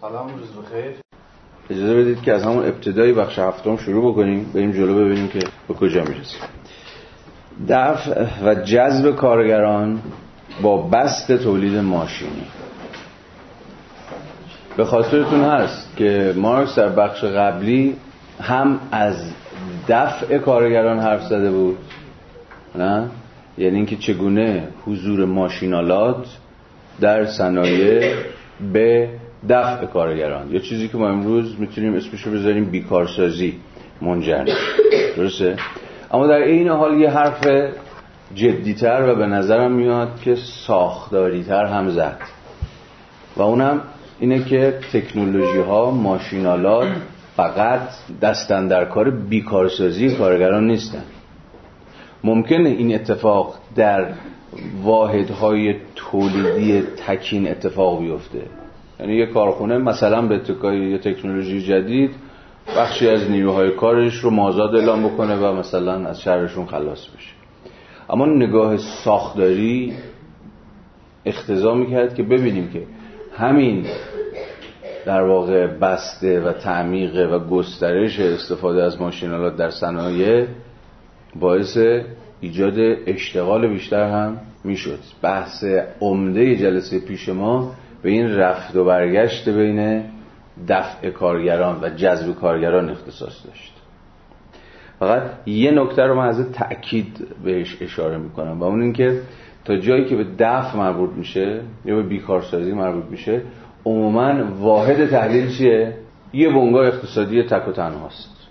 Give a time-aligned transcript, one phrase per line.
[0.00, 0.92] سلام روز بخیر.
[1.70, 5.74] اجازه بدید که از همون ابتدای بخش هفتم شروع بکنیم بریم جلو ببینیم که به
[5.74, 6.40] کجا می‌رسیم.
[7.68, 10.00] دفع و جذب کارگران
[10.62, 12.46] با بست تولید ماشینی.
[14.76, 17.96] به خاطرتون هست که مارکس در بخش قبلی
[18.40, 19.32] هم از
[19.88, 21.78] دفع کارگران حرف زده بود
[22.74, 23.10] نه؟
[23.58, 26.26] یعنی اینکه چگونه حضور ماشینالات
[27.00, 28.14] در صنایع
[28.72, 29.08] به
[29.48, 30.50] دفع کارگران.
[30.50, 33.54] یا چیزی که ما امروز می‌تونیم اسمشو بذاریم بیکارسازی.
[34.02, 34.44] منجر
[35.16, 35.56] درسته؟
[36.10, 37.46] اما در این حال یه حرف
[38.34, 42.18] جدیتر و به نظرم میاد که ساختاریتر هم زد.
[43.36, 43.80] و اونم
[44.20, 46.88] اینه که تکنولوژی ها ماشینالات
[47.36, 47.80] فقط
[48.22, 51.02] دستن در کار بیکارسازی کارگران نیستن.
[52.24, 54.12] ممکنه این اتفاق در
[54.82, 58.42] واحدهای تولیدی تکین اتفاق بیفته.
[59.00, 62.10] یعنی یه کارخونه مثلا به اتکای یه تکنولوژی جدید
[62.76, 67.34] بخشی از نیروهای کارش رو مازاد اعلام بکنه و مثلا از شهرشون خلاص بشه.
[68.10, 69.92] اما نگاه ساختاری
[71.26, 72.82] اختضا می‌کرد که ببینیم که
[73.36, 73.86] همین
[75.06, 80.46] در واقع بسته و تعمیق و گسترش استفاده از ماشینالات در صنایع
[81.36, 81.78] باعث
[82.40, 82.74] ایجاد
[83.06, 84.98] اشتغال بیشتر هم می‌شد.
[85.22, 85.64] بحث
[86.00, 87.72] عمده جلسه پیش ما
[88.04, 90.02] به این رفت و برگشت بین
[90.68, 93.72] دفع کارگران و جذب کارگران اختصاص داشت.
[94.98, 99.20] فقط یه نکته رو من از تأکید بهش اشاره می‌کنم و اون اینکه
[99.64, 103.42] تا جایی که به دفع مربوط میشه یا به بیکارسازی مربوط میشه
[103.84, 105.94] عموما واحد تحلیل چیه؟
[106.32, 108.48] یه بنگاه اقتصادی تک و تنهاست.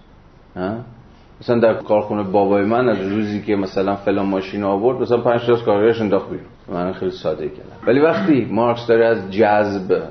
[1.42, 5.56] مثلا در کارخونه بابای من از روزی که مثلا فلان ماشین آورد مثلا پنج تا
[5.56, 6.53] کارگرش انداخت بیرون.
[6.67, 7.88] من خیلی ساده کردم.
[7.88, 10.03] ولی وقتی مارکس داره از جذب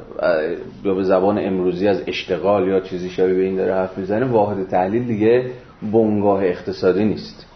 [0.84, 4.69] یا به زبان امروزی از اشتغال یا چیزی شبیه به این داره حرف می‌زنه واحد
[4.69, 5.50] تحلیل دیگه
[5.92, 7.47] بنگاه اقتصادی نیست.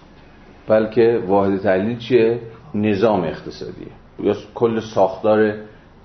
[0.68, 2.40] بلکه واحد تحلیل چیه؟
[2.74, 3.86] نظام اقتصادیه.
[4.22, 5.54] یا کل ساختار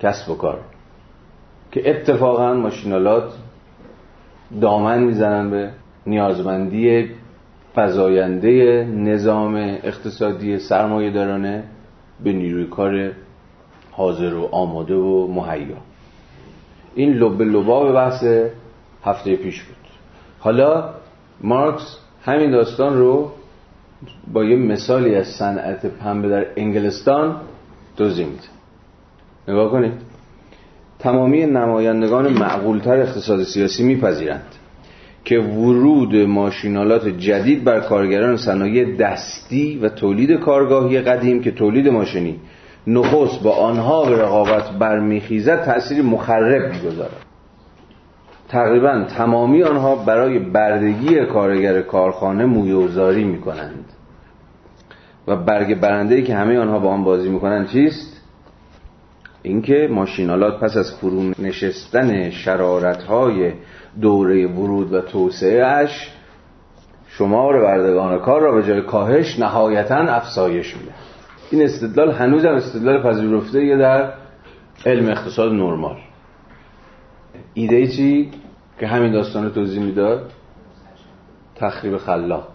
[0.00, 0.58] کسب و کار.
[1.72, 3.32] که اتفاقا ماشینالات
[4.60, 5.70] دامن می‌زنن به
[6.06, 7.10] نیازمندی
[7.76, 11.64] فزاینده نظام اقتصادی سرمایه دارانه
[12.24, 13.12] به نیروی کار
[13.90, 15.76] حاضر و آماده و مهیا.
[16.94, 18.24] این لب لباب بحث
[19.04, 19.76] هفته پیش بود.
[20.38, 20.94] حالا
[21.40, 23.30] مارکس همین داستان رو
[24.32, 27.36] با یه مثالی از صنعت پنبه در انگلستان
[27.96, 28.42] توضیح میده.
[29.48, 29.92] نگاه کنید.
[30.98, 34.54] تمامی نمایندگان معقولتر اقتصاد سیاسی میپذیرند.
[35.24, 42.40] که ورود ماشینالات جدید بر کارگران صنایع دستی و تولید کارگاهی قدیم که تولید ماشینی
[42.86, 47.26] نخست با آنها به رقابت برمیخیزد تأثیر مخرب می‌گذارد
[48.48, 53.84] تقریبا تمامی آنها برای بردگی کارگر کارخانه مویوزاری می‌کنند
[55.28, 58.22] و برگ برنده که همه آنها با آن بازی می‌کنند چیست؟
[59.42, 63.52] اینکه ماشینالات پس از فرو نشستن شرارتهای
[64.00, 66.10] دوره ورود و توسعهش
[67.08, 70.92] شمار بردگان کار را به جای کاهش نهایتا افزایش میده.
[71.50, 74.12] این استدلال هنوز هم استدلال پذیرفته در
[74.86, 75.96] علم اقتصاد نرمال.
[77.54, 78.30] ایده چی؟
[78.80, 80.30] که همین داستان رو توضیح می‌داد؟
[81.56, 82.48] تخریب خلاق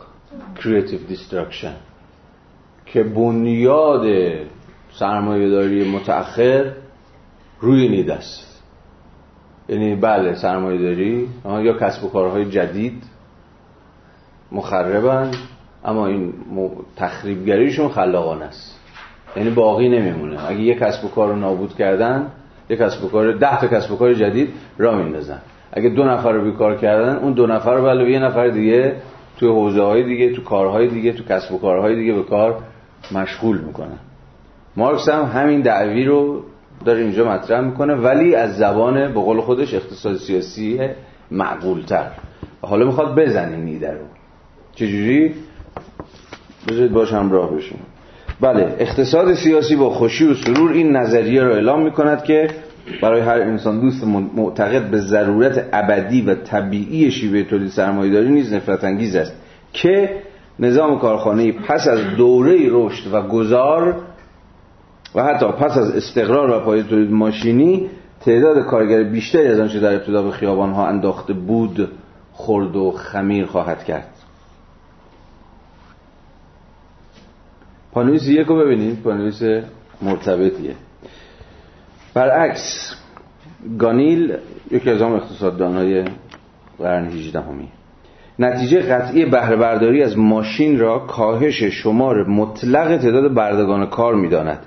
[0.55, 1.73] creative destruction
[2.85, 4.05] که بنیاد
[4.91, 6.73] سرمایه داری متأخر
[7.59, 8.56] روی نیده است
[9.69, 11.27] یعنی بله سرمایه داری.
[11.45, 13.03] یا کسب و کارهای جدید.
[14.51, 15.31] مخربن.
[15.85, 16.33] اما این
[16.95, 18.79] تخریبگریشون خلاقانه است.
[19.35, 20.47] یعنی باقی نمیمونه.
[20.47, 22.27] اگه یک کسب و کار رو نابود کردن
[22.69, 25.41] یک کسب و کار ده تا کسب و کار جدید را میندازن.
[25.73, 28.95] اگه دو نفر رو بیکار کردن اون دو نفر رو بله یه نفر دیگه
[29.37, 32.59] توی حوزه های دیگه تو کارهای دیگه تو کسب و کارهای دیگه به کار
[33.11, 33.99] مشغول می‌کنن.
[34.75, 36.43] مارکس هم همین دعوی رو
[36.85, 40.79] داره اینجا مطرح می‌کنه ولی از زبان به قول خودش اقتصاد سیاسی
[41.31, 42.07] معقولتر.
[42.61, 44.05] حالا می‌خواد بزنیم نیده رو.
[44.75, 45.33] چجوری؟
[46.67, 47.79] بذارید باش همراه بشیم.
[48.41, 52.47] بله اقتصاد سیاسی با خوشی و سرور این نظریه رو اعلام می‌کند که
[53.01, 54.03] برای هر انسان دوست
[54.35, 59.33] معتقد به ضرورت ابدی و طبیعی شیوه تولید سرمایه‌داری نیز نفرت انگیز است
[59.73, 60.09] که
[60.59, 63.95] نظام کارخانه پس از دوره رشد و گذار
[65.17, 67.89] و حتی پس از استقرار و پای تولید ماشینی
[68.25, 71.91] تعداد کارگر بیشتری از آنچه در ابتدا به خیابان ها انداخته بود
[72.33, 74.09] خرد و خمیر خواهد کرد.
[77.91, 79.41] پانویس یک رو ببینید پانویس
[80.01, 80.75] مرتبطیه.
[82.13, 82.95] برعکس
[83.79, 84.37] گانیل
[84.71, 86.05] یکی از اقتصاددانهای
[86.77, 87.67] قرن 18 همی.
[88.39, 94.59] نتیجه قطعی بهره برداری از ماشین را کاهش شمار مطلق تعداد بردگان کار می‌داند.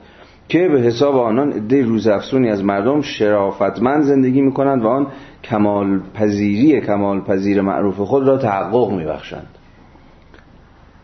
[0.51, 5.07] که به حساب آنان عده روزافزونی از مردم شرافتمند زندگی می کنند و آن
[5.45, 9.47] کمال پذیری کمال پذیر معروف خود را تحقق می بخشند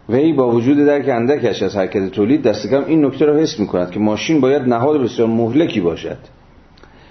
[0.09, 3.67] وی با وجود درک اندکش از حرکت تولید دست کم این نکته را حس می
[3.67, 6.19] کند که ماشین باید نهاد بسیار مهلکی باشد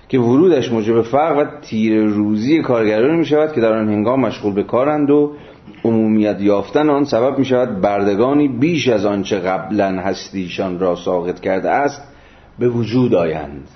[0.10, 4.54] که ورودش موجب فرق و تیر روزی کارگران می شود که در آن هنگام مشغول
[4.54, 5.32] به کارند و
[5.84, 11.70] عمومیت یافتن آن سبب می شود بردگانی بیش از آنچه قبلا هستیشان را ساقط کرده
[11.70, 12.15] است.
[12.60, 13.68] به وجود آیند.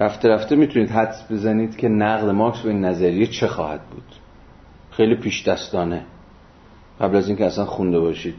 [0.00, 4.04] رفته رفته می‌تونید حدس بزنید که نقد مارکس به این نظریه چه خواهد بود.
[4.90, 6.02] خیلی پیش دستانه
[7.00, 8.34] قبل از اینکه اصلا خونده باشید.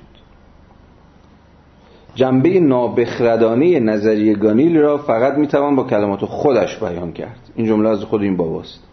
[2.16, 7.40] جنبه نابخردانه نظریه گانیل را فقط می‌توان با کلمات خودش بیان کرد.
[7.56, 8.84] این جمله از خود این باباست.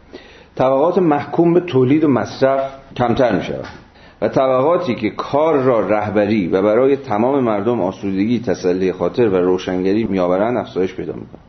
[0.55, 3.82] طبقات محکوم به تولید و مصرف کمتر می شود
[4.23, 10.05] و طبقاتی که کار را رهبری و برای تمام مردم آسودگی تسلی خاطر و روشنگری
[10.05, 11.43] میآورند افزایش پیدا می‌کنند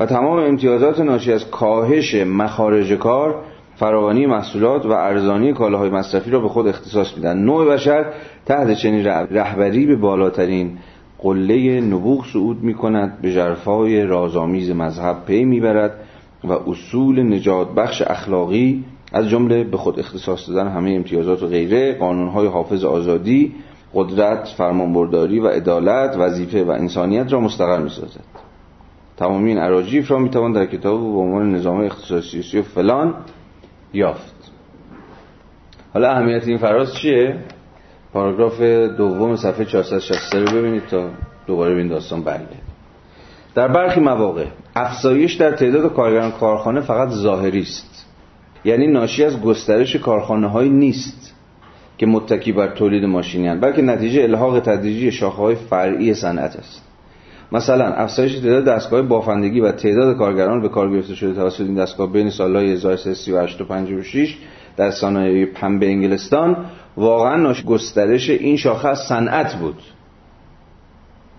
[0.00, 3.34] و تمام امتیازات ناشی از کاهش مخارج کار
[3.76, 8.12] فراوانی محصولات و ارزانی کالاهای مصرفی را به خود اختصاص میدن نوع بشر
[8.46, 10.78] تحت چنین رهبری به بالاترین
[11.18, 16.00] قله نبوغ صعود می کند به جرفای رازآمیز مذهب پی می‌برد
[16.44, 21.94] و اصول نجات بخش اخلاقی از جمله به خود اختصاص دادن همه امتیازات و غیره
[21.94, 23.54] قانونهای حافظ آزادی
[23.94, 28.20] قدرت فرمانبرداری و عدالت وظیفه و انسانیت را مستقر می سازد
[29.16, 33.14] تمامی این عراجیف را می توان در کتاب به عنوان نظام اختصاصی و فلان
[33.92, 34.52] یافت.
[35.94, 37.38] حالا اهمیت این فراز چیه؟
[38.12, 38.60] پاراگراف
[38.96, 41.08] دوم صفحه 463 رو ببینید تا
[41.46, 42.66] دوباره به این داستان برگردید
[43.54, 47.95] در برخی مواقع افزایش در تعداد کارگران کارخانه فقط ظاهری است.
[48.66, 51.34] یعنی ناشی از گسترش کارخانه های نیست
[51.98, 56.82] که متکی بر تولید ماشینی بلکه نتیجه الحاق تدریجی شاخه های فرعی صنعت است.
[57.52, 62.12] مثلا افزایش تعداد دستگاه بافندگی و تعداد کارگران به کار گرفته شده توسط این دستگاه
[62.12, 64.36] بین سالهای 1338 و 56
[64.76, 66.56] در صنایع پنبه انگلستان
[66.96, 69.82] واقعا گسترش این شاخه صنعت بود.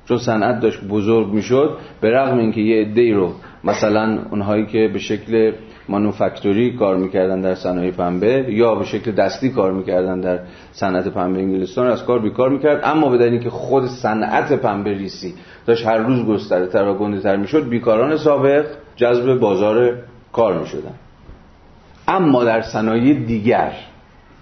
[0.08, 3.34] چون صنعت داشت بزرگ می‌شد به رغم اینکه یه عده رو
[3.64, 5.52] مثلا اونهایی که به شکل
[5.90, 10.40] مانوفکتوری کار می‌کردن در صنایع پنبه یا به شکل دستی کار می‌کردن در
[10.72, 12.82] صنعت پنبه انگلستان از کار بیکار می‌کرد.
[12.84, 15.34] اما به اینکه خود صنعت پنبه ریسی
[15.66, 18.66] داشت هر روز گسترده تر و گنده تر می‌شد بیکاران سابق
[18.96, 19.94] جذب بازار
[20.34, 20.94] کار می‌شدن.
[22.08, 23.72] اما در صنایع دیگر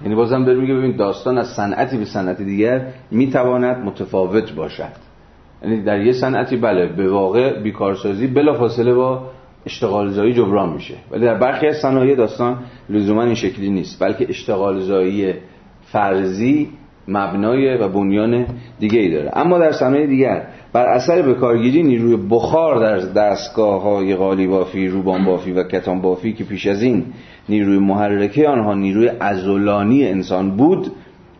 [0.03, 2.81] یعنی بازم داره میگه ببین داستان از صنعتی به صنعت دیگر
[3.11, 5.14] می‌تواند متفاوت باشد.
[5.63, 9.21] یعنی در یه صنعتی بله به واقع بیکارسازی بلا فاصله با
[9.65, 10.93] اشتغال زایی جبران میشه.
[11.11, 12.57] ولی در برخی از صنایع داستان
[12.89, 15.33] لزوما این شکلی نیست بلکه اشتغال زایی
[15.81, 16.69] فرضی
[17.07, 18.45] مبنای و بنیان
[18.79, 19.31] دیگه ای داره.
[19.33, 24.87] اما در صنایع دیگر بر اثر به کارگیری نیروی بخار در دستگاه های قالی بافی
[24.87, 27.05] روبان بافی و کتان بافی که پیش از این
[27.49, 30.91] نیروی محرکه آنها نیروی ازولانی انسان بود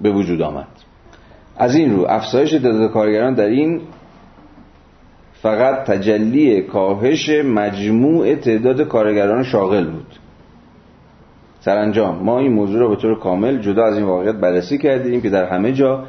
[0.01, 0.67] به وجود آمد.
[1.57, 3.81] از این رو افزایش تعداد کارگران در این
[5.45, 10.07] فقط تجلی کاهش مجموع تعداد کارگران شاغل بود.
[11.59, 15.29] سرانجام ما این موضوع را به طور کامل جدا از این واقعیت بررسی کردیم که
[15.29, 16.03] در همه جا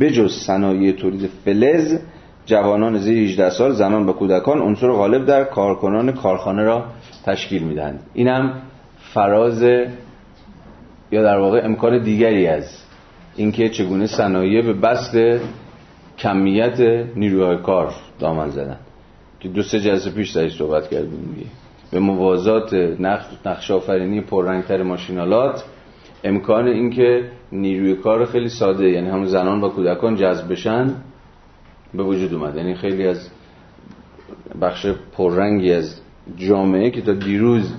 [0.00, 1.98] بجز صنایع تولید فلز
[2.46, 6.84] جوانان زیر 18 سال زنان و کودکان عنصر غالب در کارکنان کارخانه را
[7.26, 8.00] تشکیل می‌دهند.
[8.14, 8.52] اینم
[9.14, 9.62] فراز
[11.12, 12.82] یا در واقع امکان دیگری از
[13.36, 15.16] اینکه چگونه صنایع به بست
[16.18, 16.80] کمیت
[17.16, 18.76] نیروهای کار دامن زدن.
[19.40, 21.50] که دو سه جلسه پیش سرش صحبت کردیم دیگه
[21.90, 22.74] به موازات
[23.46, 25.64] نقش آفرینی پررنگتر ماشینالات
[26.24, 30.94] امکان اینکه نیروی کار خیلی ساده یعنی همون زنان و کودکان جذب بشن
[31.94, 32.56] به وجود اومد.
[32.56, 33.30] یعنی خیلی از
[34.60, 36.00] بخش پررنگی از
[36.36, 37.74] جامعه که تا دیروز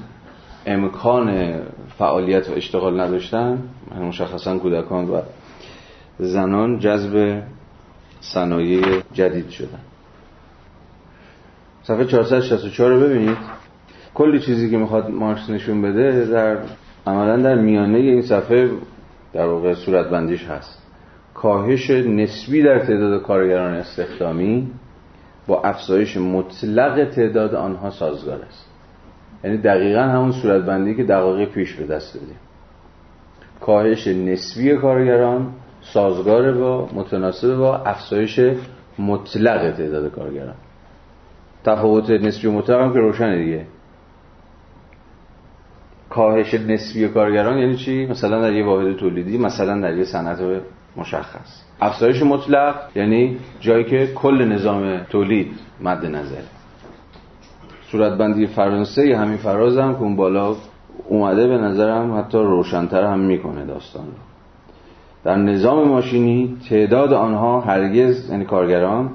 [0.65, 1.55] امکان
[1.97, 3.63] فعالیت و اشتغال نداشتن
[4.01, 5.21] مشخصا کودکان و
[6.19, 7.43] زنان جذب
[8.21, 9.79] صنایع جدید شدن.
[11.89, 13.37] صفحه 464 رو ببینید.
[14.13, 16.57] کلی چیزی که می‌خواد مارکس نشون بده در
[17.07, 18.69] عملا در میانه این صفحه
[19.33, 20.81] در واقع صورت بندیش هست.
[21.33, 24.71] کاهش نسبی در تعداد کارگران استخدامی
[25.47, 28.65] با افزایش مطلق تعداد آنها سازگار است.
[29.43, 32.37] یعنی دقیقا همون صورت بندی که دقایق پیش به دست دادیم.
[33.61, 38.39] کاهش نسبی کارگران سازگار با متناسب با افزایش
[38.99, 40.55] مطلق تعداد کارگران.
[41.63, 43.65] تفاوت نسبی و مطلق هم که روشنه دیگه.
[46.09, 50.39] کاهش نسبی کارگران یعنی چی؟ مثلا در یه واحد تولیدی مثلا در یه صنعت
[50.97, 51.61] مشخص.
[51.81, 55.51] افزایش مطلق یعنی جایی که کل نظام تولید
[55.81, 56.43] مد نظره
[57.91, 60.55] صورتبندی فرانسه همین فراز هم که اون بالا
[61.07, 64.13] اومده به نظرم حتی روشنتر هم می‌کنه داستان رو.
[65.23, 69.09] در نظام ماشینی تعداد آنها هرگز یعنی کارگران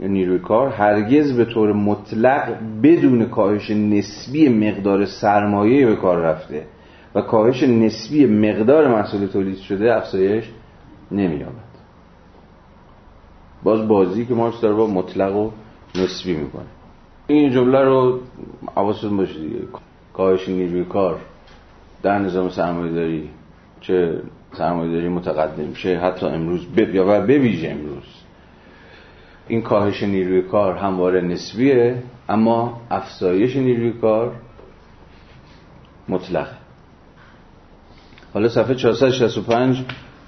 [0.00, 6.64] نیروی کار هرگز به طور مطلق بدون کاهش نسبی مقدار سرمایه به کار رفته
[7.14, 10.44] و کاهش نسبی مقدار محصول تولید شده افزایش
[11.10, 11.68] نمییابد.
[13.62, 15.50] باز بازی که مارکس داره با مطلق و
[15.94, 16.66] نسبی می‌کنه.
[17.26, 18.20] این جمله رو
[18.74, 19.58] حواستون باشه دیگه.
[20.12, 21.20] کاهش نیروی کار
[22.02, 23.28] در نظام سرمایه داری
[23.80, 28.17] چه سرمایه داری متقدم چه حتی امروز یا و بویژه امروز.
[29.48, 34.32] این کاهش نیروی کار همواره نسبیه اما افزایش نیروی کار
[36.08, 36.56] مطلقه.
[38.34, 39.84] حالا صفحه 465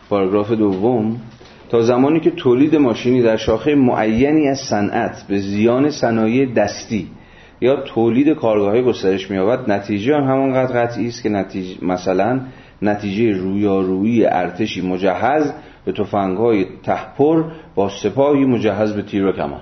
[0.08, 1.20] پاراگراف دوم.
[1.68, 7.08] تا زمانی که تولید ماشینی در شاخه معینی از صنعت به زیان صنایع دستی
[7.60, 12.40] یا تولید کارگاه گسترش می‌یابد نتیجه آن همانقدر قطعی است که نتیجه مثلا
[12.82, 15.52] نتیجه رویارویی ارتشی مجهز
[15.84, 17.44] به تفنگ‌های تهپر
[17.74, 19.60] با سپاهی مجهز به تیر و کمان.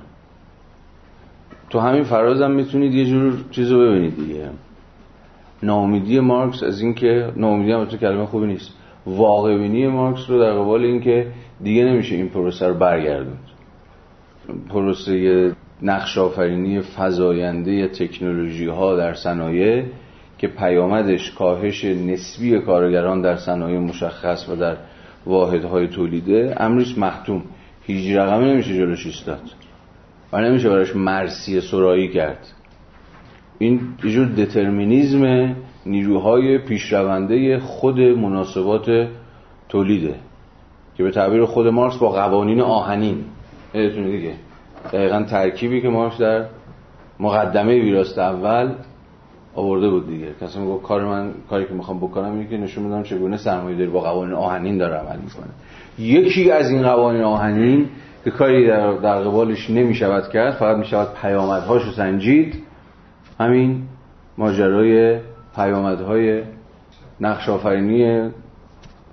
[1.71, 4.51] تو همین فراز هم می‌تونید یه جور چیز رو ببینید دیگه.
[5.63, 8.75] ناامیدی مارکس از اینکه ناامیدی هم تو کلمه خوبی نیست.
[9.07, 11.27] واقع بینی مارکس رو در قبال اینکه
[11.63, 13.39] دیگه نمیشه این پروسه رو برگردوند.
[14.69, 19.85] پروسه نقش آفرینی فزاینده تکنولوژی ها در صنایع
[20.39, 24.77] که پیامدش کاهش نسبی کارگران در صنایع مشخص و در
[25.29, 27.43] واحدهای تولیده امروز محتوم
[27.83, 29.41] هیچ رقمی نمیشه جلوش ایستاد.
[30.33, 32.47] و نمیشه براش مرسی سرایی کرد.
[33.59, 35.55] این یه جور دترمینیزم
[35.87, 39.09] نیروهای پیشرونده خود مناسبات
[39.69, 40.15] تولیده
[40.97, 43.25] که به تعبیر خود مارکس با قوانین آهنین.
[43.73, 44.35] دیگه.
[44.93, 46.45] دقیقا ترکیبی که مارکس در
[47.21, 48.75] مقدمه ویراست اول
[49.59, 50.27] آورده بود دیگه.
[50.41, 53.91] کسی میگه کار من کاری که می‌خوام بکنم اینه که نشون بدم چگونه سرمایه داری
[53.91, 55.49] با قوانین آهنین داره عمل می‌کنه.
[55.99, 57.89] یکی از این قوانین آهنین
[58.25, 62.55] که کاری در, در قبالش نمی‌شود کرد فقط می‌شود پیامدهاش رو سنجید.
[63.41, 63.83] همین
[64.39, 65.19] ماجرای
[65.57, 66.43] پیامدهای
[67.21, 68.31] نقش آفرینی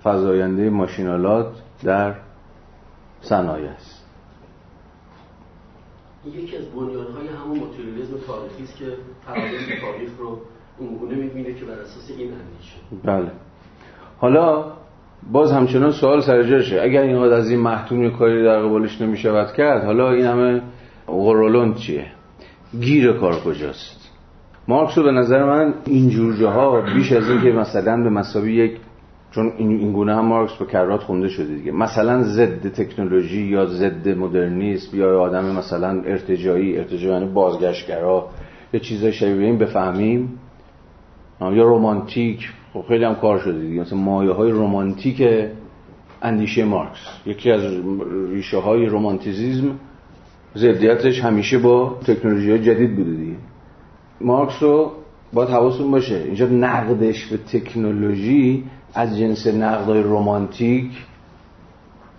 [0.04, 1.48] فضاینده ماشینالات
[1.84, 2.14] در
[3.22, 3.95] صنایع است.
[6.34, 8.86] یکی از بنیانهای همون ماتریالیسم تاریخی است که
[9.28, 10.40] پرادایم تاریخ رو
[10.80, 12.76] اونگونه می‌بینه که بر اساس این اندیشه.
[13.04, 13.32] بله.
[14.18, 14.66] حالا
[15.32, 16.82] باز همچنان سوال سر جاشه.
[16.82, 20.62] اگر اینقدر از این محتوم کاری در قبالش نمی‌شود کرد حالا این همه
[21.08, 22.06] غرولون چیه؟
[22.80, 24.12] گیر کار کجاست؟
[24.68, 28.78] مارکس رو به نظر من این جاها بیش از این که مثلا به مسابی یک
[29.36, 31.72] چون این گونه هم مارکس به کرات خونده شده دیگه.
[31.72, 38.30] مثلا ضد تکنولوژی یا ضد مدرنیسم یا آدم مثلا ارتجایی ارتجایی یعنی بازگشتگرا
[38.74, 40.40] یا چیزای شبیه این بفهمیم.
[41.42, 43.82] یا رومانتیک خب خیلی هم کار شده دیگه.
[43.82, 45.24] مثلا مایه های رومانتیک
[46.22, 47.00] اندیشه مارکس.
[47.26, 47.62] یکی از
[48.30, 49.80] ریشه های رومانتیزیزم
[50.56, 53.38] ضدیتش همیشه با تکنولوژی های جدید بوده دیگه.
[54.22, 54.92] مارکس رو
[55.34, 56.16] باید حواستون باشه.
[56.16, 58.64] اینجا نقدش به تکنولوژی
[58.96, 60.92] از جنس نقدای رومانتیک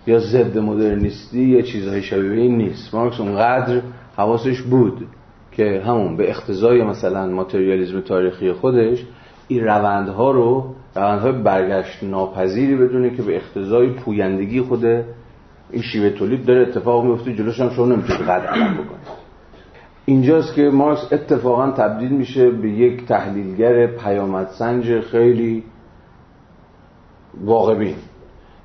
[0.07, 2.95] یا ضد مدرنیستی یا چیزهای شبیه این نیست.
[2.95, 3.83] مارکس اونقدر
[4.17, 5.07] حواسش بود
[5.53, 9.05] که همون به اختزای مثلا ماتریالیزم تاریخی خودش
[9.49, 14.85] این روندها رو روندهای برگشت ناپذیری بدونه که به اختزای پویندگی خود
[15.71, 16.63] این شیوه تولید داره.
[16.63, 19.27] اتفاق میفته جلوش هم شما نمی‌تونید قد علم بکنید.
[20.05, 25.65] اینجاست که مارکس اتفاقا تبدیل میشه به یک تحلیلگر پیامدسنج خیلی
[27.45, 27.97] واقع بین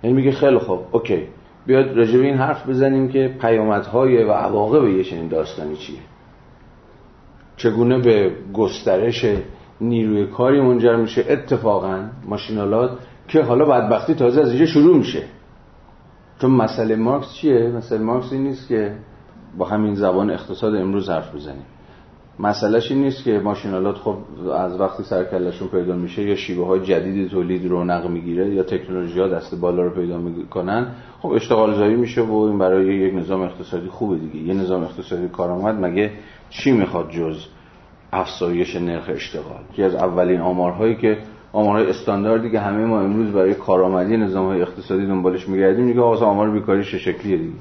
[0.04, 1.28] یعنی میگه خیلی خوب اوکی.
[1.66, 6.00] بیاد راجع این حرف بزنیم که پیامدهای و عواقب یه چنین داستانی چیه.
[7.58, 9.26] چگونه به گسترش
[9.82, 11.26] نیروی کاری منجر میشه.
[11.30, 15.24] اتفاقا ماشینالات که حالا بدبختی تازه از اینجا شروع میشه.
[16.42, 18.96] چون مسئله مارکس چیه؟ مسئله مارکس این نیست که
[19.58, 21.66] با همین زبان اقتصاد امروز حرف بزنیم.
[22.42, 24.18] مسئلهش این نیست که ماشینالات خب
[24.54, 29.28] از وقتی سرکلشون پیدا میشه یا شیوه های جدید تولید رونق می‌گیره یا تکنولوژی ها
[29.28, 30.88] دست بالا رو پیدا می‌کنن
[31.22, 34.48] خب اشتغال زایی میشه و این برای یک نظام اقتصادی خوبه دیگه.
[34.48, 36.12] یه نظام اقتصادی کارآمد مگه
[36.50, 37.46] چی می‌خواد جز
[38.14, 41.18] افزایش نرخ اشتغال؟ که از اولین آمارهایی که
[41.54, 46.52] آمارهای استانداردی که همه ما امروز برای کارآمدی نظام های اقتصادی دنبالش میگردیم میگه آمار
[46.52, 47.54] بیکاری چه شکلیه دیگه؟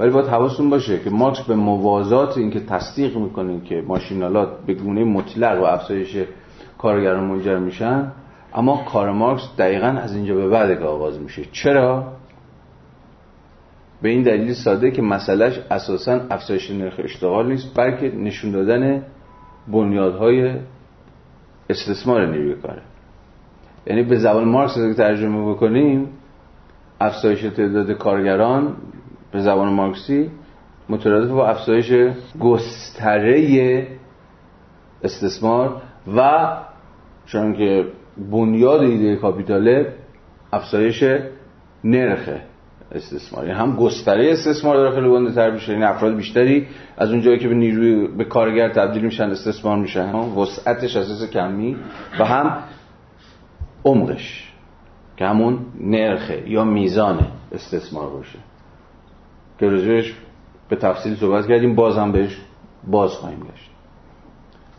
[0.00, 5.04] ولی باید حواستون باشه که مارکس به موازات اینکه تصدیق می‌کنه که ماشینالات به گونه
[5.04, 6.16] مطلق و افزایش
[6.78, 8.12] کارگران منجر میشن
[8.54, 11.42] اما کار مارکس دقیقا از اینجا به بعد آغاز میشه.
[11.52, 12.12] چرا؟
[14.02, 19.02] به این دلیل ساده که مسئلهش اساسا افزایش نرخ اشتغال نیست بلکه نشون دادن
[19.68, 20.54] بنیادهای
[21.70, 22.82] استثمار نیروی کاره.
[23.86, 26.08] یعنی به زبان مارکس که ترجمه بکنیم
[27.00, 28.76] افزایش تعداد کارگران
[29.32, 30.30] به زبان مارکسی
[30.88, 31.92] مترادف با افزایش
[32.40, 33.86] گستره
[35.02, 35.82] استثمار
[36.16, 36.48] و
[37.26, 37.84] چون که
[38.30, 39.94] بنیاد ایده کاپیتاله
[40.52, 41.04] افزایش
[41.84, 42.28] نرخ
[42.92, 43.46] استثمار.
[43.46, 45.72] یعنی هم گستره استثمار داره خیلی گنده تر میشه.
[45.72, 50.14] یعنی افراد بیشتری از اون جایی که به نیروی به کارگر تبدیل میشن استثمار میشن.
[50.14, 51.76] وسعتش اساس کمی
[52.18, 52.58] و هم
[53.84, 54.52] عمقش
[55.16, 58.38] که همون نرخه یا میزان استثمار باشه.
[59.60, 60.04] که
[60.68, 62.40] به تفصیل صحبت کردیم باز هم بهش
[62.88, 63.70] باز خواهیم گشت.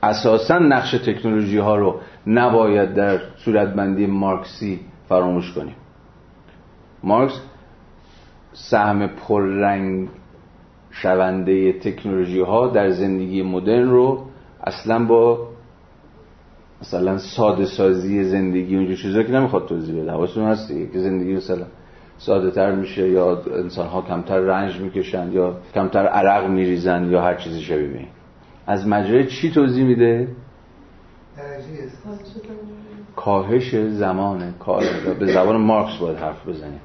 [0.04, 5.76] اساسا نقش تکنولوژی ها رو نباید در صورتبندی مارکسی فراموش کنیم.
[7.04, 7.42] مارکس
[8.54, 10.10] سهم پررنگ
[10.92, 14.26] شونده تکنولوژی ها در زندگی مدرن رو
[14.64, 15.48] اصلا با
[16.82, 20.12] مثلا ساده سازی زندگی اونجور چیزا که نمی‌خواد توضیح بده.
[20.12, 21.66] حواستون هست؟ که زندگی مثلا
[22.26, 27.36] ساده تر میشه یا انسان ها کمتر رنج می‌کشن یا کمتر عرق میریزن یا هر
[27.36, 28.08] چیزی شبیه
[28.68, 30.28] از مجرای چی توضیح میده؟
[33.16, 34.84] کاهش زمان کار
[35.20, 36.80] به زبان مارکس باید حرف بزنیم.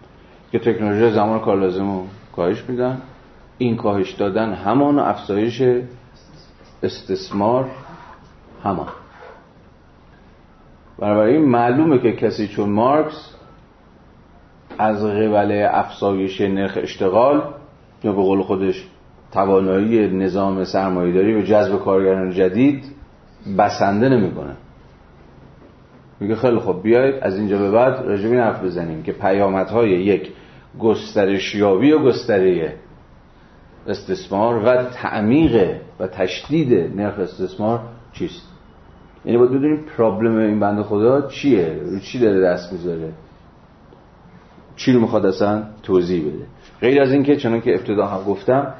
[0.52, 3.02] که تکنولوژی زمان کار لازم رو کاهش میدن.
[3.58, 5.62] این کاهش دادن همان افزایش
[6.82, 7.70] استثمار
[8.64, 8.88] همان.
[10.98, 13.35] بنابراین معلومه که کسی چون مارکس
[14.78, 17.42] از قبل افزایش نرخ اشتغال
[18.04, 18.86] یا به قول خودش
[19.32, 22.84] توانایی نظام سرمایهداری و جذب کارگران جدید
[23.58, 24.56] بسنده نمی‌کنه.
[26.20, 30.32] میگه خیلی خب بیاید از اینجا به بعد راجع به حرف بزنیم که پیامدهای یک
[30.78, 32.74] گسترشیابی و گستره
[33.86, 37.80] استثمار و تعمیق و تشدید نرخ استثمار
[38.12, 38.42] چیست؟
[39.24, 43.12] یعنی باید بدونیم پرابلم این بنده خدا چیه؟ رو چی داره دست می‌ذاره
[44.76, 46.46] چی رو می‌خواد اصلا توضیح بده.
[46.80, 48.74] غیر از اینکه چنان که ابتدا هم گفتم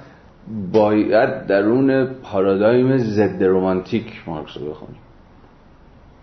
[0.73, 5.01] باید درون پارادایم ضد رومانتیک مارکس رو بخونیم.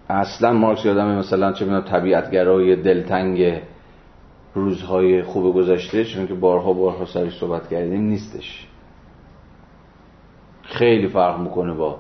[0.09, 3.61] اصلا مارکس یادم مثلا چه می‌دونم طبیعتگرای دلتنگ
[4.55, 8.67] روزهای خوب گذشته چون که بارها بارها سرش صحبت کردیم نیستش.
[10.63, 11.99] خیلی فرق می‌کنه با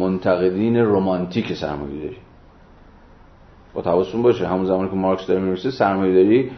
[0.00, 2.16] منتقدین رمانتیک سرمایه داری
[3.78, 4.48] با تواسون باشه.
[4.48, 6.50] همون زمانی که مارکس داره می‌رسه سرمایه داری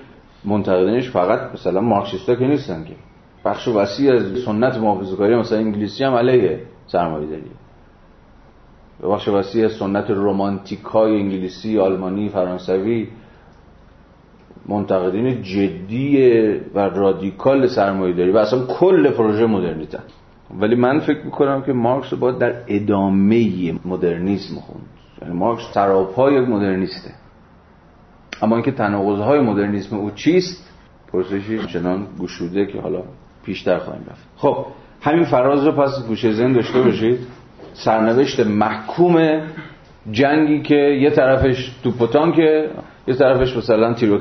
[0.45, 2.95] منتقدینش فقط مثلا مارکسیستا که نیستن که.
[3.45, 7.43] بخش وسیع از سنت محافظه‌کاری مثلا انگلیسی هم علیه سرمایه داری
[9.15, 13.09] بخش وسیع از سنت رمانتیکای انگلیسی آلمانی فرانسوی
[14.69, 16.33] منتقدین جدی
[16.75, 20.03] و رادیکال سرمایه داری و اصلا کل پروژه مدرنیتن.
[20.61, 25.00] ولی من فکر می‌کنم که مارکس رو باید در ادامه مدرنیسم خوند.
[25.23, 27.11] یعنی مارکس تراپای مدرنیسته.
[28.43, 30.71] اما اینکه تناقضهای مدرنیسم او چیست
[31.13, 33.03] پرسشی چنان گشوده که حالا
[33.45, 34.29] پیشتر خواهیم رفت.
[34.37, 34.67] خب
[35.01, 37.19] همین فراز رو پس گوشه زن داشته باشید.
[37.73, 39.41] سرنوشت محکوم
[40.11, 42.71] جنگی که یه طرفش توپ که
[43.07, 44.19] یه طرفش مثلا تیرو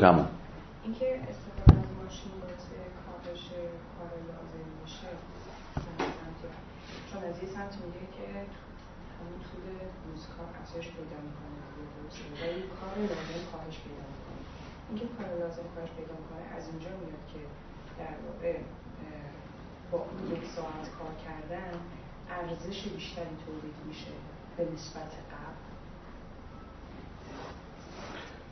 [22.72, 23.00] کمون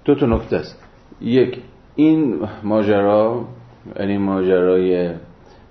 [0.06, 0.84] دو تا نکته است.
[1.21, 1.62] یک
[1.95, 3.45] این ماجرا
[3.99, 5.15] یعنی ماجرای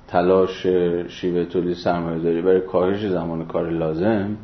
[0.09, 0.67] تلاش
[1.09, 4.37] شیوه تولید سرمایه داری برای کاهش زمان کار لازم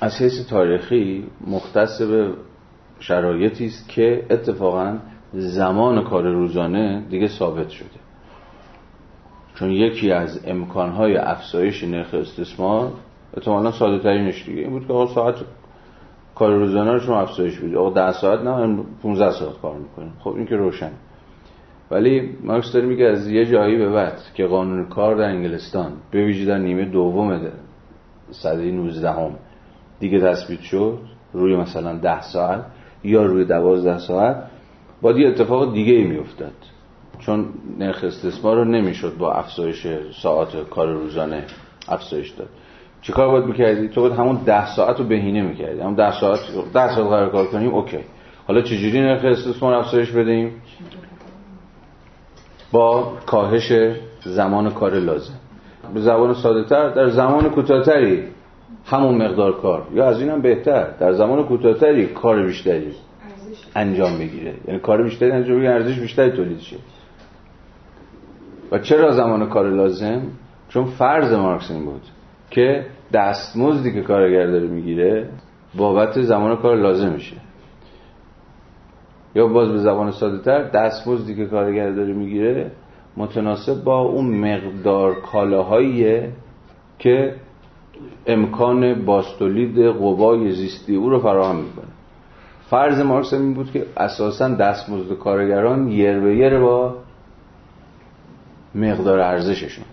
[0.00, 2.32] از حیث تاریخی مختص به
[3.00, 4.98] شرایطی است که اتفاقا
[5.32, 8.04] زمان کار روزانه دیگه ثابت شده.
[9.54, 12.92] چون یکی از امکانهای افزایش نرخ استثمار
[13.36, 14.60] احتمالا ساده ترینش دیگه.
[14.60, 15.34] این بود که ساعت
[16.34, 17.76] کار روزانه رو شما افزایش بدید.
[17.76, 20.12] آقا 10 ساعت نه 15 ساعت کار می‌کنیم.
[20.20, 20.90] خب این که روشن.
[21.90, 26.24] ولی مارکس داره میگه از یه جایی به بعد که قانون کار در انگلستان به
[26.24, 27.50] ویژه در نیمه دوم
[28.30, 29.30] صده 19 هم
[30.00, 30.98] دیگه تثبیت شد
[31.32, 32.64] روی مثلا 10 ساعت
[33.04, 34.36] یا روی 12 ساعت
[35.02, 36.52] با یه اتفاق دیگه ای میافتاد.
[37.18, 39.86] چون نرخ استثمار رو نمی‌شد با افزایش
[40.22, 41.44] ساعت کار روزانه
[41.88, 42.48] افزایش داد.
[43.06, 45.80] چیکار باید می‌کردی؟ تو باید همون ده ساعت رو بهینه می‌کردی.
[45.80, 46.40] همون ده ساعت
[46.74, 47.98] ده ساعت قرار کار کنیم اوکی.
[48.46, 50.52] حالا چجوری نرخ استثمار افزایش بدیم؟
[52.72, 53.72] با کاهش
[54.24, 55.34] زمان کار لازم.
[55.94, 58.22] به زبان ساده تر در زمان کوتاهتری
[58.86, 59.86] همون مقدار کار.
[59.94, 62.92] یا از اینم بهتر در زمان کوتاهتری کار بیشتری
[63.74, 64.54] انجام بگیره.
[64.68, 66.76] یعنی کار بیشتری انجام بگیره ارزش بیشتری تولید شه.
[68.72, 70.22] و چرا زمان کار لازم؟
[70.68, 72.02] چون فرض مارکس این بود
[72.50, 75.28] که دستمزدی که کارگر داره می‌گیره
[75.76, 77.36] بابت زمان کار لازم میشه.
[79.34, 82.70] یا باز به زبان ساده تر دستمزدی که کارگر داره می‌گیره
[83.16, 86.32] متناسب با اون مقدار کالاهاییه
[86.98, 87.34] که
[88.26, 91.86] امکان باستولید قوای زیستی او رو فراهم می‌کنه.
[92.70, 96.96] فرض مارکس این بود که اساسا دستمزد کارگران یر با
[98.74, 99.84] مقدار ارزششون.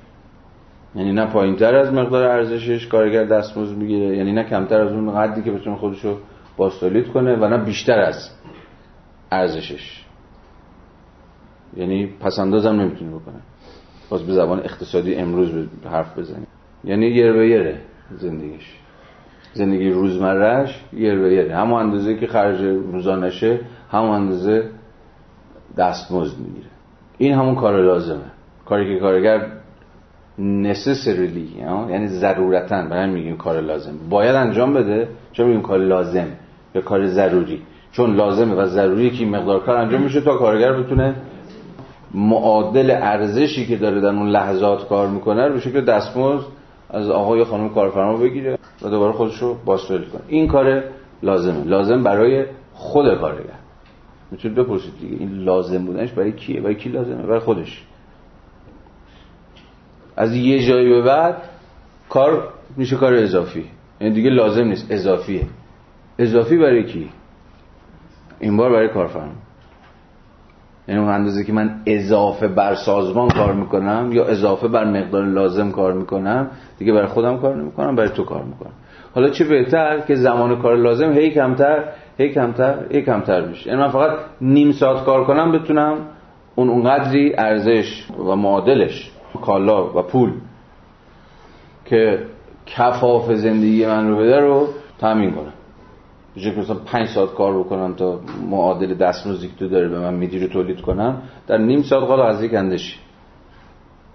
[0.96, 5.12] یعنی نه پایین تر از مقدار ارزشش کارگر دستمزد می‌گیره یعنی نه کمتر از اون
[5.12, 6.18] قدری که بتونه خودشو
[6.58, 8.30] باستولید کنه و نه بیشتر از
[9.32, 10.06] ارزشش.
[11.78, 13.42] یعنی پسندازم نمی‌تونه بکنه.
[14.10, 16.48] باز به زبان اقتصادی امروز حرف بزنیم.
[16.84, 17.82] یعنی یر به یره
[18.18, 18.76] زندگیش.
[19.54, 21.56] زندگی روزمرهش یر به یره.
[21.56, 23.60] همون اندازه که خرج روزانشه
[23.92, 24.70] همون اندازه
[25.78, 26.68] دستمزد می‌گیره.
[27.18, 28.32] این همون کار لازمه.
[28.66, 29.48] کاری که کارگر
[30.42, 31.50] نسسریلی
[31.90, 32.82] یعنی ضرورتا.
[32.82, 33.94] برای میگیم کار لازم.
[34.10, 35.08] باید انجام بده.
[35.32, 36.28] چون میگیم کار لازم؟
[36.76, 37.62] یا کار ضروری.
[37.92, 41.16] چون لازمه و ضروری که مقدار کار انجام میشه تا کارگر بتونه
[42.14, 46.46] معادل ارزشی که داره در اون لحظات کار می‌کنه رو به شکل دستمزد
[46.90, 50.22] از آقای یا خانم کارفرما بگیره و دوباره خودش رو باستویل کنه.
[50.28, 50.84] این کار
[51.24, 51.64] لازمه.
[51.64, 53.60] لازم برای خود کارگر.
[54.32, 57.84] می‌تونید بپرسید دیگه این لازم بودنش برای کیه؟ برای کی لازمه؟ برای خودش.
[60.18, 61.38] از یه جایی به بعد
[62.10, 62.48] کار
[62.78, 63.66] میشه کار اضافی.
[64.02, 64.92] یعنی دیگه لازم نیست.
[64.92, 65.46] اضافیه.
[66.20, 67.10] اضافی برای کی؟
[68.40, 69.32] این بار برای کارفرما.
[70.88, 75.72] یعنی اون اندازه که من اضافه بر سازمان کار می‌کنم یا اضافه بر مقدار لازم
[75.72, 76.48] کار می‌کنم
[76.80, 78.72] دیگه برای خودم کار نمی‌کنم برای تو کار می‌کنم.
[79.16, 81.84] حالا چه بهتر که زمان کار لازم هی کمتر
[82.18, 83.70] هی کمتر هی کمتر میشه.
[83.70, 85.98] یعنی من فقط نیم ساعت کار کنم بتونم
[86.56, 90.34] اون اونقدری ارزش و معادلش کالا و پول
[91.86, 92.26] که
[92.66, 94.68] کفاف زندگی من رو بده رو
[95.00, 95.54] تامین کنم.
[96.36, 100.40] که مثلا 5 ساعت کار بکنم تا معادل دستمزدی که تو داره به من میدی
[100.40, 103.00] رو تولید کنم در نیم ساعت قال از یک اندشی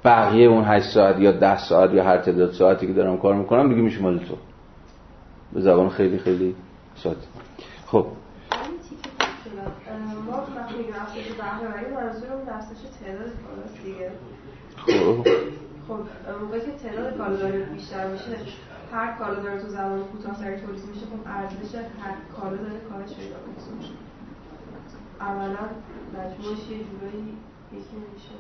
[0.05, 3.69] بقیه اون 8 ساعت یا 10 ساعت یا هر تعداد ساعتی که دارم کار می‌کنم
[3.69, 4.35] دیگه میشه مال تو.
[5.53, 6.55] به زبان خیلی خیلی
[6.95, 7.17] ساده.
[7.87, 7.99] خب.
[7.99, 8.07] خب
[15.89, 15.99] خب
[16.43, 18.25] موقعی که تعداد کالری بیشتر میشه
[18.93, 23.37] هر کالا داره تو زمان کوتاه‌تری تولید میشه خب ارزش هر کالا داره کاهش پیدا
[23.79, 23.93] میشه
[25.21, 25.69] اولا
[26.15, 27.37] مجموعش یه جورایی
[27.73, 28.35] یکی میشه.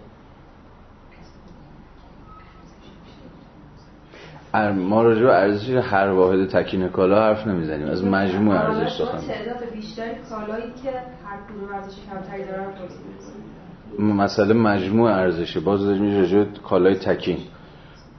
[4.72, 7.88] ما راجع به ارزش هر واحد تکین کالا حرف نمی‌زنیم.
[7.88, 10.90] از مجموع ارزش سخن تعداد بیشتری کالایی که
[11.26, 13.55] هر کدوم ارزش کمتری دارن تولید
[13.98, 15.60] مسئله مجموع ارزشه.
[15.60, 17.38] باز داریم راجع به کالای تکین.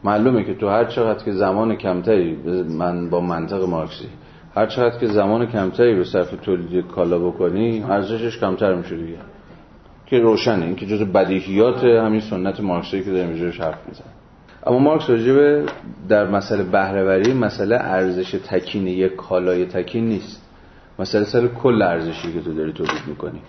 [0.04, 2.36] معلومه که تو هر چقدر که زمان کمتری
[2.70, 4.08] من با منطق مارکسی
[4.56, 9.18] هر چقدر که زمان کمتری رو صرف تولید کالا بکنی ارزشش کمتر میشه دیگه.
[10.06, 10.66] که روشنه.
[10.66, 14.04] این که جز بدیهیات همین سنت مارکسی که داریم جوش حرف میزن
[14.68, 15.66] اما مارکس راجبه
[16.10, 20.42] در مسئله بهرهوری مسئله ارزش تکین یک کالای تکین نیست.
[21.00, 23.42] مسئله سر کل ارزشی که تو داری تولید می‌کنی.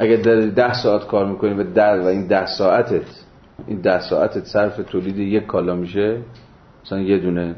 [0.00, 3.06] اگر در ده ساعت کار می‌کنی و در و این ده ساعتت
[3.66, 6.22] این ده ساعتت صرف تولید یک کالا میشه
[6.84, 7.56] مثلا یه دونه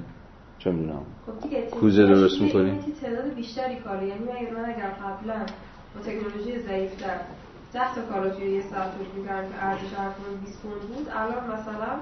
[0.59, 2.79] چه می‌دونم خب کوزه درست می‌کنی.
[3.03, 5.47] تعداد بیشتری کالا یعنی اگر من اگر قبلا
[5.95, 7.17] با تکنولوژی ضعیفتر
[7.73, 10.09] 10 تا کالا توی یه ساعت تولید می‌کردم که ارزش هر
[10.45, 11.93] 20 پوند بود الان مثلا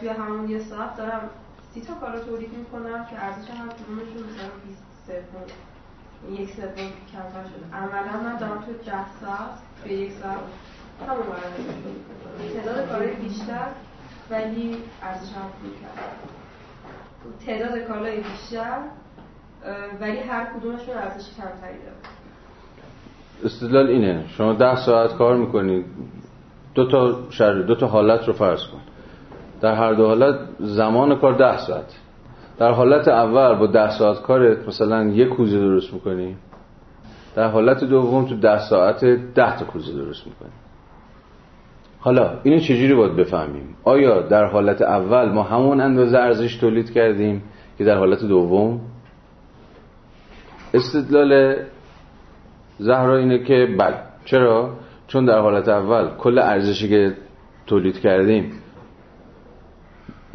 [0.00, 1.30] توی همون یه ساعت دارم
[1.74, 4.82] 30 تا کالا تولید می‌کنم که ارزش هر کدومشون مثلا 20
[5.32, 5.52] پوند.
[6.30, 6.74] یک سوم
[7.12, 7.76] کمتر شده.
[7.76, 10.38] عملا من دارم توی 10 ساعت توی یک ساعت
[11.08, 11.24] همون
[12.54, 13.66] تعداد کارهای بیشتر
[14.30, 15.42] ولی ارزش هم
[17.46, 18.78] تعداد کالای بیشتر
[20.00, 21.96] ولی هر کدومشون ارزش کمتری داره.
[23.44, 24.24] استدلال اینه.
[24.28, 25.86] شما ده ساعت کار می‌کنید
[26.74, 28.80] دو تا شر دو تا حالت رو فرض کن.
[29.60, 31.94] در هر دو حالت زمان کار ده ساعت
[32.62, 36.36] در حالت اول با ده ساعت کارت مثلا یک کوزه درست می‌کنی
[37.36, 40.50] در حالت دوم تو ده ساعت ده تا کوزه درست می‌کنی.
[41.98, 47.42] حالا اینو چجوری باید بفهمیم؟ آیا در حالت اول ما همون اندازه ارزش تولید کردیم
[47.78, 48.80] که در حالت دوم؟
[50.74, 51.56] استدلال
[52.78, 53.96] زهرا اینه که بله.
[54.24, 54.70] چرا؟
[55.06, 57.16] چون در حالت اول کل ارزشی که
[57.66, 58.61] تولید کردیم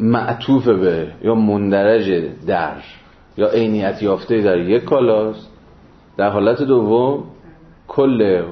[0.00, 2.76] معطوف به یا مندرج در
[3.36, 5.52] یا عینیت یافته در یک کالاست.
[6.16, 7.24] در حالت دوم
[7.88, 8.42] کل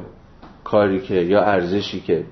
[0.65, 2.25] کاری که یا ارزشی که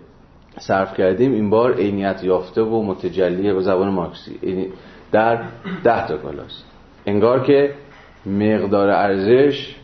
[0.59, 4.69] صرف کردیم این بار عینیت یافته و متجلیه به زبان مارکسی.
[5.13, 5.45] در
[5.85, 6.65] ده تا کالاست.
[7.07, 7.75] انگار که
[8.27, 9.77] مقدار ارزش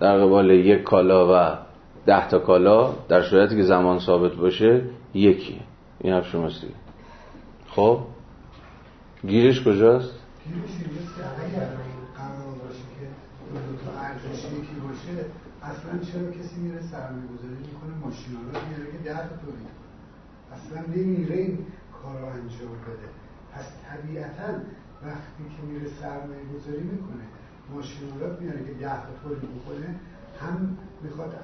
[0.00, 1.56] در قبال یک کالا و
[2.06, 4.82] ده تا کالا در صورتی که زمان ثابت باشه
[5.14, 5.60] یکیه.
[6.00, 6.66] این حرف شماست
[7.68, 7.98] خب؟
[9.26, 10.14] گیرش کجاست؟
[15.62, 19.34] اصلا چرا کسی میره سرمایه گذاری می‌کنه ماشینا رو میاره که ده تا
[20.54, 21.66] اصلا نمیره این
[22.02, 23.08] کار رو انجام بده.
[23.52, 24.48] پس طبیعتا
[25.02, 27.24] وقتی که میره سرمایه گذاری می‌کنه
[27.74, 29.94] ماشینا رو میاره که ده تا تولید بکنه
[30.40, 31.34] هم می‌خواد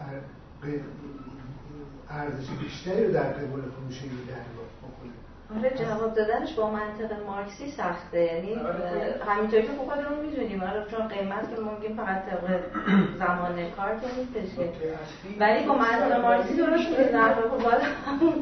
[2.08, 5.12] ارزش بیشتری رو در قبال فروش این دریافت بکنه
[5.58, 8.20] آره جواب دادنش با منطق مارکسی سخته.
[8.20, 10.62] یعنی آره، همینطوری که خودمون می‌دونیم.
[10.62, 12.60] آره چون قیمت که ممکن فقط طبق
[13.22, 14.06] زمان کار که.
[14.18, 14.58] نیستش
[15.40, 17.18] ولی با منطق مارکسی درست میگه
[17.50, 18.32] خب باید همون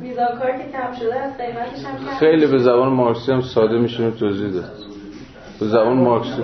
[0.00, 4.10] میزان کار که کم شده از قیمتش هم خیلی به زبان مارکسی هم ساده میشه
[4.10, 4.72] توضیح داد
[5.60, 6.42] به زبان مارکسی.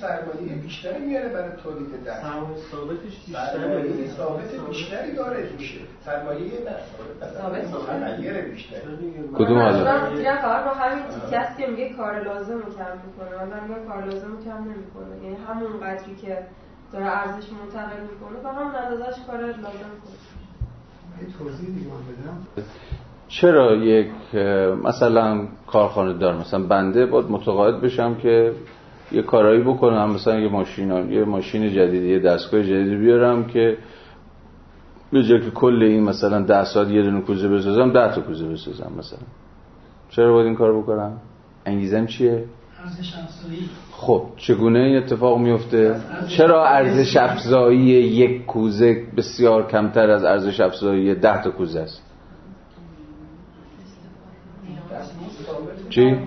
[0.00, 2.20] سرمایه بیشتری میاره برای تولید در
[2.70, 5.78] ثابتش بیشتری ثابت بیشتری داره میشه.
[6.04, 6.50] سرمایه
[7.38, 8.80] ثابت متغیر بیشتری.
[9.34, 9.84] کدوم حالا؟
[10.42, 13.44] فقط با همین تیکه که میگه کار لازم رو کم می‌کنه.
[13.44, 15.24] من میگم کار لازم رو کم نمی‌کنه.
[15.24, 16.38] یعنی همون قدری که
[16.92, 20.18] داره ارزش منتقل می‌کنه فقط اون اندازش کار لازم کنه
[21.38, 22.64] توضیح دیگه من بدم.
[23.28, 24.10] چرا یک
[24.84, 28.52] مثلا کارخانه دار مثلا بنده باید متقاعد بشم که
[29.12, 33.76] یه کارایی بکنم مثلا یه ماشین یه ماشین جدید یه دستگاه جدیدی بیارم که
[35.12, 38.48] به جای که کل این مثلا ده ساعت یه دونه کوزه بسازم ده تا کوزه
[38.48, 39.18] بسازم مثلا.
[40.10, 41.12] چرا باید این کار بکنم؟
[41.66, 42.44] انگیزم چیه؟
[43.92, 51.14] خب چگونه این اتفاق میفته؟ چرا ارزش افزایی یک کوزه بسیار کمتر از ارزش افزایی
[51.14, 52.02] ده تا کوزه است؟
[55.90, 56.18] چی؟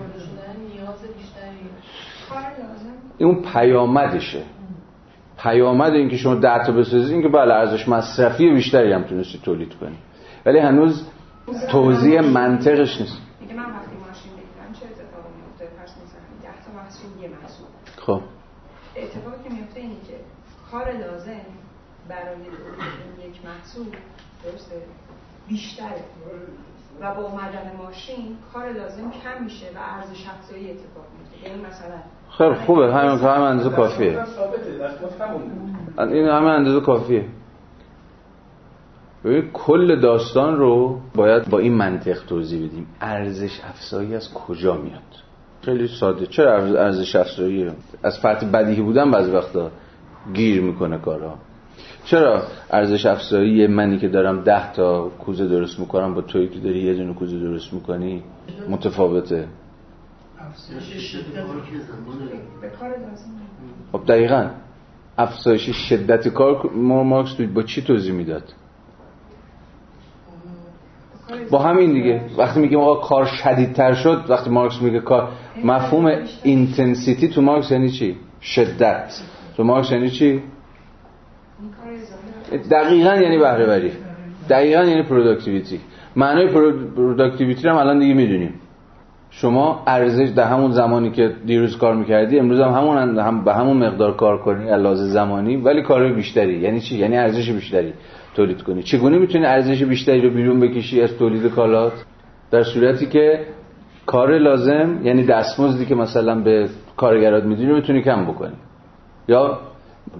[3.24, 4.42] اون پیامدشه.
[5.38, 9.38] پیامد این که شما ده تا بسازید این که بله ارزش مصرفی بیشتری هم تونستی
[9.38, 9.96] تولید کنی.
[10.46, 11.06] ولی هنوز
[11.70, 13.18] توضیح منطقش نیست.
[13.40, 17.66] میگه من وقتی ماشین بگیرم چه اتفاقی میفته؟ پس مثلا 10 تا محصول یه محصول.
[17.96, 18.20] خب.
[18.96, 20.16] اتفاقی که میفته اینه که
[20.70, 21.46] کار لازم
[22.08, 23.86] برای تولید یک محصول
[24.44, 24.76] درسته؟
[25.48, 26.04] بیشتره.
[27.00, 31.48] و با اومدن ماشین کار لازم کم میشه و ارزش افزایی اتفاق میفته.
[31.48, 31.98] یعنی مثلا
[32.38, 32.94] خیلی خوبه.
[32.94, 34.18] همین همه اندازه کافیه.
[35.98, 37.24] این همه اندازه کافیه.
[39.24, 42.86] ببین کل داستان رو باید با این منطق توضیح بدیم.
[43.00, 45.00] ارزش افزایی از کجا میاد؟
[45.62, 46.26] خیلی ساده.
[46.26, 47.70] چرا ارزش افزایی؟
[48.02, 49.70] از فرط بدیهی بودن بعضی وقتا
[50.34, 51.34] گیر می‌کنه کارها
[52.04, 56.80] چرا؟ ارزش افزایی منی که دارم ده تا کوزه درست می‌کنم با تویی که داری
[56.82, 58.22] یه دونه کوزه درست می‌کنی
[58.68, 59.46] متفاوته.
[63.92, 64.50] خب دقیقا.
[65.18, 68.52] افزایش شدت کار مارکس با چی توضیح می‌داد؟
[71.50, 72.20] با همین دیگه.
[72.38, 75.28] وقتی میگیم آقا کار شدیدتر شد وقتی مارکس میگه کار
[75.64, 79.12] مفهوم intensity تو مارکس یعنی چی؟ شدت.
[79.56, 80.42] تو مارکس یعنی چی؟
[82.70, 83.92] دقیقا یعنی بهره وری
[84.48, 85.80] دقیقا یعنی productivity
[86.16, 88.54] معنای productivity رو هم الان دیگه می‌دونیم.
[89.34, 93.76] شما ارزش در همون زمانی که دیروز کار می‌کردی امروز هم همون هم به همون
[93.76, 96.58] مقدار کار کنی لازم زمانی ولی کار بیشتری.
[96.58, 97.92] یعنی چی؟ یعنی ارزش بیشتری
[98.34, 98.82] تولید کنی.
[98.82, 101.92] چگونه می‌تونی ارزش بیشتری رو بیرون بکشی از تولید کالات؟
[102.50, 103.40] در صورتی که
[104.06, 108.56] کار لازم یعنی دستمزدی که مثلا به کارگرات می‌دونی رو می‌تونی کم بکنی.
[109.28, 109.58] یا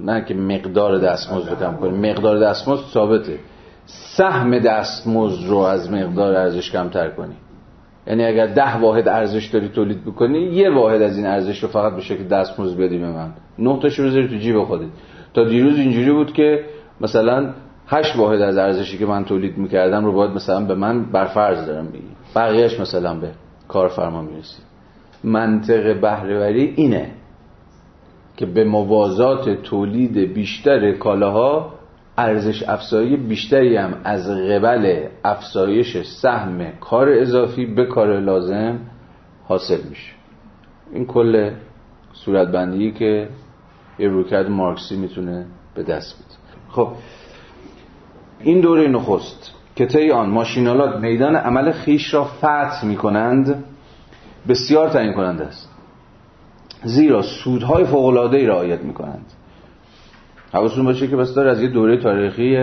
[0.04, 3.38] نه که مقدار دستمزد رو کم کنی مقدار دستمزد ثابته.
[3.86, 7.34] سهم دستمزد رو از مقدار ارزش کمتر کنی.
[8.06, 11.94] یعنی اگر ده واحد ارزش داری تولید بکنی یه واحد از این ارزش رو فقط
[11.94, 13.32] به شکل دستمزد بدی به من.
[13.58, 14.88] نه تاش رو بذاری تو جیب خودت.
[15.34, 16.64] تا دیروز اینجوری بود که
[17.00, 17.54] مثلا
[17.86, 21.86] هشت واحد از ارزشی که من تولید می‌کردم رو باید مثلا به من برفرض دارم
[21.88, 22.02] بگی
[22.36, 23.28] بقیهش مثلا به
[23.68, 24.62] کارفرما می‌رسی.
[25.24, 27.10] منطق بهرهوری اینه
[28.36, 31.74] که به موازات تولید بیشتر کالاها
[32.18, 38.78] ارزش افزایی بیشتری هم از قبل افزایش سهم کار اضافی به کار لازم
[39.44, 40.12] حاصل میشه.
[40.92, 41.50] این کل
[42.12, 43.28] صورتبندی که
[43.98, 46.36] یه رویکرد مارکسی می‌تونه به دست بده
[46.68, 46.88] خب
[48.40, 53.64] این دوره نخست که طی آن ماشینالات میدان عمل خیش را فتح می کنند
[54.48, 55.68] بسیار تعیین کننده است.
[56.84, 59.32] زیرا سودهای فوق‌العاده‌ای را رعایت می کنند
[60.52, 62.56] حواستون باشه که بس داره از یه دوره تاریخی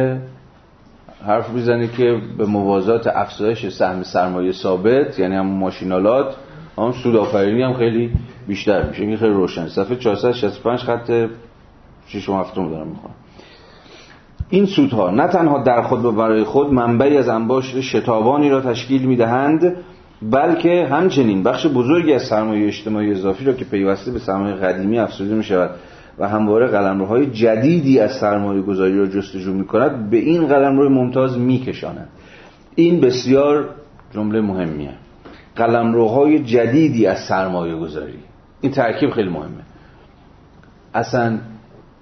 [1.26, 6.36] حرف می‌زنه که به موازات افزایش سهم سرمایه ثابت یعنی هم ماشینالات
[6.78, 8.12] هم سود آفرینی هم خیلی
[8.48, 9.04] بیشتر میشه.
[9.04, 9.68] این خیلی روشن.
[9.68, 11.28] صفحه 465 خط
[12.08, 13.14] ششم هفتم دارم می‌خوام
[14.50, 19.06] این سودها نه تنها در خود و برای خود منبعی از انباشت شتابانی را تشکیل
[19.06, 19.76] می‌دهند
[20.22, 25.36] بلکه همچنین بخش بزرگی از سرمایه اجتماعی اضافی را که پیوسته به سرمایه قدیمی افزوده
[25.36, 25.70] می شود
[26.20, 31.38] و همواره قلمروهای جدیدی از سرمایه گذاری را جستجو می کند به این قلمرو ممتاز
[31.38, 32.10] می کشاند
[32.76, 33.70] این بسیار
[34.14, 34.94] جمله مهمیه.
[35.56, 38.20] قلمروهای جدیدی از سرمایه گذاری
[38.62, 39.64] این ترکیب خیلی مهمه.
[40.94, 41.38] اصلا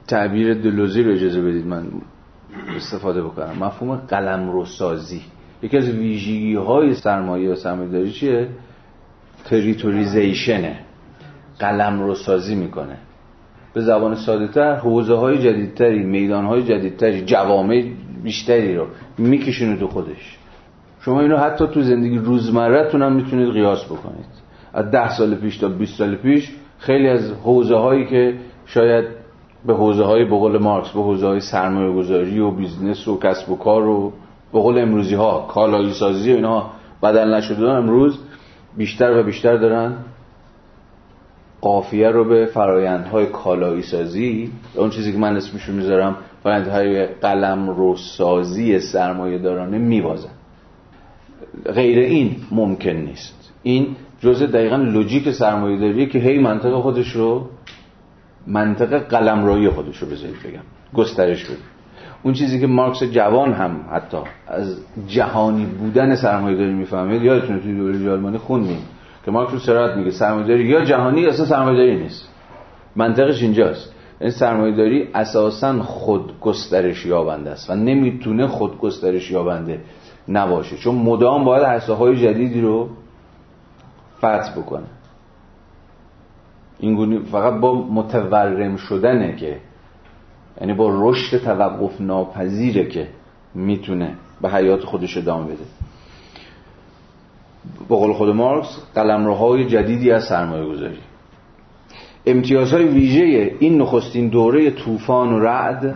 [0.08, 1.88] تعبیر دلوزی رو اجازه بدید من
[2.75, 3.56] استفاده بکنم.
[3.60, 5.21] مفهوم قلمرو سازی
[5.62, 8.49] یکی از ویژگی های سرمایه و سرمایه داری چیه؟
[9.45, 10.80] تریتوریزیشنه.
[11.60, 12.97] قلم رو سازی می‌کنه.
[13.77, 17.83] به زبان ساده تر حوزه های جدیدتری میدان های جدیدتری جوامع
[18.23, 18.87] بیشتری رو
[19.17, 20.37] میکشونه تو خودش.
[21.01, 24.25] شما اینو حتی تو زندگی روزمرهتون هم می‌تونید قیاس بکنید.
[24.73, 28.33] از ده سال پیش تا 20 سال پیش خیلی از حوزه هایی که
[28.65, 29.05] شاید
[29.65, 33.55] به حوزه های به مارکس به حوزه های سرمایه گذاری و business و کسب و
[33.55, 34.13] کار و
[34.53, 36.65] به قول امروزی ها کالایی سازی و اینا
[37.03, 38.19] بدل نشده امروز
[38.77, 39.93] بیشتر و بیشتر دارن
[41.62, 47.96] قافیه رو به فرایندهای کالایی سازی اون چیزی که من اسمشو می‌ذارم فرایندهای قلم رو
[47.96, 50.30] سازی سرمایه دارانه میوازن
[51.65, 53.54] غیر این ممکن نیست.
[53.63, 57.50] این جزء دقیقا لوجیک سرمایه داریه که هی منطق خودش رو
[58.48, 60.63] منطق قلمرویی خودش رو بذارید بگم.
[60.93, 61.58] گسترش بده
[62.24, 64.17] اون چیزی که مارکس جوان هم حتی
[64.48, 68.80] از جهانی بودن سرمایه داری می‌فهمید یادتونه توی دوره آلمانی خوندیم
[69.27, 72.29] که مارکس رو سرات میگه سرمایه داری یا جهانی اصلا سرمایه داری نیست.
[72.95, 73.93] منطقش اینجاست.
[74.21, 79.81] این سرمایه داری اساسا خود گسترش یابنده است و نمی‌تونه خود گسترش یابنده
[80.29, 80.77] نباشه.
[80.77, 82.89] چون مدام باید حسه های جدیدی رو
[84.17, 84.87] فتح بکنه.
[86.79, 89.57] این فقط با متورم شدنه که
[90.61, 93.07] یعنی با رشد توقف ناپذیره که
[93.55, 95.87] می‌تونه به حیات خودش ادامه بده.
[97.88, 100.97] با قول خود مارکس قلمروهای جدیدی از سرمایه گذاری.
[102.25, 105.95] امتیازهای ویژه این نخستین دوره طوفان و رعد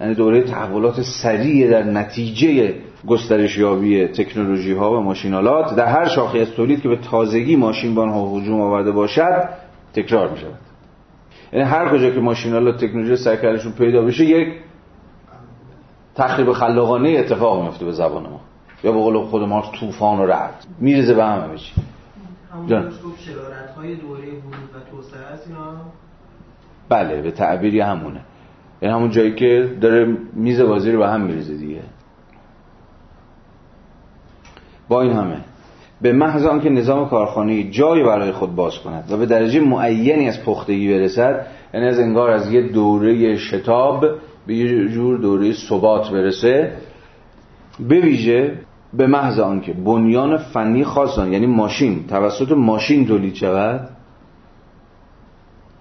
[0.00, 2.74] یعنی دوره تحولات سریع در نتیجه
[3.06, 8.08] گسترش یابی تکنولوژی ها و ماشینالات در هر شاخه از تولید که به تازگی ماشینبان
[8.08, 9.48] ها هجوم آورده باشد
[9.94, 10.58] تکرار می شود
[11.52, 14.48] یعنی هر کجا که ماشینالات تکنولوژی سرکلشون پیدا بشه یک
[16.14, 18.40] تخریب خلاقانه اتفاق میفته به زبان ما.
[18.84, 20.54] یا به قول خود ما طوفان و رعد.
[20.80, 21.72] میرزه به همه چی.
[22.66, 22.92] جان.
[23.76, 25.74] های دوره و توسعه است اینا
[26.88, 28.20] بله به تعبیری همونه.
[28.82, 31.82] یعنی همون جایی که داره میز بازی رو به هم میریزه دیگه.
[34.88, 35.36] با این همه
[36.02, 40.44] به محض آنکه نظام کارخانه جای برای خود باز کند و به درجه معینی از
[40.44, 44.06] پختگی برسد یعنی از انگار از یه دوره شتاب
[44.46, 46.72] به یه جور دوره ثبات برسه
[47.88, 48.58] به ویژه
[48.94, 53.88] به محض آنکه بنیان فنی خاصان یعنی ماشین توسط ماشین تولید شود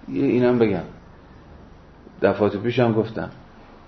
[0.10, 0.84] یه اینم بگم.
[2.22, 3.30] دفعات پیش هم گفتم.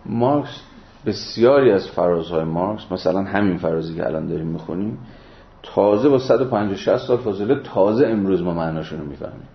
[0.05, 0.61] مارکس
[1.05, 4.97] بسیاری از فرازهای مارکس مثلا همین فرازی که الان داریم می‌خونیم
[5.63, 9.47] تازه با 150 سال فاصله تازه امروز ما معناشون رو می‌فهمیم.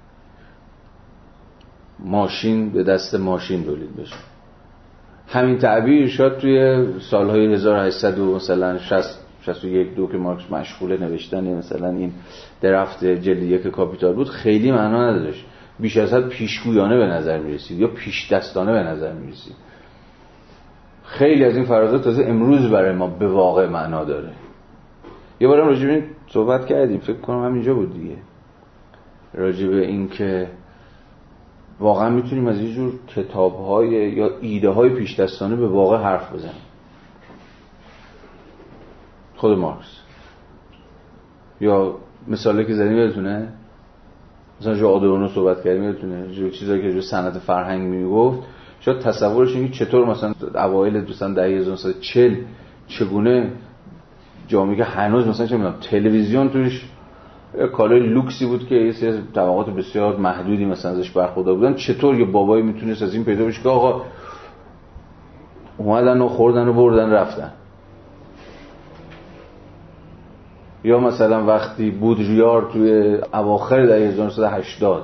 [1.99, 4.17] ماشین به دست ماشین تولید بشه.
[5.29, 9.18] همین تعبیر شد توی سالهای 1800 مثلا 60
[9.55, 12.13] 61 دو که مارکس مشغول نوشتن مثلا این
[12.61, 15.45] درفت جلد یک کاپیتال بود خیلی معنا نداشت.
[15.81, 19.55] بیش از حد پیشگویانه به نظر می‌رسید یا پیش دستانه به نظر می‌رسید.
[21.05, 24.31] خیلی از این فرازات تازه امروز برای ما به واقع معنا داره.
[25.41, 28.17] یه بارم راجع به این صحبت کردیم فکر کنم همینجا بود دیگه.
[29.35, 30.49] راجع به این که
[31.81, 36.33] واقعا می‌تونیم از یه جور کتاب های یا ایده های پیش دستانه به واقع حرف
[36.33, 36.68] بزنیم.
[39.39, 40.01] خود مارکس.
[41.61, 41.95] یا
[42.29, 43.49] مثالی که زدیم یادتونه
[44.61, 48.39] مثلا جو آدورنو صحبت کردیم یادتونه جو چیزایی که جو سنت فرهنگ می‌گفت
[48.81, 52.37] شاید تصورش اینه چطور مثلا اوایل دوستان دهه 1940
[52.87, 53.53] چگونه
[54.49, 56.85] جامعه که هنوز مثلا چه می‌دونم تلویزیون توش
[57.73, 62.25] کالای لوکسی بود که یه سری طبقات بسیار محدودی مثلا ازش برخوردار بودن چطور یه
[62.25, 64.03] بابایی می‌تونست از این پیدا بشه که آقا
[65.79, 67.53] اومدن و خوردن و بردن رفتن.
[70.85, 75.03] یا مثلا وقتی بود ریار توی اواخر دهه 1980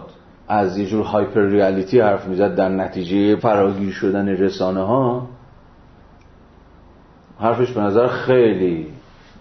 [0.48, 5.28] از یه جور هایپر ریالیتی حرف می‌زد در نتیجه فراگیر شدن رسانه ها
[7.40, 8.86] حرفش به نظر خیلی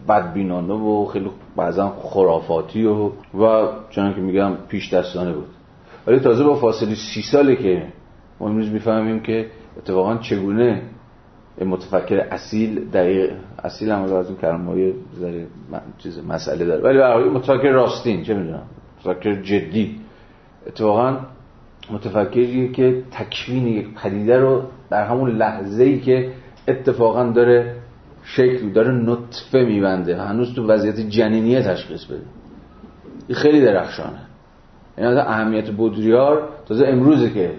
[0.10, 5.48] بدبینانه و خیلی بعضا خرافاتی و و چنان که میگم پیش دستانه بود.
[6.08, 7.88] ولی تازه با فاصله سی ساله که
[8.40, 10.82] ما امروز می‌فهمیم که اتفاقا چگونه
[11.66, 15.48] متفکر اصیل دقیق اصیل هم از این ذره
[15.98, 16.84] چیز مسئله داره.
[16.84, 18.64] ولی برای متفکر راستین چه می‌دونم؟
[19.00, 20.00] متفکر جدی.
[20.68, 21.18] اتفاقا
[21.92, 26.32] متفکری که تکوین یک پدیده رو در همون لحظه ای که
[26.68, 27.76] اتفاقا داره
[28.24, 32.22] شکل داره نطفه میبنده هنوز تو وضعیت جنینیه تشخیص بده.
[33.28, 34.20] این خیلی درخشانه.
[34.98, 37.52] این اهمیت بودریار تازه امروزه که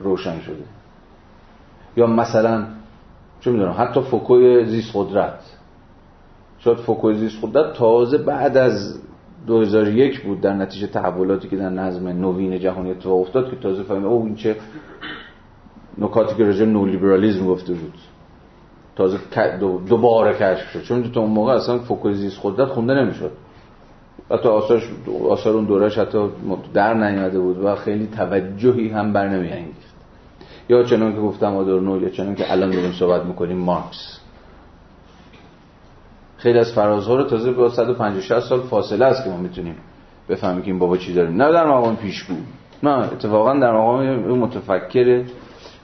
[0.00, 0.64] روشن شده.
[1.96, 2.64] یا مثلا
[3.42, 5.40] چه می‌دونم حتی فوکوی زیست قدرت
[6.58, 9.00] شاید فوکوی زیست قدرت تازه بعد از
[9.46, 14.04] 2001 بود در نتیجه تحولاتی که در نظم نوین جهانی اتفاق افتاد که تازه فهمید
[14.04, 14.56] او این چه
[15.98, 17.94] نکاتی که نو لیبرالیسم گفته بود.
[18.96, 19.18] تازه
[19.88, 20.82] دوباره کشف شد.
[20.82, 23.30] چون تو اون موقع اصلا فوکوی زیست قدرت خونده نمی‌شد.
[24.30, 24.88] حتی آثارش
[25.28, 26.18] آثار اون دورش حتی
[26.74, 29.28] در نیامده بود و خیلی توجهی هم بر
[30.68, 34.20] یا چنان که گفتم آدورنو یا چنان که الان داریم صحبت می‌کنیم مارکس.
[36.36, 39.74] خیلی از فرازها رو تازه با 150 سال فاصله است که ما می‌تونیم
[40.28, 42.34] بفهمیم که این بابا چی داریم نه در مقام پیشگو.
[42.82, 45.24] نه اتفاقا در مقام متفکر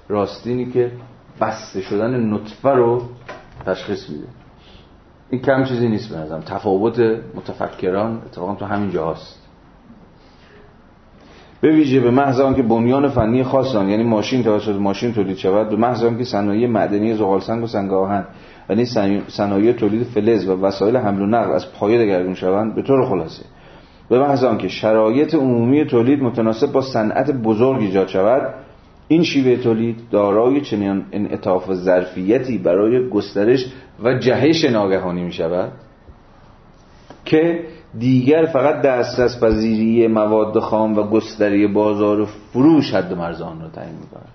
[0.09, 0.93] راستینی که
[1.41, 3.03] بسته شدن نطفه رو
[3.67, 4.27] تشخیص میده.
[5.31, 7.01] این کم چیزی نیست به تفاوت
[7.35, 9.48] متفکران اتفاقا تو همین جاست
[11.61, 15.77] به ویژه به محض که بنیان فنی خاص یعنی ماشین توسط ماشین تولید شود به
[15.77, 18.25] محض که صنایع معدنی زغال سنگ و سنگ آهن
[18.71, 18.85] یعنی
[19.29, 23.45] صنایع تولید فلز و وسایل حمل و نقل از پایه دگرگون شوند به طور خلاصه.
[24.09, 28.55] به محض که شرایط عمومی تولید متناسب با صنعت بزرگ ایجاد شود
[29.09, 33.67] این شیوه تولید دارای چنین انعطاف ظرفیتی برای گسترش
[34.05, 35.73] و جهش ناگهانی می شود
[37.25, 37.65] که
[37.99, 43.95] دیگر فقط دسترس پذیری مواد خام و گستری بازار فروش حد مرز آن را تعیین
[43.95, 44.29] می‌کند.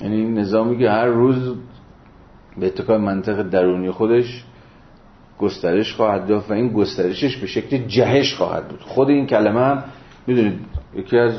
[0.00, 1.56] یعنی این نظامی که هر روز
[2.56, 4.44] به اتکای منطق درونی خودش
[5.38, 8.80] گسترش خواهد داشت و این گسترشش به شکل جهش خواهد بود.
[8.80, 9.84] خود این کلمه هم
[10.26, 10.60] می‌دونید
[10.94, 11.32] یکی از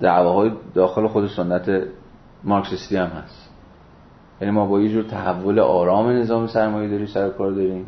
[0.00, 1.82] دعواهای داخل خود سنت
[2.44, 3.45] مارکسیستی هم هست.
[4.40, 7.86] یعنی ما با یه جور تحول آرام نظام سرمایه داری سر کار داریم.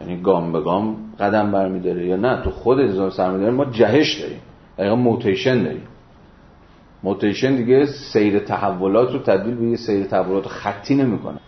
[0.00, 2.06] یعنی گام به گام قدم برمیداره.
[2.06, 4.40] یا نه تو خود نظام سرمایه داری ما جهش داریم.
[4.78, 5.82] دقیقا موتیشن داریم.
[7.02, 11.38] موتیشن دیگه سیر تحولات رو تبدیل به یه سیر تحولات خطی نمی‌کنه.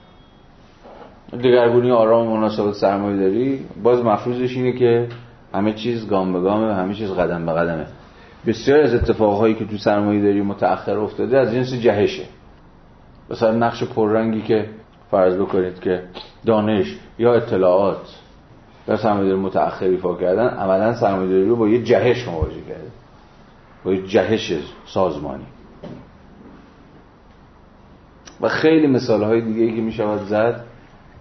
[1.33, 5.09] دگرگونی آرام مناسبت سرمایه داری باز مفروضش اینه که
[5.55, 7.87] همه چیز گام به گامه و همه چیز قدم به قدمه.
[8.47, 12.25] بسیار از اتفاقهایی که تو سرمایه داری متأخر افتاده از جنس جهشه.
[13.31, 14.69] مثلا نقش پررنگی که
[15.11, 16.03] فرض بکنید که
[16.47, 18.21] دانش یا اطلاعات
[18.87, 22.91] در سرمایه‌داری متأخر ایفا کردن عملا سرمایه‌داری رو با یه جهش مواجه کرده.
[23.85, 24.53] با یه جهش
[24.87, 25.45] سازمانی.
[28.41, 30.65] و خیلی مثال های دیگه که می شود زد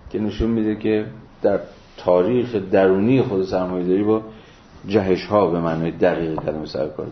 [0.10, 1.06] که نشون میده که
[1.42, 1.60] در
[1.98, 4.22] تاریخ درونی خود سرمایه‌داری با
[4.88, 7.08] جهش ها به معنای دقیق کلمه سر کار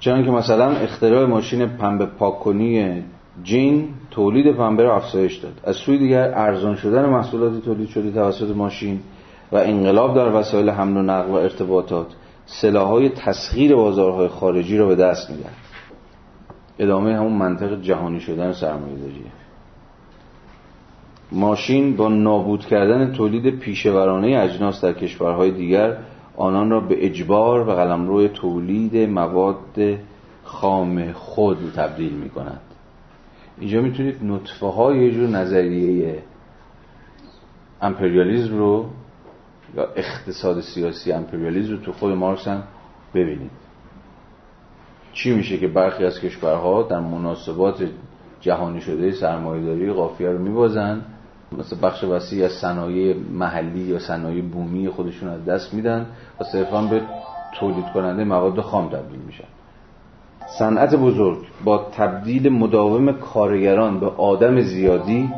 [0.00, 3.02] چون که مثلا اختراع ماشین پنبه پاککنی
[3.42, 5.60] جین تولید پنبه را افزایش داد.
[5.64, 9.00] از سوی دیگر ارزان شدن محصولات تولید شده توسط ماشین
[9.52, 12.06] و انقلاب در وسایل حمل و نقل و ارتباطات
[12.46, 15.50] سلاحهای تسخیر بازارهای خارجی را به دست میدن
[16.78, 19.32] ادامه همون منطق جهانی شدن سرمایه داریه
[21.32, 25.96] ماشین با نابود کردن تولید پیشورانه اجناس در کشورهای دیگر
[26.36, 29.98] آنان را به اجبار و قلمرو تولید مواد
[30.44, 32.60] خام خود تبدیل می کند
[33.58, 36.22] اینجا می‌تونید نطفه های یه جور نظریه
[37.82, 38.86] امپریالیزم رو
[39.76, 42.62] یا اقتصاد سیاسی امپریالیزم رو تو خود مارکس هم
[43.14, 43.50] ببینید.
[45.12, 47.88] چی میشه که برخی از کشورها در مناسبات
[48.40, 51.02] جهانی شده سرمایه‌داری قافیه رو میبازن؟
[51.58, 56.06] مثل بخش وسیع از صنایع محلی یا صنایع بومی خودشون از دست میدن
[56.40, 57.02] و صرفا به
[57.60, 59.44] تولید کننده مواد خام تبدیل میشن.
[60.58, 65.30] صنعت بزرگ با تبدیل مداوم کارگران به آدم زیادی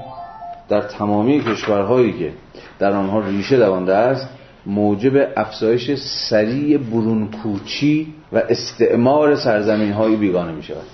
[0.69, 2.33] در تمامی کشورهایی که
[2.79, 4.29] در آنها ریشه دوانده است
[4.67, 10.87] موجب افزایش سریع برونکوچی و استعمار سرزمین های بیگانه می شود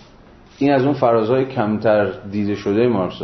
[0.59, 3.23] این از اون فرازهای کمتر دیده شده مارکس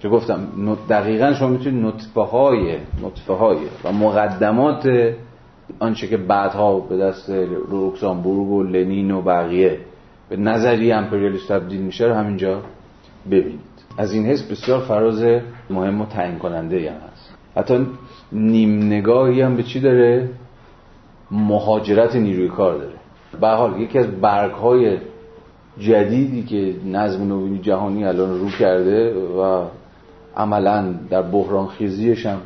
[0.00, 0.48] که گفتم
[0.88, 4.88] دقیقا شما می‌تونید نطفه های نطفه های و مقدمات
[5.78, 7.30] آنچه که بعدها به دست
[7.70, 9.78] لوکسامبورگ و لنین و بقیه
[10.28, 12.62] به نظری امپریالیست تبدیل میشه رو همینجا
[13.30, 13.60] ببینید.
[13.98, 15.24] از این حس بسیار فراز
[15.70, 17.34] مهم و تعیین کننده هم هست.
[17.56, 17.86] حتی
[18.32, 20.28] نیم نگاهی هم به چی داره؟
[21.30, 22.94] مهاجرت نیروی کار داره.
[23.40, 24.98] به حال یکی از برگ های
[25.78, 29.64] جدیدی که نظم نوینی جهانی الان رو کرده و
[30.36, 32.38] عملا در بحران خیزیش هم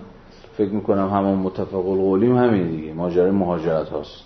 [0.56, 2.92] فکر می‌کنم همون متفق القولیم همین دیگه.
[2.92, 4.24] ماجرای مهاجرت هاست.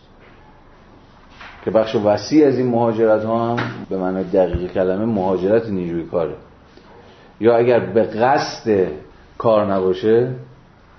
[1.65, 3.57] که بخش وسیع از این مهاجرت ها هم
[3.91, 6.35] به معنی دقیق کلمه مهاجرت نیروی کاره.
[7.41, 8.87] یا اگر به قصد
[9.39, 10.35] کار نباشه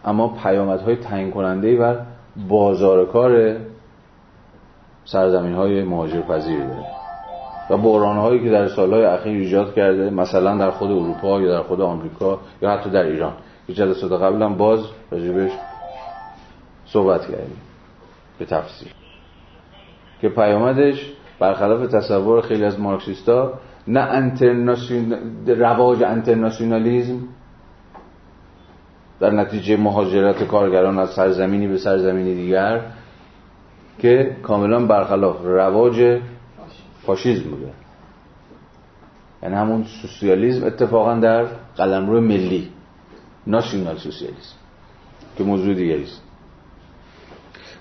[0.05, 1.99] اما پیامدهای تعیین کننده بر
[2.47, 3.57] بازار کار
[5.05, 6.94] سرزمین های مهاجر پذیر داره.
[7.70, 11.63] و بحران هایی که در سالهای اخیر ایجاد کرده مثلا در خود اروپا یا در
[11.63, 13.34] خود آمریکا یا حتی در ایران.
[13.68, 14.80] که جلسات قبل هم باز
[15.11, 15.51] راجبش
[16.86, 17.61] صحبت کردیم
[18.39, 18.88] به تفسیر
[20.22, 23.53] که پیامدش برخلاف تصور خیلی از مارکسیستا
[23.88, 25.16] نه انترناسیون...
[25.47, 27.20] رواج انترناسیونالیزم
[29.20, 32.82] در نتیجه مهاجرت کارگران از سرزمینی به سرزمینی دیگر
[33.99, 36.20] که کاملا برخلاف رواج
[37.05, 37.71] فاشیزم بوده.
[39.43, 41.45] یعنی همون سوسیالیزم اتفاقا در
[41.77, 42.69] قلمرو ملی
[43.47, 44.55] ناسیونال سوسیالیسم
[45.37, 46.21] که موضوع دیگری است.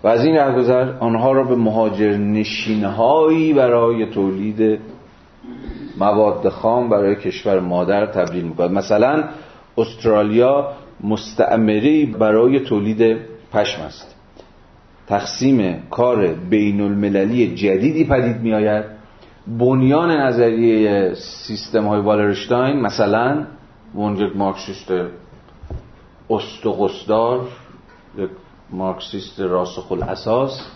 [0.03, 4.81] و از این رهگذر آنها را به مهاجر نشینهایی برای تولید
[5.99, 8.71] مواد خام برای کشور مادر تبدیل می‌کند.
[8.71, 9.25] مثلا
[9.79, 10.73] استرالیا
[11.05, 13.17] مستعمری برای تولید
[13.53, 14.15] پشم است.
[15.07, 18.85] تقسیم کار بین المللی جدیدی پدید می آید
[19.47, 23.47] بنیان نظریه سیستم های والرشتاین مثلا
[23.95, 24.93] ونجد مارکسیست
[26.31, 27.41] استقصدار
[28.19, 28.31] یک
[28.71, 30.67] مارکسیست راسخ الاساس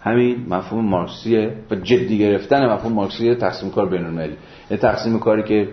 [0.00, 4.36] همین مفهوم مارکسیه و جدی گرفتن مفهوم مارکسی تقسیم کار بین المللی.
[4.70, 5.68] تقسیم کاری که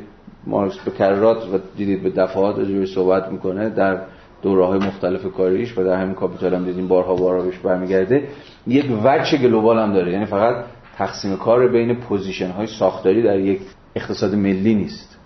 [0.48, 4.02] مارکس به کررات و دیدید به دفعات راجع صحبت می‌کنه در
[4.42, 8.28] دوره های مختلف کاریش و در همین کاپیتال هم دیدیم بارها بارها بهش برمیگرده
[8.68, 10.12] یک وجه global هم داره.
[10.12, 10.66] یعنی فقط
[10.98, 13.62] تقسیم کار بین position های ساختاری در یک
[13.95, 15.20] اقتصاد ملی نیست.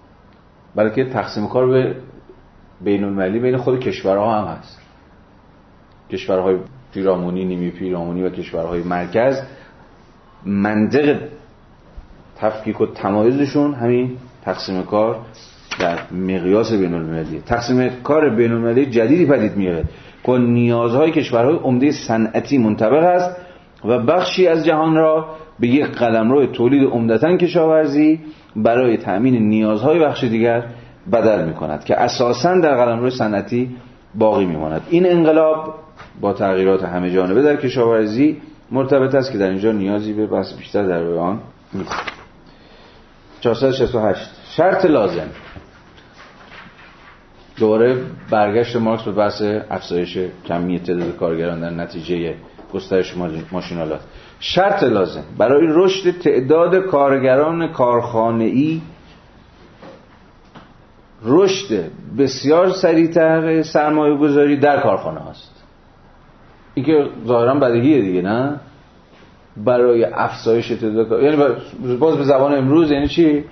[0.76, 1.95] بلکه تقسیم کار به
[2.82, 4.82] بین المللی بین خود کشورها هم هست.
[6.09, 6.57] کشورهای
[6.93, 9.41] پیرامونی نیمی پیرامونی و کشورهای مرکز
[10.45, 11.22] منطق
[12.38, 15.19] تفکیک و تمایزشون همین تقسیم کار
[15.80, 19.86] در مقیاس بین المللی تقسیم کار بین المللی جدیدی پدید میاد
[20.24, 23.38] که نیازهای کشورهای عمده صنعتی منطبق است
[23.86, 28.20] و بخشی از جهان را به یک قلمرو تولید عمدتا کشاورزی
[28.55, 30.64] برای تأمین نیازهای بخش دیگر
[31.12, 33.76] بدل می کند که اساسا در قلمرو صنعتی
[34.16, 34.82] باقی میماند.
[34.89, 35.76] این انقلاب
[36.22, 38.41] با تغییرات همه جانبه در کشاورزی
[38.72, 41.39] مرتبط است که در اینجا نیازی به بحث بیشتر در آن
[41.74, 41.95] نیست
[43.41, 45.28] 468 شرط لازم.
[47.57, 47.97] دوباره
[48.30, 52.36] برگشت مارکس به بحث افزایش کمی تعداد کارگران در نتیجه
[52.74, 53.16] گسترش
[53.51, 54.01] ماشینالات
[54.41, 55.23] شرط لازم.
[55.37, 58.81] برای رشد تعداد کارگران کارخانه‌ای
[61.25, 65.63] رشد بسیار سریعتر سرمایه گذاری در کارخانه هاست.
[66.73, 68.59] این که ظاهرا بدیهیه دیگه نه؟
[69.57, 71.37] برای افزایش تعداد یعنی
[71.99, 73.43] باز به زبان امروز یعنی چی؟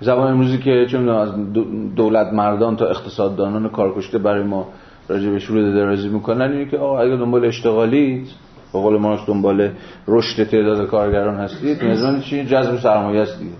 [0.00, 1.52] زبان امروزی که چون از
[1.96, 4.68] دولت مردان تا اقتصاددانان کارکشته برای ما
[5.08, 8.26] راجع به شروع درازی می‌کنن اینه که آقا اگه دنبال اشتغالی
[8.72, 9.70] به قول مارکس دنبال
[10.08, 11.82] رشد تعداد کارگران هستید.
[11.82, 13.54] میزان چی جذب سرمایه است دیگه.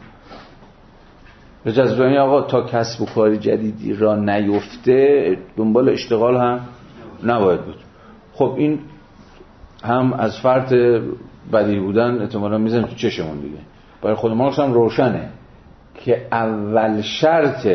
[1.64, 6.60] به جذب آقا تا کسب و کاری جدیدی را نیفته دنبال اشتغال هم
[7.24, 7.76] نباید بود.
[8.32, 8.78] خب این
[9.84, 10.74] هم از فرط
[11.52, 13.58] بدی بودن احتمالا می‌زنیم تو چشمون دیگه.
[14.02, 15.28] برای خود مارکس هم روشنه
[15.94, 17.68] که اول شرط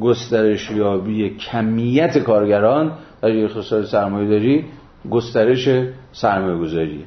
[0.00, 2.92] گسترش یابی کمیت کارگران
[3.22, 4.64] در یک اقتصاد سرمایه داری
[5.10, 5.68] گسترش
[6.14, 7.04] سرمایه گذاریه.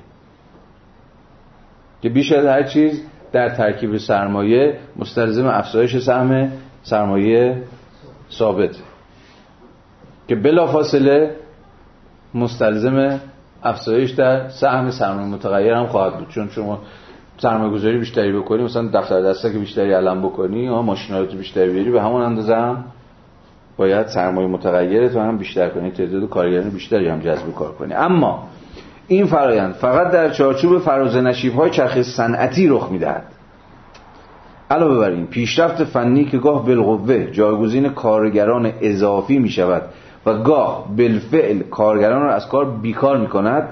[2.02, 3.02] که بیش از هر چیز
[3.32, 6.52] در ترکیب سرمایه مستلزم افزایش سهم
[6.84, 7.64] سرمایه
[8.32, 8.76] ثابت.
[10.28, 11.36] که بلافاصله
[12.34, 13.20] مستلزم
[13.64, 16.30] افزایش در سهم سرمایه متغیر هم خواهد بود.
[16.30, 16.80] چون شما
[17.38, 21.92] سرمایه گذاری بیشتری بکنی مثلا دفتر دسته که بیشتری علم بکنی یا ماشینالات بیشتری بیاری
[21.92, 22.86] به همون اندازه هم
[23.78, 27.94] باید سرمایه متغیر تو هم بیشتر کنی تعداد کارگران بیشتری هم جذب کار کنی.
[27.94, 28.48] اما
[29.08, 33.24] این فرایند فقط در چارچوب فراز نشیب های چرخ صنعتی رخ می‌دهد.
[34.72, 39.82] علاوه بر این پیشرفت فنی که گاه بالقوه جایگزین کارگران اضافی می شود
[40.26, 43.70] و گاه بالفعل کارگران را از کار بیکار می کند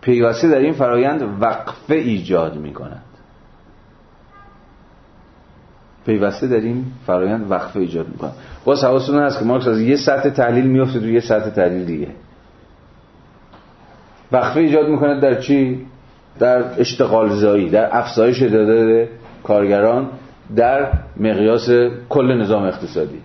[0.00, 3.02] پیوسته در این فرایند وقفه ایجاد می کند
[6.06, 8.32] پیوسته در این فرایند وقفه ایجاد می کند
[8.64, 12.08] باز حواستون هست که مارکس از یه سطح تحلیل میفته تو یه سطح تحلیل دیگه.
[14.32, 15.86] وقفه ایجاد می‌کنه در چی؟
[16.38, 19.08] در اشتغال زایی در افزایش تعداد
[19.44, 20.08] کارگران
[20.56, 21.70] در مقیاس
[22.08, 23.20] کل نظام اقتصادی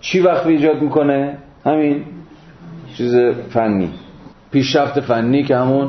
[0.00, 2.04] چی وقفه ایجاد می‌کنه؟ همین
[2.96, 3.14] چیز
[3.50, 3.90] فنی
[4.50, 5.88] پیشرفت فنی که همون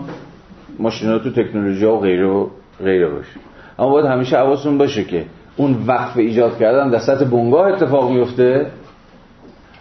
[0.79, 2.47] ماشینات و تکنولوژی و غیره و
[2.83, 3.39] غیره باشه
[3.79, 5.25] اما باید همیشه حواستون باشه که
[5.57, 8.65] اون وقف ایجاد کردن در سطح بنگاه اتفاق میفته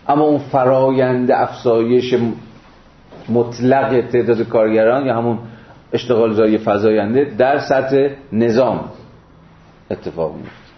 [0.09, 2.15] اما اون فرایند افزایش
[3.29, 5.39] مطلق تعداد کارگران یا همون
[5.93, 8.85] اشتغال زایی فزاینده در سطح نظام
[9.91, 10.69] اتفاق میفته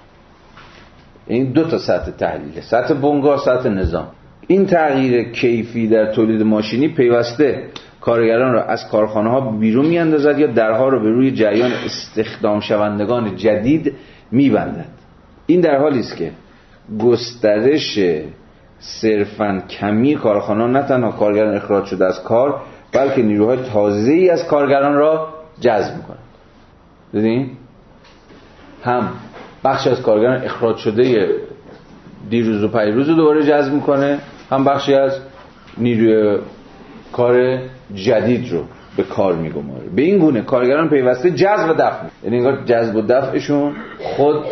[1.26, 4.06] این دو تا سطح تحلیله سطح بنگاه سطح نظام.
[4.46, 7.64] این تغییر کیفی در تولید ماشینی پیوسته
[8.00, 13.36] کارگران را از کارخانه ها بیرون میاندازد یا درها را به روی جریان استخدام شوندگان
[13.36, 13.94] جدید
[14.30, 14.88] میبندد.
[15.46, 16.30] این در حالی است که
[16.98, 17.98] گسترش
[18.80, 22.60] صرفا کمی کارخانه نه تنها کارگران اخراج شده از کار
[22.92, 25.28] بلکه نیروهای تازه ای از کارگران را
[25.60, 26.18] جذب می‌کنند.
[27.12, 27.50] دیدین
[28.84, 29.08] هم
[29.64, 31.28] بخش از کارگران اخراج شده
[32.30, 34.18] دیروز و پیروز رو دوباره جذب می‌کنه
[34.50, 35.18] هم بخشی از
[35.78, 36.38] نیروی
[37.12, 37.58] کار
[37.94, 38.64] جدید رو
[38.96, 39.88] به کار میگماره.
[39.96, 44.44] به این گونه کارگران پیوسته جذب و دفع یعنی انگار جذب و دفعشون خود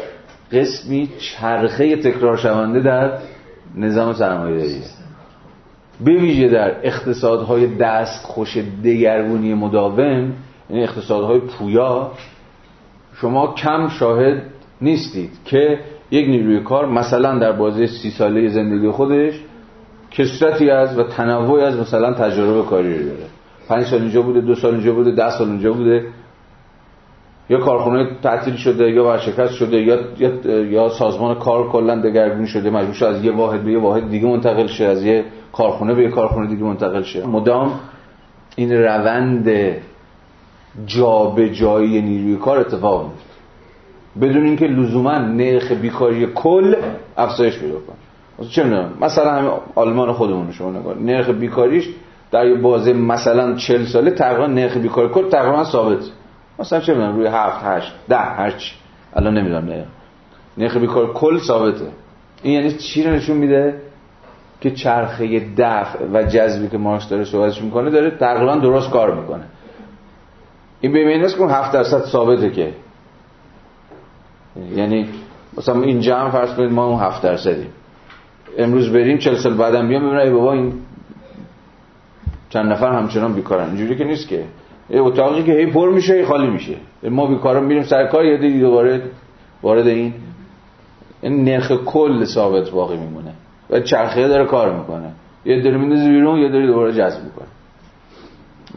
[0.53, 3.12] قسمی چرخه تکرار شونده در
[3.76, 4.82] نظام سرمایه‌داری.
[6.04, 10.32] به ویژه در اقتصادهای دست خوش دگرگونی مداوم
[10.70, 12.10] یعنی اقتصادهای پویا
[13.14, 14.42] شما کم شاهد
[14.80, 15.78] نیستید که
[16.10, 19.34] یک نیروی کار مثلا در بازه سی ساله زندگی خودش
[20.10, 23.26] کسرتی از و تنوعی از مثلا تجربه کاری رو داره.
[23.68, 26.06] پنج سال اینجا بوده دو سال اینجا بوده ده سال اینجا بوده.
[27.51, 29.99] یا کارخونه تعطیل شده یا ورشکست شده یا
[30.62, 34.66] یا سازمان کار کلا دگرگون شده مجبور از یه واحد به یه واحد دیگه منتقل
[34.66, 37.26] شه از یه کارخونه به یه کارخونه دیگه منتقل شه.
[37.26, 37.80] مدام
[38.57, 39.76] این روند
[40.86, 43.28] جابجایی نیروی کار اتفاق میفته
[44.20, 46.76] بدون اینکه لزوما نرخ بیکاری کل
[47.16, 48.49] افزایش پیدا کنه.
[48.49, 51.88] چه می‌دونم؟ مثلا آلمان خودمون شما نگاه نرخ بیکاریش
[52.30, 55.99] در یه بازه مثلا 40 ساله تقریبا نرخ بیکاری کل تقریبا ثابت.
[56.59, 58.74] مثلا چه می‌دونم روی 7 8 10 هرچی
[59.14, 59.84] الان نمی‌دونم نه.
[60.59, 61.86] نرخ بیکار کل ثابته.
[62.42, 63.80] این یعنی چی رو نشون میده؟
[64.61, 69.44] که چرخه دفع و جذبی که مارکس داره صحبتش می‌کنه داره تقریبا درست کار می‌کنه.
[70.80, 72.72] این به معنی که 7 درصد ثابته که.
[74.76, 75.09] یعنی
[75.59, 77.70] مثلا اینجا هم فرض کنید ما اون 7 درصدیم.
[78.59, 80.72] امروز بریم 40 سال بعدم بیام ببینم ای بابا این
[82.50, 83.66] چند نفر همچنان بیکارن.
[83.66, 84.44] اینجوری که نیست که.
[84.91, 86.74] اتاقی که هی پر میشه هی خالی میشه.
[87.03, 89.03] ما بیکارا میریم سر کار یه دیگه دوباره
[89.62, 90.14] وارد این
[91.20, 93.32] این نرخ کل ثابت باقی میمونه.
[93.70, 95.11] و چرخه داره کار می‌کنه.
[95.45, 97.47] یه داره میندازه بیرون یه داره دوباره جذب می‌کنه.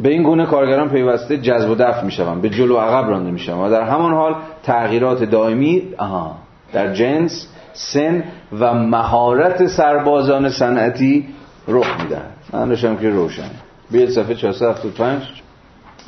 [0.01, 3.75] به این گونه کارگران پیوسته جذب و دفع می‌شوند به جلو عقب رانده می‌شوند و
[3.75, 6.35] در همان حال تغییرات دائمی آها
[6.73, 8.23] در جنس سن
[8.59, 11.27] و مهارت سربازان صنعتی
[11.67, 13.49] رخ می‌دهد من که روشن.
[13.91, 15.41] بیاید صفحه 475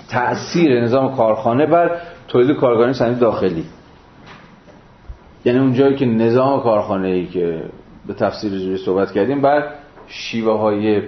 [0.09, 1.91] تأثیر نظام کارخانه بر
[2.27, 3.65] تولید کارگرانی صنعتی داخلی.
[5.45, 7.63] یعنی اونجایی که نظام کارخانه ای که
[8.07, 9.67] به تفسیر جوری صحبت کردیم بر
[10.07, 11.01] شیوه های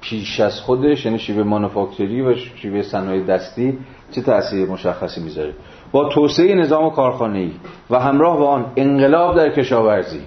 [0.00, 3.78] پیش از خودش یعنی شیوه مانوفاکتوری و شیوه صنایع دستی
[4.10, 5.54] چه تأثیر مشخصی می‌ذاره؟
[5.92, 7.52] با توسعه نظام کارخانه ای
[7.90, 10.20] و همراه با آن انقلاب در کشاورزی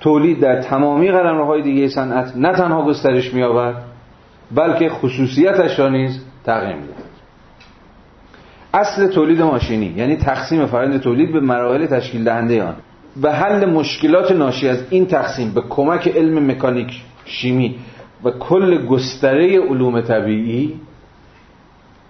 [0.00, 3.74] تولید در تمامی های دیگه صنعت نه تنها گسترش می‌یابد
[4.54, 7.01] بلکه خصوصیتش را نیز تغییر میده
[8.74, 12.74] اصل تولید ماشینی یعنی تقسیم فرآیند تولید به مراحل تشکیل دهنده آن.
[13.22, 17.76] و حل مشکلات ناشی از این تقسیم به کمک علم مکانیک شیمی
[18.24, 20.80] و کل گستره علوم طبیعی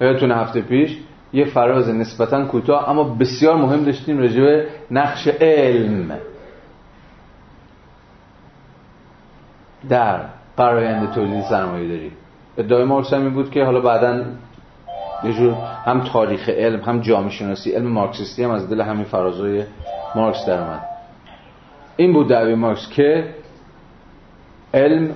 [0.01, 0.97] یادتون هفته پیش
[1.33, 6.19] یه فراز نسبتا کوتاه اما بسیار مهم داشتیم راجع به نقش علم.
[9.89, 10.21] در
[10.57, 12.13] فرایند تولید سرمایه داری
[12.59, 14.25] ادعای مارکس بود که حالا بعدا
[15.25, 15.53] یه جور
[15.85, 19.65] هم تاریخ علم هم جامعه شناسی علم مارکسیستی هم از دل همین فرازهای
[20.15, 20.83] مارکس در اومد.
[21.97, 23.35] این بود دعوی مارکس که
[24.75, 25.11] علم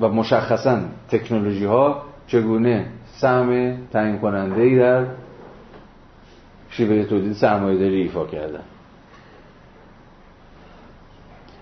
[0.00, 5.06] و مشخصا تکنولوژی ها چگونه سهم تعیین کننده ای در
[6.70, 8.62] شیوه تولید سرمایه داری ایفا کردن.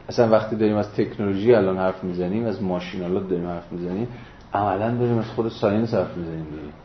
[0.09, 4.09] اصلا وقتی داریم از تکنولوژی الان حرف می‌زنیم از ماشینالات داریم حرف می‌زنیم
[4.55, 6.82] عملا داریم از خود ساینس حرف می‌زنیم دیگه.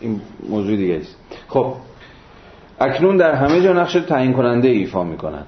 [0.00, 1.16] این موضوع دیگه است.
[1.48, 1.74] خب
[2.80, 5.46] اکنون در همه جا نقش تعیین کننده ایفا می کند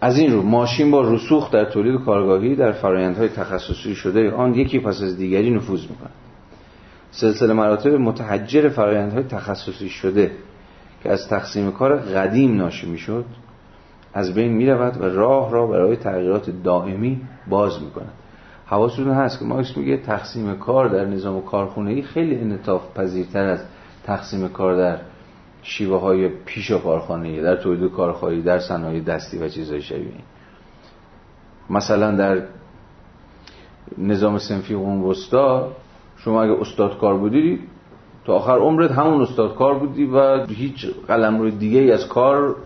[0.00, 4.78] از این رو ماشین با رسوخ در تولید کارگاهی در فرایندهای تخصصی شده آن یکی
[4.78, 6.12] پس از دیگری نفوذ می کند
[7.10, 10.30] سلسله مراتب متحجر فرایندهای تخصصی شده
[11.02, 13.24] که از تقسیم کار قدیم ناشی می شد
[14.14, 18.12] از بین می رود و راه را برای تغییرات دائمی باز می کند
[18.70, 23.60] حواستون هست که مارکس میگه تقسیم کار در نظام کارخونه ای خیلی انطاف پذیرتر از
[24.04, 24.98] تقسیم کار در
[25.62, 30.12] شیوه های پیش کارخانه در تولید کارخانه‌ای در صنایع دستی و چیزهای شبیه
[31.70, 32.42] مثلا در
[33.98, 35.72] نظام سنفی قوم وسطا
[36.16, 37.60] شما اگه استاد کار بودی
[38.24, 42.56] تا آخر عمرت همون استاد کار بودی و هیچ قلم روی دیگه ای از کار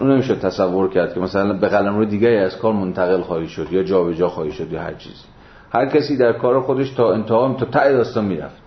[0.00, 3.72] نمیشه تصور کرد که مثلا به قلم روی دیگه ای از کار منتقل خواهی شد
[3.72, 5.24] یا جابجا جا خواهی شد یا هر چیزی
[5.72, 8.62] هر کسی در کار خودش تا انتها تا ته داستان می‌رفت.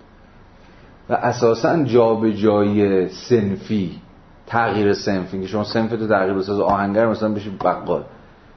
[1.08, 3.90] و اساسا جابجایی سنفی
[4.46, 8.04] تغییر سنفی که شما سنف تو تغییر بساز آهنگر مثلا بشی بقال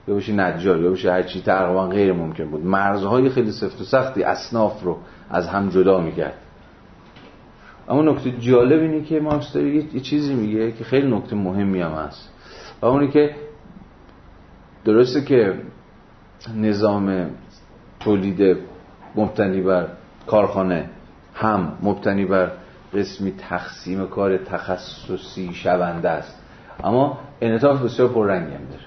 [0.08, 2.66] یا بشی نجار یا بشی هر چی تقریبا غیر ممکن بود.
[2.66, 4.98] مرزهای خیلی سفت و سختی اصناف رو
[5.30, 6.38] از هم جدا می‌کرد.
[7.90, 12.31] اما نکته جالب اینه که مارکس یه چیزی میگه که خیلی نکته مهمی هم هست.
[12.82, 13.36] و اونی که
[14.86, 15.54] درسته که
[16.56, 17.30] نظام
[18.00, 18.58] تولید
[19.16, 19.88] مبتنی بر
[20.28, 20.90] کارخانه
[21.34, 22.52] هم مبتنی بر
[22.94, 26.42] قسمی تقسیم کار تخصصی شونده است.
[26.84, 28.84] اما انعطاف بسیار پررنگی هم داره.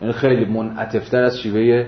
[0.00, 1.86] یعنی خیلی منعطفتر از شیوه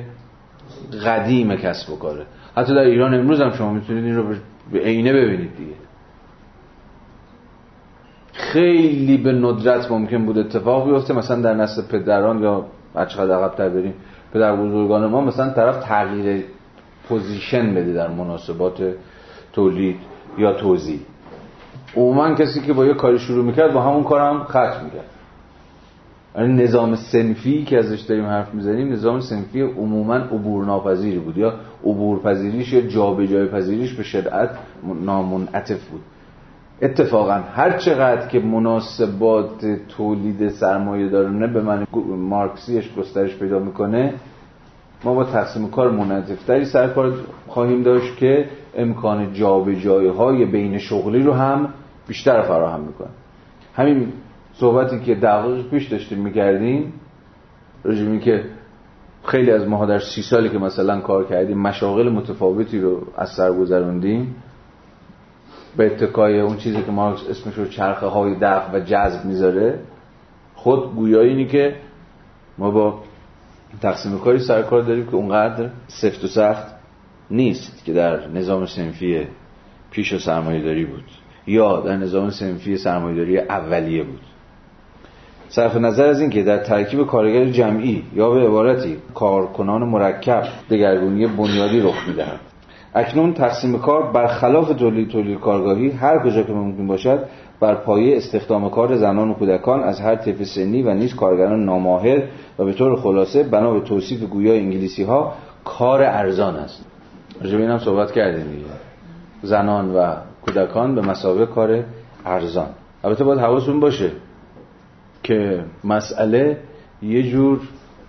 [1.07, 2.27] قدیم کسب و کاره.
[2.57, 4.35] حتی در ایران امروز هم شما می‌تونید این رو
[4.73, 5.75] به عینه ببینید دیگه.
[8.53, 11.15] خیلی به ندرت ممکن بود اتفاق بیفته.
[11.15, 13.95] مثلا در نسل پدران یا بچه عقب تر بریم
[14.35, 16.45] پدر بزرگان ما مثلا طرف تغییر
[17.09, 18.95] position بده در مناسبات
[19.53, 19.97] تولید
[20.39, 20.99] یا توزیع.
[21.97, 25.11] عموما کسی که با یه کاری شروع می‌کرد با همون کار هم ختم می‌کرد.
[26.39, 31.55] یعنی نظام سنفی که ازش داریم حرف می‌زنیم نظام سنفی عموما عبور ناپذیری بود یا
[31.85, 34.51] عبور پذیریش یا جابجایی پذیریش به شدت
[35.05, 36.01] نامنعطف بود.
[36.83, 44.14] اتفاقا هر چقدر که مناسبات تولید سرمایه دارونه به من مارکسیش گسترش پیدا می‌کنه
[45.05, 47.12] ما با تقسیم کار منظفتری سر کار
[47.49, 51.68] خواهیم داشت که امکان جابجایی های بین شغلی رو هم
[52.09, 53.09] بیشتر فراهم می‌کنه.
[53.74, 54.12] همین
[54.55, 56.93] صحبتی که دقیق پیش داشتیم می‌کردیم
[57.85, 58.45] رجیمی که
[59.24, 63.53] خیلی از ماها در سی سالی که مثلا کار کردیم مشاغل متفاوتی رو از سر
[63.53, 64.35] گذروندیم.
[65.77, 69.79] به اتکای اون چیزی که مارکس اسمش رو چرخه های دفع و جذب می‌ذاره
[70.55, 71.77] خود گویایی اینی که
[72.59, 72.99] ما با
[73.83, 76.66] تقسیم کاری سرکار داریم که اونقدر سفت و سخت
[77.31, 79.27] نیست که در نظام سنفی
[79.91, 81.05] پیش و سرمایه داری بود
[81.47, 84.20] یا در نظام سنفی سرمایه داری اولیه بود.
[85.49, 91.81] صرف نظر از اینکه در ترکیب کارگر جمعی یا به عبارتی کارکنان مرکب دگرگونی بنیادی
[91.81, 92.41] رخ می‌دهد.
[92.95, 97.24] اکنون تقسیم کار برخلاف تولید تولید کارگاهی هر کجا که ممکن باشد
[97.61, 102.22] بر پایه استخدام کار زنان و کودکان از هر طیف سنی و نیز کارگران ناماهر
[102.59, 105.32] و به طور خلاصه بنا به توصیف گویا انگلیسی ها
[105.64, 106.84] کار ارزان است.
[107.40, 108.64] راجع هم صحبت کردیم دیگه.
[109.43, 111.84] زنان و کودکان به مسابقه کار
[112.24, 112.68] ارزان.
[113.05, 114.11] البته باید حواستون باشه
[115.22, 116.59] که مسئله
[117.03, 117.61] یه جور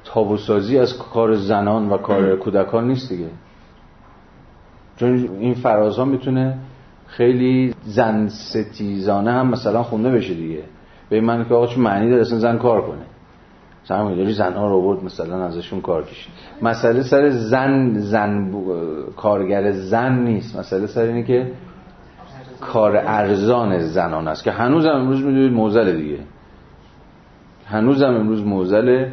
[0.03, 3.27] تابوسازی از کار زنان و کار کودکان نیست دیگه.
[4.97, 6.57] چون این فرازها می‌تونه
[7.07, 10.63] خیلی زن ستیزانه هم مثلا خونده بشه دیگه.
[11.09, 13.01] به معنی که آقا چون معنی داره؟ اصلا زن کار کنه.
[13.83, 18.51] سرمایه‌داری زنها رو برد مثلا ازشون کار کشید مسئله سر زن زن
[19.17, 20.59] کارگر زن نیست.
[20.59, 21.51] مسئله سر اینه که
[22.61, 24.43] کار ارزان زنان است.
[24.43, 26.19] که هنوز هم امروز می‌دونید موزل دیگه.
[27.65, 29.11] هنوز هم امروز موزله.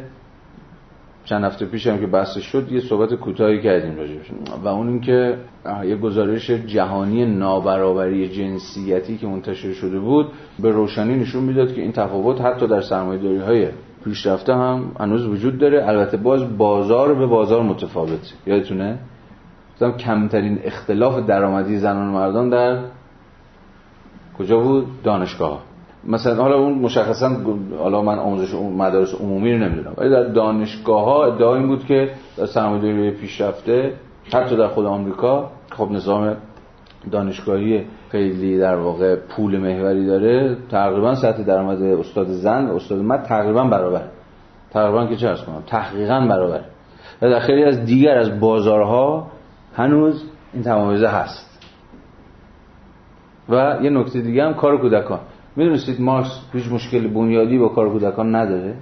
[1.25, 4.31] چند هفته پیش هم که بحث شد یه صحبت کوتاهی کردیم راجبش
[4.63, 5.37] و اون اینکه
[5.83, 10.27] یه گزارش جهانی نابرابری جنسیتی که منتشر شده بود
[10.59, 13.67] به روشنی نشون می‌داد که این تفاوت حتی در سرمایه‌داری های
[14.03, 15.87] پیشرفته هم هنوز وجود داره.
[15.87, 18.33] البته باز بازار به بازار متفاوت.
[18.47, 18.99] یادتونه؟
[19.73, 22.79] گفتم کمترین اختلاف درآمدی زنان و مردان در
[24.37, 25.63] کجا بود؟ دانشگاه
[26.07, 27.31] مثلا حالا اون مشخصا
[27.79, 29.93] حالا من آموزش مدارس عمومی رو نمی‌دونم.
[29.97, 33.93] ولی در دانشگاه ها ادعا این بود که در سرمایه‌داری پیشرفته
[34.33, 36.35] حتی در خود آمریکا خب نظام
[37.11, 40.57] دانشگاهی خیلی در واقع پول محوری داره.
[40.71, 44.03] تقریبا سطح درآمد استاد زن و استاد مرد تقریبا برابر.
[44.71, 46.61] تقریبا که چه ارز کنم تحقیقا برابر.
[47.21, 49.27] و در خیلی از دیگر از بازارها
[49.75, 50.23] هنوز
[50.53, 51.51] این تمایزه هست.
[53.49, 55.19] و یه نکته دیگه هم کار کودکان.
[55.55, 58.75] می‌دونستید مارکس هیچ مشکل بنیادی با کار کودکان نداره؟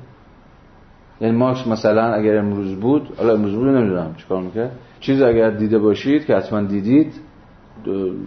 [1.21, 4.71] یعنی مارکس مثلا اگر امروز بود حالا امروز بود نمی‌دونم چیکار می‌کرد.
[4.99, 7.13] چیز اگر دیده باشید که حتما دیدید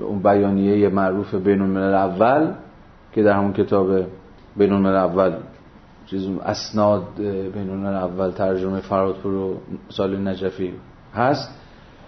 [0.00, 2.52] اون بیانیه معروف بین اول
[3.12, 4.00] که در همون کتاب
[4.56, 5.32] بین اول
[6.06, 7.02] چیز اسناد
[7.54, 9.56] بین اول ترجمه فرادپور و
[9.88, 10.72] سال نجفی
[11.14, 11.58] هست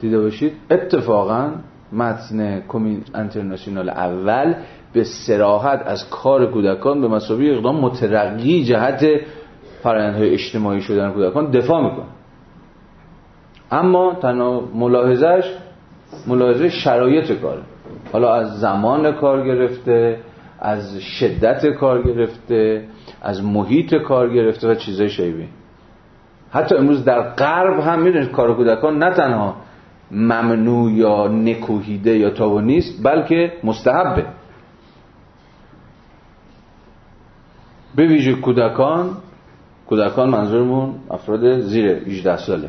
[0.00, 0.52] دیده باشید.
[0.70, 1.50] اتفاقا
[1.92, 4.54] متن کمی انترنشنال اول
[4.94, 9.06] به سراحت از کار کودکان به مسابقه اقدام مترقی جهت
[9.82, 12.06] فرآیندهای اجتماعی شدن کودکان دفاع می‌کنه.
[13.70, 15.44] اما تنها ملاحظش
[16.26, 17.62] ملاحظه شرایط کاره.
[18.12, 20.18] حالا از زمان کار گرفته
[20.60, 22.84] از شدت کار گرفته
[23.22, 25.48] از محیط کار گرفته و چیزای شیبی
[26.50, 29.54] حتی امروز در غرب هم می‌دونید کار کودکان نه تنها
[30.10, 34.24] ممنوع یا نکوهیده یا تابو نیست بلکه مستحبه.
[37.96, 39.10] به ویژه کودکان
[39.86, 42.68] کودکان منظورمون افراد زیر 18 ساله.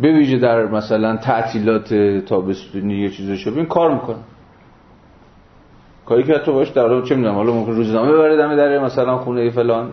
[0.00, 1.94] به ویژه در مثلا تعطیلات
[2.26, 4.22] تابستونی یه چیزی شبین کار می‌کنن.
[6.06, 9.50] کاری که حتی باش در چه می‌دونم حالا ممکن روزنامه ببره دم در مثلا خونه
[9.50, 9.90] فلان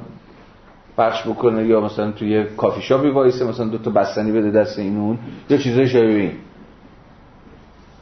[0.97, 4.97] پخش بکنه یا مثلا توی کافی شاپی وایسه مثلا دو تا بستنی بده دست این
[4.97, 5.17] اون
[5.49, 6.31] یا چیزای شبیه این.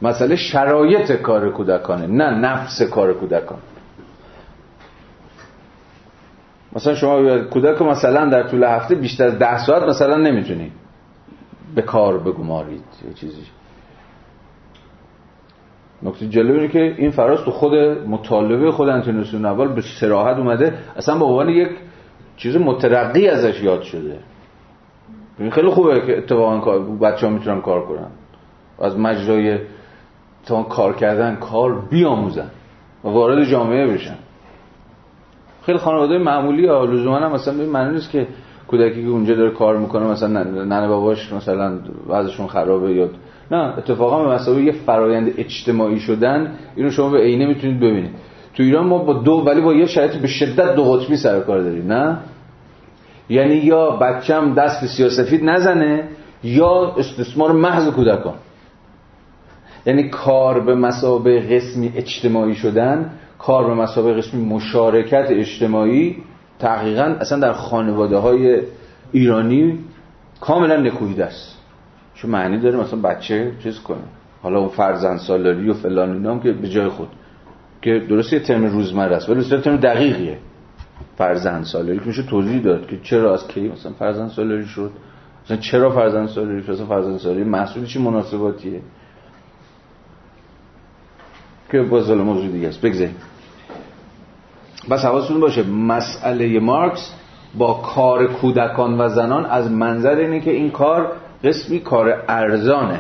[0.02, 3.58] مسئله شرایط کار کودکانه نه نفس کار کودکان.
[6.76, 10.72] مثلا شما کودک مثلا در طول هفته بیشتر از ده ساعت مثلا نمی‌تونید
[11.76, 13.42] به کار بگمارید یا چیزی.
[16.04, 17.74] نکته جالب اینه که این فراز تو خود
[18.08, 21.70] مطالبه خود انترنسیون اول به سراحت اومده اصلا به عنوان یک
[22.38, 24.20] چیز مترقی ازش یاد شده.
[25.40, 28.08] این خیلی خوبه که اتفاقا بچه ها می‌تونن کار کنن.
[28.82, 29.60] از مجرای
[30.46, 32.50] تا کار کردن کار بیاموزن
[33.04, 34.18] و وارد جامعه بشن.
[35.66, 38.28] خیلی خانواده معمولی ها لزوما هم مثلا به معنی نیست که
[38.68, 43.10] کودکی که اونجا داره کار می‌کنه مثلا ننه باباش مثلا وضعشون خرابه یا
[43.52, 48.12] نه اتفاقا به مسابقه یه فرایند اجتماعی شدن اینو شما به عینه می‌تونید ببینید.
[48.54, 51.62] تو ایران ما با دو ولی با یه شرایط به شدت دو قطبی سر کار
[51.62, 52.18] داریم نه؟
[53.30, 56.04] یعنی یا بچم دست به سیاسفید نزنه
[56.44, 58.34] یا استثمار محض کودکان.
[59.86, 66.18] یعنی کار به مسابقه قسمی اجتماعی شدن کار به مسابقه قسمی مشارکت اجتماعی
[66.60, 68.62] تحقیقا اصلا در خانواده های
[69.12, 69.80] ایرانی
[70.42, 71.58] کاملا نکوهیده است.
[72.14, 73.98] چون معنی داره؟ مثلا بچه چیز کنه.
[74.42, 77.08] حالا اون فرزند سالاری و فلان اینا هم که به جای خود.
[77.82, 80.38] که درست یه ترم روزمره است ولی ترم دقیقیه.
[81.18, 84.92] فرزند سالاری که میشه توضیح داد که چرا از کی مثلا فرزند سالاری شد
[85.46, 88.82] مثلا چرا فرزند سالاری شد فرزند سالاری محصول چی مناسباتیه؟
[91.72, 92.82] که باز موضوع دیگه است.
[92.82, 93.16] بگذاریم.
[94.90, 97.14] بس حواستون باشه مسئله مارکس
[97.58, 101.12] با کار کودکان و زنان از منظر اینه که این کار
[101.44, 103.00] قسمی کار ارزانه.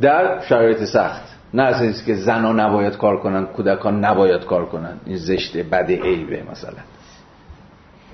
[0.00, 1.22] در شرایط سخت.
[1.54, 4.96] نه از که زنان نباید کار کنن کودکان نباید کار کنن.
[5.06, 6.78] این زشته بد عیبه مثلا.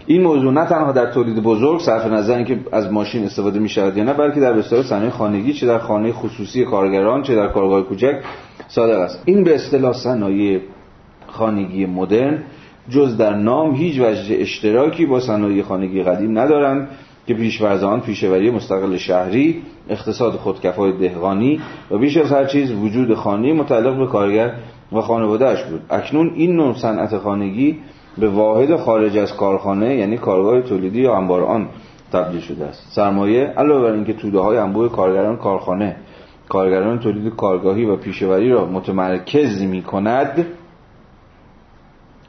[0.07, 3.97] این موضوع نه تنها در تولید بزرگ صرف نظر اینکه از ماشین استفاده می شود
[3.97, 7.83] یا نه بلکه در بسیار صنایع خانگی چه در خانه خصوصی کارگران چه در کارگاه
[7.83, 8.23] کوچک
[8.75, 9.23] صادق است.
[9.25, 10.61] این به اصطلاح صنایع
[11.27, 12.39] خانگی مدرن
[12.91, 16.89] جز در نام هیچ وجه اشتراکی با صنایع خانگی قدیم ندارند
[17.27, 21.61] که پیشورز آن پیشوری مستقل شهری اقتصاد خودکفای دهقانی
[21.91, 24.55] و بیش از هر چیز وجود خانه متعلق به کارگر
[24.93, 25.81] و خانوادهش بود.
[25.91, 27.79] اکنون این نوع صنعت خانگی
[28.19, 31.69] به واحد خارج از کارخانه یعنی کارگاه تولیدی یا انبار آن
[32.13, 32.87] تبدیل شده است.
[32.91, 35.97] سرمایه علاوه بر اینکه توده های انبوه کارگران کارخانه
[36.53, 40.47] کارگران تولید کارگاهی و پیشوری را متمرکز می کند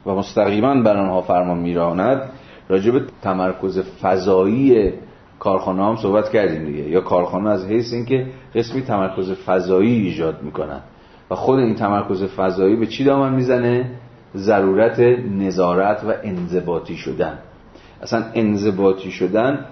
[0.06, 2.22] و مستقیما بر آنها فرمان میراند
[2.68, 4.92] راجع به تمرکز فضایی
[5.38, 6.88] کارخانه هم صحبت کردیم دیگه.
[6.88, 10.80] یا کارخانه از حیث اینکه قسمی تمرکز فضایی ایجاد می‌کنن.
[11.30, 13.90] و خود این تمرکز فضایی به چی دامن می‌زنه؟
[14.36, 15.00] ضرورت
[15.38, 17.38] نظارت و انضباطی شدن.
[18.02, 19.64] اصلا انضباطی شدن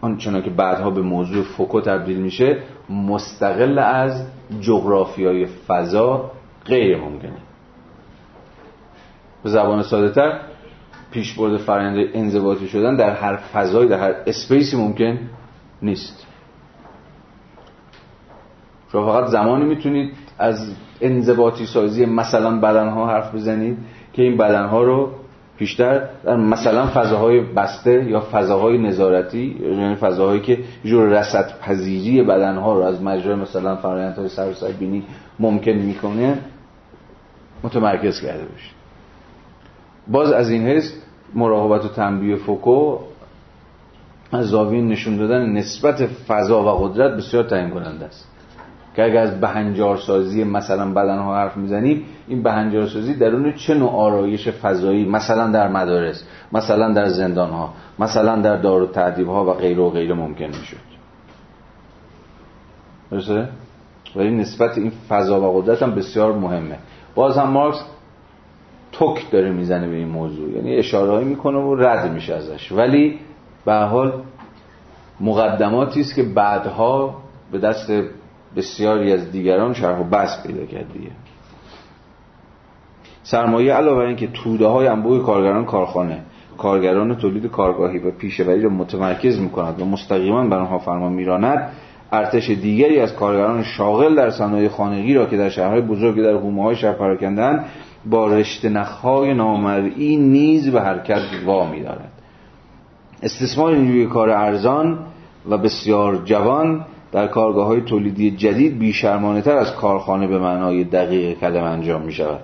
[0.00, 4.26] آنچنان که بعدها به موضوع فوکو تبدیل میشه مستقل از
[4.60, 6.30] جغرافیای فضا
[6.64, 7.38] غیر ممکنه.
[9.42, 10.40] به زبان ساده تر
[11.10, 15.18] پیشبرد فرآیند انضباطی شدن در هر فضایی در هر اسپیسی ممکن
[15.82, 16.26] نیست.
[18.92, 23.78] شما فقط زمانی می‌تونید از انضباطی سازی مثلا بدنها حرف بزنید
[24.12, 25.12] که این بدنها رو
[25.60, 32.80] بیشتر مثلا فضاهای بسته یا فضاهای نظارتی یعنی فضاهایی که جور رسد پذیری بدنها رو
[32.80, 35.04] از مجرای مثلا فرآیندهای سر بینی
[35.38, 36.38] ممکن می‌کنه
[37.62, 38.72] متمرکز کرده باشید.
[40.08, 40.92] باز از این حیث
[41.34, 42.98] مراقبت و تنبیه فوکو
[44.32, 48.29] از زاویه نشون دادن نسبت فضا و قدرت بسیار تعیین کننده است.
[49.00, 55.08] که اگر از بهنجارسازی مثلا بدنها حرف می‌زنیم این بهنجارسازی درون چه نوع آرایش فضایی
[55.08, 59.90] مثلا در مدارس مثلا در زندانها مثلا در دار و تعدیب ها و غیر و
[59.90, 60.76] غیر ممکن می‌شد.
[63.10, 63.48] درسته؟
[64.16, 66.78] ولی نسبت این فضا و قدرت هم بسیار مهمه.
[67.14, 67.84] باز هم مارکس
[68.92, 70.50] توک داره می‌زنه به این موضوع.
[70.50, 72.72] یعنی اشاره می‌کنه و رد میشه ازش.
[72.72, 73.18] ولی
[73.64, 74.12] به حال
[75.20, 77.16] مقدماتی است که بعدها
[77.52, 77.92] به دست
[78.56, 81.10] بسیاری از دیگران شرح و بس پیدا کردیه
[83.22, 86.22] سرمایه علاوه بر اینکه توده های انبوه کارگران کارخانه
[86.58, 91.72] کارگران تولید کارگاهی و پیشوری را متمرکز می‌کند و مستقیما بر آنها فرما میراند
[92.12, 96.62] ارتش دیگری از کارگران شاغل در صنایع خانگی را که در شهرهای بزرگ در حومه
[96.62, 97.64] های شهر پراکندن
[98.06, 102.12] با رشته نخهای نامرئی نیز به حرکت وا میدارد
[103.22, 104.98] استثمار نیروی کار ارزان
[105.50, 111.38] و بسیار جوان در کارگاه های تولیدی جدید بیشرمانه تر از کارخانه به معنای دقیق
[111.38, 112.40] کلمه انجام می شود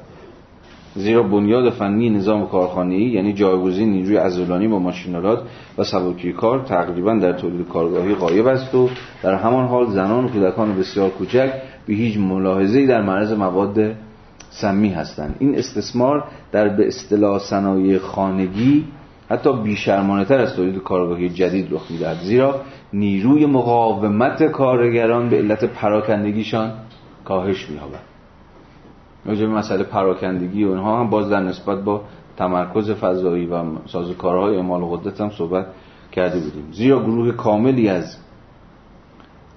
[0.95, 5.43] زیرا بنیاد فنی نظام کارخانه‌ای یعنی جایگزین نیروی عضلانی با ماشینالات
[5.79, 8.89] و سبکی کار تقریبا در تولید کارگاهی غایب است و
[9.23, 11.53] در همان حال زنان و کودکان بسیار کوچک
[11.87, 13.95] به هیچ ملاحظه‌ای در معرض مواد
[14.51, 15.37] سمی هستند.
[15.39, 18.85] این استثمار در به اصطلاح صنایع خانگی
[19.31, 22.17] حتی بیشرمانه تر از تولید کارگاهی جدید رخ می‌دهد.
[22.17, 22.61] زیرا
[22.93, 26.73] نیروی مقاومت کارگران به علت پراکندگیشان
[27.25, 28.03] کاهش می‌یابد.
[29.27, 32.01] راجع مسئله پراکندگی و اینها هم باز در نسبت با
[32.37, 35.67] تمرکز فضایی و سازوکارهای اعمال قدرت هم صحبت
[36.13, 36.73] کرده بودیم.
[36.73, 38.17] زیرا گروه کاملی از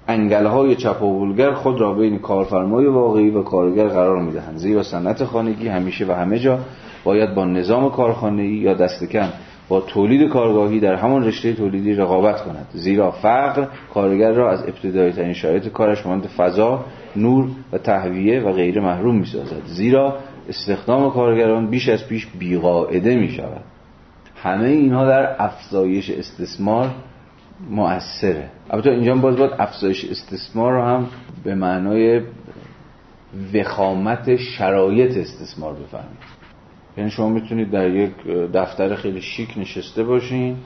[0.08, 4.56] انگلهای چپاولگر خود را بین کارفرمای واقعی و کارگر قرار می‌دهند.
[4.56, 6.58] زیرا صنعت خانگی همیشه و همه جا
[7.04, 9.28] باید با نظام کارخانه‌ای یا دست کم
[9.70, 12.66] با تولید کارگاهی در همان رشته تولیدی رقابت کند.
[12.72, 16.84] زیرا فقر کارگر را از ابتدایی ترین شرایط کارش مانند فضا
[17.16, 20.18] نور و تهویه و غیره محروم می سازد زیرا
[20.48, 23.62] استخدام کارگران بیش از پیش بیقاعده می شود
[24.42, 26.90] همه اینها در افزایش استثمار
[27.70, 28.50] مؤثره.
[28.70, 31.06] البته اینجا باز باید افزایش استثمار رو هم
[31.44, 32.20] به معنای
[33.54, 36.29] وخامت شرایط استثمار بفهمید
[37.00, 38.10] یعنی شما می‌تونید در یک
[38.54, 40.56] دفتر خیلی شیک نشسته باشین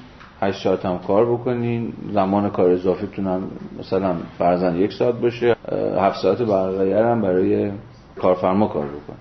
[0.40, 3.42] هشت ساعت هم کار بکنین زمان کار اضافیتون هم
[3.78, 5.56] مثلا فرزن یک ساعت باشه
[5.98, 7.70] هفت ساعت بقیه هم برای
[8.16, 9.18] کارفرما کار بکنین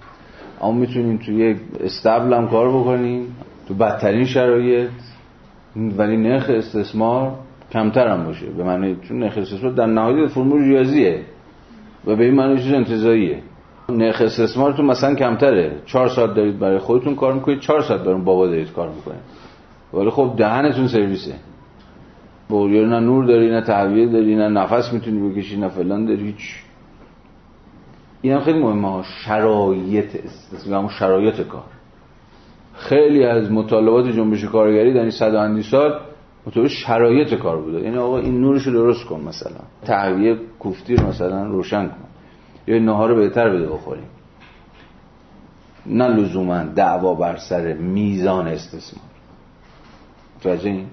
[0.62, 3.28] اما می‌تونین توی یک استبل هم کار بکنین
[3.68, 4.90] تو بدترین شرایط
[5.76, 7.32] ولی نرخ استثمار
[7.72, 8.46] کمتر هم باشه.
[8.46, 11.22] به معنی چون نرخ استثمار در نهایت فرمول ریاضیه
[12.06, 13.40] و به این معنی چیز انتظاییه
[13.90, 15.82] نرخ استثمارتون مثلا کمتره.
[15.86, 19.22] چهار ساعت دارید برای خودتون کار می‌کنید چهار ساعت برای بابا دارید کار می‌کنید.
[19.94, 21.36] ولی خب دهنتون سرویسه.
[22.50, 26.64] بوریار نه نور داری نه تهویه داری نه نفس می‌تونی بکشی نه فلان داری هیچ.
[28.22, 29.04] این هم خیلی مهمه.
[29.04, 31.64] شرایط استثمار شرایط کار.
[32.74, 36.00] خیلی از مطالبات جنبش کارگری در این صد اندی سال
[36.48, 37.82] مطابق شرایط کار بوده.
[37.82, 39.60] یعنی آقا این نورش رو درست کن مثلا.
[39.86, 42.13] تهویه کوفتی مثلا روشن کن.
[42.68, 44.06] یا نهار رو بهتر بده بخوریم.
[45.86, 49.06] نه لزوما دعوا بر سر میزان استثمار.
[50.42, 50.86] توجه این؟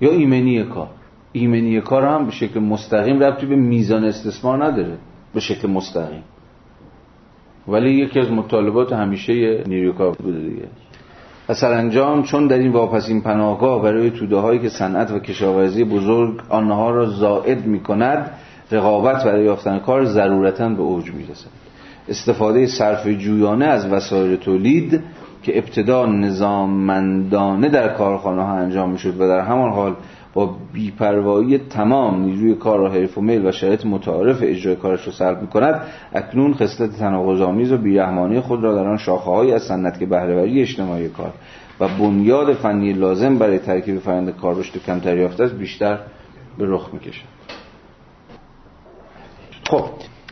[0.00, 0.88] یا ایمنی کار.
[1.32, 4.98] ایمنی کار هم به شکل مستقیم ربطی به میزان استثمار نداره.
[5.34, 6.22] به شکل مستقیم.
[7.68, 10.68] ولی یکی از مطالبات همیشه نیروی کار بوده دیگه.
[11.48, 16.40] و سرانجام چون در این واپسین پناهگاه برای توده هایی که صنعت و کشاورزی بزرگ
[16.48, 18.30] آنها را زائد می کند
[18.74, 21.50] رقابت برای یافتن کار ضرورتا به اوج می‌رسد.
[22.08, 25.02] استفاده صرف جویانه از وسایل تولید
[25.42, 29.94] که ابتدا نظاممندانه در کارخانه ها انجام می‌شد و در همان حال
[30.34, 35.40] با بیپروایی تمام نیروی کار حرف و میل و شرایط متعارف اجرای کارش را سلب
[35.40, 35.80] می کند
[36.12, 41.08] اکنون خصلت تناقض‌آمیز و بیرحمانی خود را در آن شاخه‌هایی از صنعت که بهرهوری اجتماعی
[41.08, 41.32] کار
[41.80, 45.98] و بنیاد فنی لازم برای ترکیب فرآیند کار رشد کمتر یافته است بیشتر
[46.58, 47.22] به رخ می‌کشه
[49.70, 49.84] خب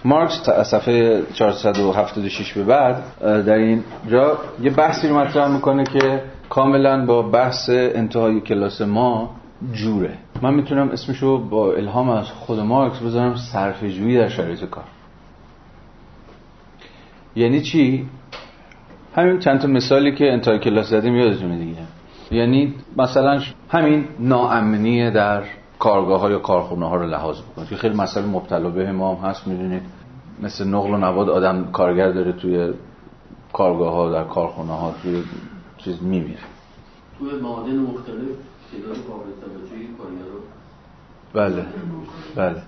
[0.04, 6.22] مارکس از صفحه 476 به بعد در این جا یه بحثی رو مطرح می‌کنه که
[6.48, 9.30] کاملا با بحث انتهای کلاس ما
[9.72, 10.18] جوره.
[10.42, 14.84] من می‌تونم اسمشو با الهام از خود مارکس بذارم صرفه در شرایط کار.
[17.36, 18.06] یعنی چی؟
[19.16, 21.76] همین چند تا مثالی که انتهای کلاس زدیم یادتونه دیگه.
[22.30, 25.42] یعنی مثلا همین ناامنی در
[25.82, 29.28] کارگاه ها یا کارخونه ها رو لحاظ بکنید که خیلی مسئله مبتلا به ما هم
[29.28, 29.82] هست می‌دونید.
[30.42, 32.72] مثل نقل و نواد آدم کارگر داره توی
[33.52, 35.22] کارگاه ها در کارخونه ها توی
[35.78, 36.40] چیز میمیره.
[37.18, 38.36] توی معادن مختلف
[38.72, 40.38] تعداد قابل توجهی کارگرها
[41.34, 41.66] بله
[42.36, 42.62] بله.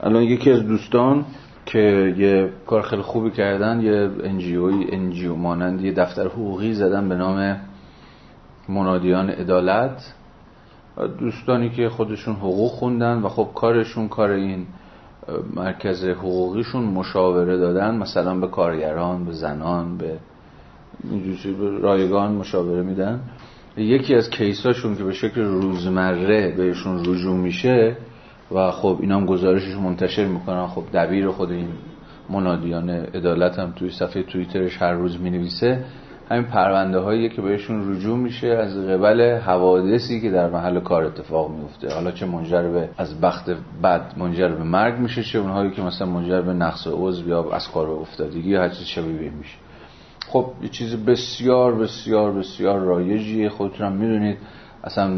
[0.00, 1.24] الان یکی از دوستان
[1.66, 7.14] که یه کار خیلی خوبی کردن یه انجیوی انجیو مانند یه دفتر حقوقی زدن به
[7.14, 7.56] نام
[8.68, 10.14] منادیان عدالت.
[11.06, 14.66] دوستانی که خودشون حقوق خوندن و خب کارشون کار این
[15.54, 20.18] مرکز حقوقیشون مشاوره دادن مثلا به کارگران به زنان به
[21.80, 23.20] رایگان مشاوره میدن.
[23.76, 27.96] یکی از کیساشون که به شکل روزمره بهشون رجوع میشه
[28.54, 30.66] و خب اینا هم گزارشش منتشر می‌کنن.
[30.66, 31.68] خب دبیر خود این
[32.30, 35.84] منادیان عدالت هم توی صفحه توییترش هر روز می‌نویسه.
[36.30, 41.50] همین پرونده هایی که بهشون رجوع میشه از قبل حوادثی که در محل کار اتفاق
[41.50, 43.50] میفته حالا چه منجر به از بخت
[43.82, 47.70] بد منجر به مرگ میشه چه اونهایی که مثلا منجر به نقص عضو یا از
[47.70, 49.56] کار افتادگی یا هر چیز شبیه میشه.
[50.28, 53.48] خب یه چیز بسیار بسیار بسیار رایجیه.
[53.48, 54.38] خودتون هم می‌دونید
[54.84, 55.08] اصلا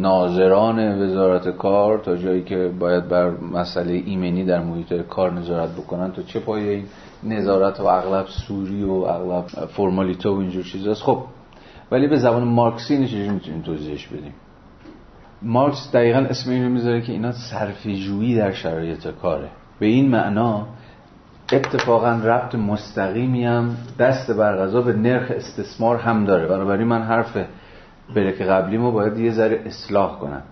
[0.00, 6.12] ناظران وزارت کار تا جایی که باید بر مسئله ایمنی در محیط کار نظارت بکنن
[6.12, 6.84] تا چه پایه این
[7.22, 11.02] نظارت و اغلب سوری و اغلب فرمالیته و اینجور چیزاست.
[11.02, 11.24] خب
[11.92, 14.34] ولی به زبان مارکسی چجوری می‌تونیم توضیحش بدیم؟
[15.42, 19.48] مارکس دقیقا اسم اینو می‌ذاره که اینا صرفی در شرایط کاره.
[19.78, 20.66] به این معنا
[21.52, 26.46] اتفاقا ربط مستقیمی هم دست بر به نرخ استثمار هم داره.
[26.46, 27.36] بنابراین من حرف
[28.16, 30.42] بریک قبلی ما باید یه ذره اصلاح کنم.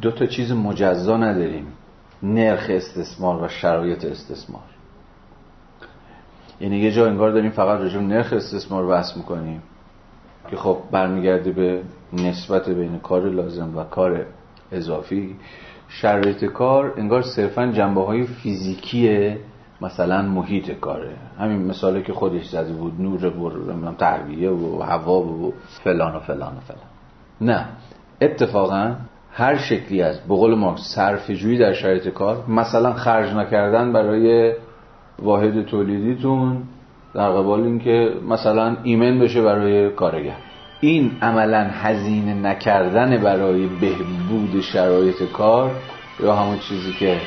[0.00, 1.66] دو تا چیز مجزا نداریم.
[2.22, 4.62] نرخ استثمار و شرایط استثمار.
[6.60, 9.62] یعنی یه جا انگار داریم فقط رجوع نرخ استثمار بحث می‌کنیم
[10.50, 11.82] که خب برمیگرده به
[12.12, 14.26] نسبت بین کار لازم و کار
[14.72, 15.36] اضافی.
[15.88, 19.36] شرایط کار انگار صرفا جنبه های فیزیکی
[19.80, 21.16] مثلا محیط کاره.
[21.38, 25.54] همین مثالی که خودش زده بود نور و تربیه و هوا و
[25.84, 26.80] فلان و فلان و فلان.
[27.40, 27.66] نه.
[28.20, 28.94] اتفاقا
[29.32, 34.54] هر شکلی از به قول مارکس صرف جویی در شرایط کار مثلا خرج نکردن برای
[35.22, 36.62] واحد تولیدیتون
[37.14, 40.36] در قبال اینکه مثلا ایمن بشه برای کارگر.
[40.80, 45.70] این عملا هزینه نکردن برای بهبود شرایط کار
[46.20, 47.20] یا همون چیزی که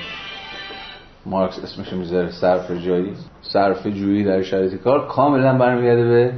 [1.25, 3.13] مارکس اسمش می‌ذاره صرف جایی.
[3.41, 6.33] صرف جویی در شرایط کار کاملا برمیگرده به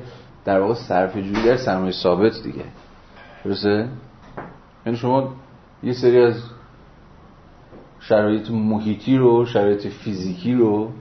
[0.45, 2.65] در واقع صرف جویی در سرمایه ثابت دیگه.
[3.45, 3.87] درسته؟
[4.85, 5.33] یعنی شما
[5.83, 6.35] یه سری از
[7.99, 10.91] شرایط محیطی رو شرایط فیزیکی رو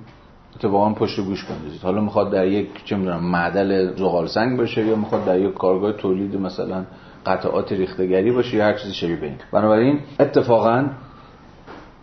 [0.56, 4.96] اتفاقا پشت گوش بندازید حالا می‌خواد در یک چه می‌دونم معدل زغال سنگ باشه یا
[4.96, 6.84] می‌خواد در یک کارگاه تولید مثلا
[7.26, 9.36] قطعات ریختگری باشه یا هر چیزی شبیه به این.
[9.52, 10.84] بنابراین اتفاقا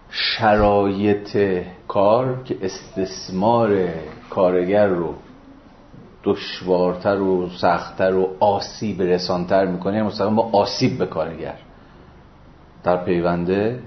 [0.09, 3.87] شرایط کار که استثمار
[4.29, 5.13] کارگر رو
[6.23, 11.55] دشوارتر و سختتر و آسیب رسانتر می‌کنه یعنی مستقیم با آسیب به کارگر.
[12.83, 13.79] در پیونده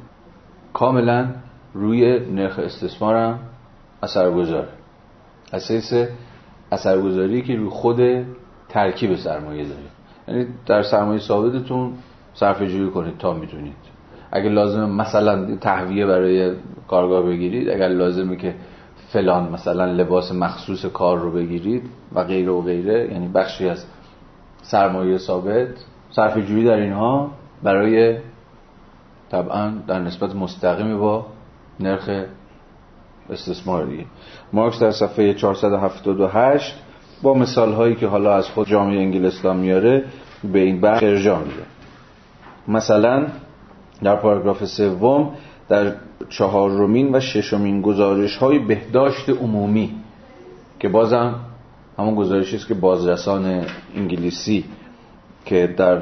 [0.72, 1.28] کاملا
[1.74, 3.38] روی نرخ استثمار
[4.02, 4.68] هم اثر گذاره
[5.52, 6.08] اساس
[6.72, 8.00] اثرگذاری که روی خود
[8.68, 9.80] ترکیب سرمایه داره
[10.28, 11.92] یعنی در سرمایه ثابتتون
[12.34, 13.74] صرفه جویی کنید تا می‌تونید.
[14.32, 16.52] اگر لازم مثلا تهویه برای
[16.88, 18.54] کارگاه بگیرید اگر لازمه که
[19.12, 21.82] فلان مثلا لباس مخصوص کار رو بگیرید
[22.14, 23.84] و غیره و غیره یعنی بخشی از
[24.62, 25.68] سرمایه ثابت
[26.10, 27.30] صرف جویی در اینها
[27.62, 28.18] برای
[29.30, 31.26] طبعا در نسبت مستقیمی با
[31.80, 32.24] نرخ
[33.32, 34.04] استثمار دیگه.
[34.52, 36.74] مارکس در صفحه 478
[37.22, 40.04] با مثال هایی که حالا از خود جامعه انگلستان میاره
[40.52, 41.62] به این بحث ارجاع میده.
[42.68, 43.26] مثلا
[44.02, 45.30] در پاراگراف سوم
[45.68, 45.92] در
[46.28, 49.94] چهارمین و ششمین گزارش های بهداشت عمومی
[50.80, 51.34] که بازم
[51.98, 53.64] همون گزارشی است که بازرسان
[53.96, 54.64] انگلیسی
[55.44, 55.96] که در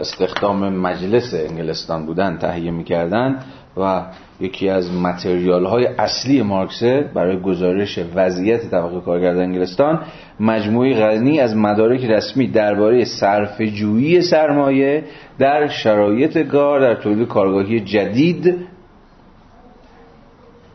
[0.00, 3.38] استخدام مجلس انگلستان بودن تهیه می‌کردن
[3.76, 4.02] و
[4.42, 10.00] یکی از متریال های اصلی مارکسه برای گزارش وضعیت طبقه کارگر در انگلستان
[10.40, 15.04] مجموعی غنی از مدارک رسمی درباره صرف جویی سرمایه
[15.38, 18.56] در شرایط کار در تولید کارگاهی جدید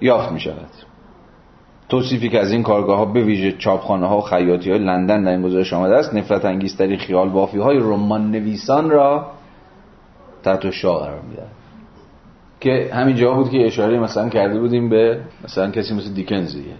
[0.01, 0.69] یافت می شود
[1.89, 5.31] توصیفی که از این کارگاه ها به ویژه چاپخانه ها و خیاطی های لندن در
[5.31, 9.27] این گزارش آمده است نفرت انگیزترین خیال بافی های رمان نویسان را
[10.43, 11.56] تحت شاه قرار می‌دهد.
[12.59, 16.73] که همین جا بود که اشاره مثلا کرده بودیم به مثلا کسی مثل دیکنزیه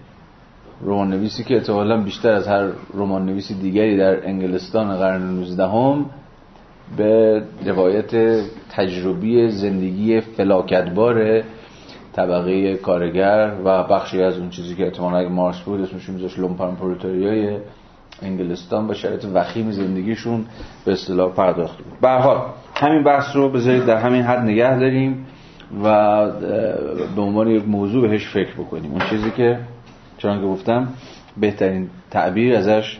[0.82, 6.06] رمان نویسی که احتمالا بیشتر از هر رمان نویسی دیگری در انگلستان قرن 19 هم
[6.96, 8.40] به روایت
[8.70, 11.42] تجربی زندگی فلاکتبار
[12.12, 16.76] طبقه کارگر و بخشی از اون چیزی که احتمالا اگه مارس بود اسمش میذاش لومپان
[18.22, 20.44] انگلستان و شرایط وخیم زندگیشون
[20.84, 22.00] به اصطلاح پرداخته بود.
[22.00, 22.40] به حال
[22.74, 25.26] همین بحث رو بذارید در همین حد نگه داریم.
[25.84, 26.26] و
[27.16, 28.90] به عنوان یک موضوع بهش فکر بکنیم.
[28.90, 29.58] اون چیزی که
[30.18, 30.88] چون که گفتم
[31.36, 32.98] بهترین تعبیر ازش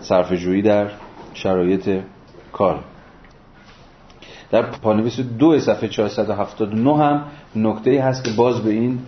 [0.00, 0.86] صرف جویی در
[1.34, 2.00] شرایط
[2.52, 2.78] کار.
[4.50, 7.24] در پانویس دو صفحه 479 هم
[7.56, 8.98] نکته هست که باز به این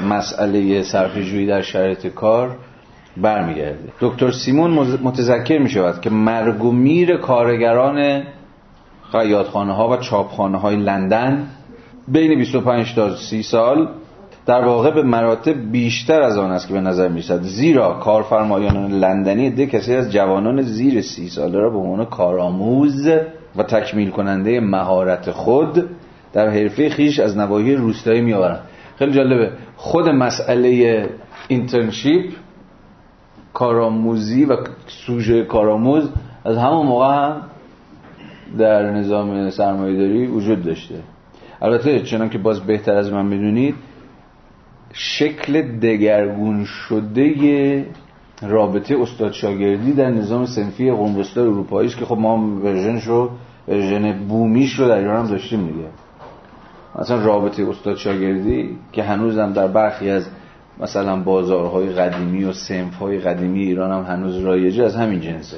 [0.00, 2.56] مسئله صرف جویی در شرایط کار
[3.16, 3.92] برمیگرده.
[4.00, 4.70] دکتر سیمون
[5.02, 8.22] متذکر می شود که مرگ و میر کارگران
[9.12, 11.48] خیاطخانه ها و چاپخانه های لندن
[12.08, 13.88] بین 25 تا 30 سال
[14.46, 17.42] در واقع به مراتب بیشتر از آن است که به نظر می‌رسد.
[17.42, 23.08] زیرا کارفرمایان لندنی ده کسی از جوانان زیر سی ساله را به عنوان کارآموز
[23.56, 25.90] و تکمیل کننده مهارت خود
[26.32, 28.60] در حرفه خیش از نواحی روستایی میآورند.
[28.96, 29.52] خیلی جالبه.
[29.76, 31.08] خود مسئله
[31.48, 32.32] اینترنشیپ
[33.52, 34.56] کارآموزی و
[34.86, 36.10] سوژه کارآموز
[36.44, 37.42] از همون موقع هم
[38.58, 40.94] در نظام سرمایه‌داری وجود داشته.
[41.62, 43.74] البته چنان که باز بهتر از من بدونید
[44.92, 47.86] شکل دگرگون شده
[48.42, 53.30] رابطه استاد شاگردی در نظام سنفی قومبستا اروپایی است که خب ما ورژنش رو
[53.68, 55.88] ورژن بومیش رو در ایران هم داشتیم دیگه.
[56.98, 60.28] مثلا رابطه استاد شاگردی که هنوزم در برخی از
[60.80, 65.56] مثلا بازارهای قدیمی و سنفهای قدیمی ایران هم هنوز رایجه از همین جنسه.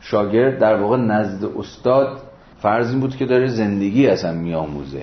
[0.00, 2.27] شاگرد در واقع نزد استاد
[2.62, 5.02] فرض این بود که داره زندگی هم میآموزه.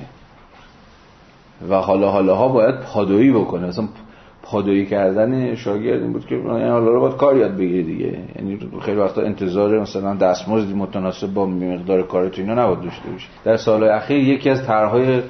[1.69, 3.67] و حالا حالا ها باید پادویی بکنه.
[3.67, 3.87] مثلا
[4.43, 8.19] پادویی کردن شاگرد این بود که یعنی حالا رو باید کار یاد بگیره دیگه.
[8.35, 13.27] یعنی خیلی وقتا انتظار مثلا دستمزدی متناسب با مقدار کار تو اینا نباید داشته باشه
[13.43, 15.21] در سالهای اخیر یکی از طرحهای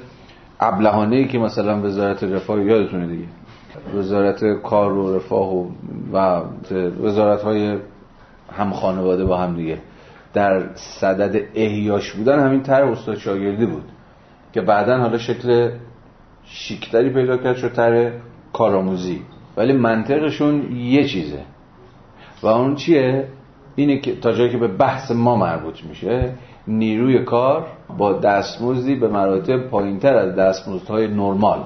[0.60, 3.24] ابلهانه که مثلا وزارت رفاه یادتونه دیگه.
[3.94, 5.66] وزارت کار و رفاه و,
[6.12, 6.42] و
[7.02, 7.40] وزارت
[8.52, 9.78] هم خانواده با هم دیگه.
[10.36, 13.84] در صدد احیاش بودن همین طرح استاد شاگردی بود
[14.52, 15.70] که بعدا حالا شکل
[16.44, 18.10] شیکتری پیدا کرد شد طرح
[18.52, 19.22] کارآموزی.
[19.56, 21.40] ولی منطقشون یه چیزه.
[22.42, 23.28] و اون چیه؟
[23.76, 26.32] اینه که تا جایی که به بحث ما مربوط میشه
[26.68, 27.66] نیروی کار
[27.98, 31.58] با دستمزدی به مراتب پایینتر از دستمزدهای نرمال.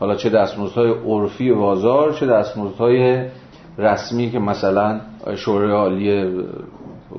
[0.00, 3.24] حالا چه دستمزدهای عرفی بازار چه دستمزدهای
[3.78, 5.00] رسمی که مثلا
[5.36, 6.28] شورای عالی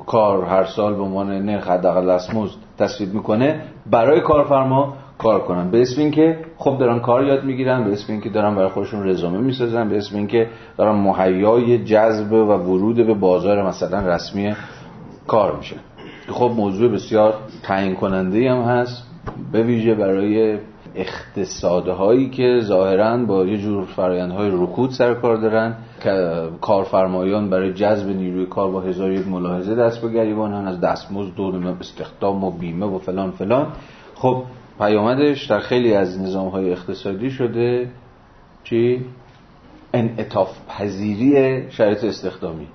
[0.05, 3.61] کار هر سال به عنوان نرخ حداقل دستمزد تصویب می‌کنه
[3.91, 5.71] برای کارفرما کار کنن.
[5.71, 9.37] به اسم اینکه خب دارن کار یاد می‌گیرن به اسم اینکه دارن برای خودشون رزومه
[9.37, 14.55] می‌سازن به اسم اینکه دارن مهیای جذب و ورود به بازار مثلا رسمی
[15.27, 15.79] کار میشن.
[16.29, 17.33] خب موضوع بسیار
[17.63, 19.03] تعیین کننده هم هست
[19.51, 20.57] به ویژه برای
[20.95, 25.75] اقتصادهایی که ظاهرا با یه جور فرایندهای رکود سر کار دارن.
[26.61, 31.75] کارفرمایان برای جذب نیروی کار با هزار یک ملاحظه دست به گریبانن از دستمزد و
[31.79, 33.67] استخدام و بیمه و فلان فلان.
[34.15, 34.43] خب
[34.79, 37.89] پیامدش در خیلی از نظام های اقتصادی شده
[38.63, 39.05] چی؟
[39.93, 42.67] انعطاف پذیری شرایط استخدامی.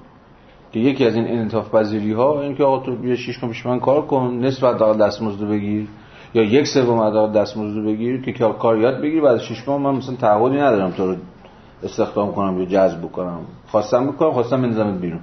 [0.72, 3.66] که یکی از این انعطاف پذیری ها این که آقا تو بیا 6 ماه پیش
[3.66, 5.88] من کار کن نصف حداقل دستمزد بگیر.
[6.34, 10.16] یا یک سوم حداقل دستمزد بگیر که کار یاد بگیر بعد 6 ماه من مثلا
[10.16, 11.16] تعهدی ندارم تو رو
[11.84, 15.20] استخدام کنم یا جذب کنم خواستم بکنم خواستم بنظامت بیرون.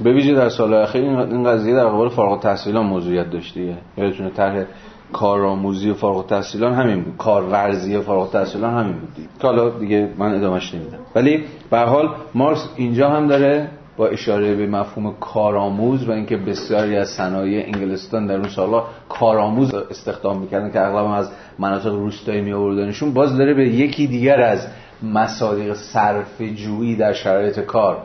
[0.00, 3.76] به ویژه در سال اخیر این قضیه در قبال فارغ التحصیلان موضوعیت داشته.
[3.96, 4.64] یادتونه طرح
[5.12, 7.16] کارآموزی فارغ التحصیلان همین بود.
[7.16, 9.08] کارورزی فارغ التحصیلان همین بود
[9.40, 10.98] که حالا دیگه من ادامهش نمیدم.
[11.14, 16.96] ولی به حال مارکس اینجا هم داره با اشاره به مفهوم کارآموز و اینکه بسیاری
[16.96, 22.52] از صنایع انگلستان در اون سالها کارآموز استخدام می‌کردن که اغلب از مناطق روستایی می
[22.52, 24.66] آوردنشون باز داره به یکی دیگر از
[25.12, 27.96] مصادیق صرف جویی در شرایط کار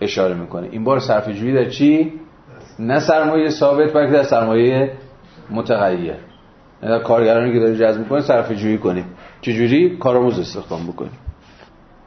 [0.00, 0.68] اشاره می‌کنه.
[0.70, 2.12] این بار صرف جویی در چی؟
[2.78, 4.92] نه سرمایه ثابت بلکه در سرمایه
[5.50, 6.14] متغیر
[7.04, 9.04] کارگرانی که داری جذب می‌کنه صرفه جویی کنیم.
[9.40, 11.12] چجوری؟ کارآموز استخدام بکنیم.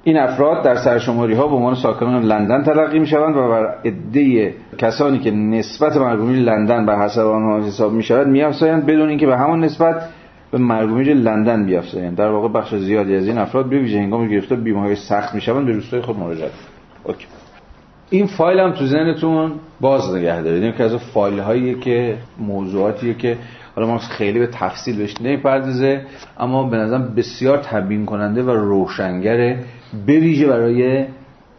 [0.04, 4.54] این افراد در سرشماری ها به عنوان ساکنان لندن تلقی می شوند و بر عده
[4.78, 8.44] کسانی که نسبت مرگومی لندن بر حسب آنها حساب می شود می
[8.88, 10.10] بدون اینکه به همان نسبت
[10.52, 12.18] به مرگومی لندن بیافزایند.
[12.18, 15.66] در واقع بخش زیادی از این افراد به ویژه هنگام گرفتار بیماری سخت می شوند
[15.66, 16.50] به روستای خود مراجعه
[17.04, 17.26] اوکی.
[18.10, 19.52] این فایل هم تو ذهنتون
[19.82, 20.64] باز نگه دارید.
[20.64, 23.38] این که از فایل هایی که موضوعاتیه که
[23.76, 26.02] حالا ما خیلی به تفصیل بهش نمی‌پردازه
[26.40, 29.60] اما به نظرم بسیار تبیین کننده و روشنگره
[30.08, 31.06] بویژه برای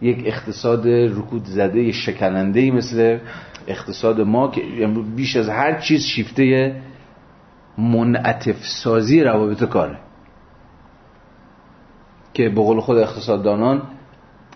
[0.03, 3.19] یک اقتصاد رکود زده شکننده مثل
[3.69, 4.63] اقتصاد ما که
[5.17, 6.75] بیش از هر چیز شیفته
[7.79, 9.99] منعطف سازی روابط کاره.
[12.35, 13.83] که به قول خود اقتصاددانان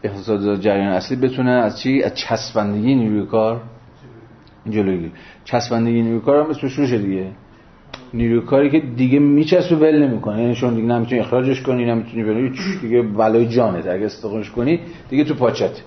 [0.03, 3.61] اقتصاد جریان اصلی بتونه از چی؟ از چسبندگی نیروی کار
[4.70, 5.11] جلوی
[5.44, 7.27] چسبندگی نیروی کار هم اسمش روشه دیگه.
[8.15, 10.43] نیروی کاری که دیگه میچسبه ول نمی‌کنه.
[10.43, 14.81] یعنی شما دیگه نمی‌تونی اخراجش کنی نمی‌تونی بری دیگه بلای جانه اگه استخدامش کنی
[15.11, 15.82] دیگه تو پاچت.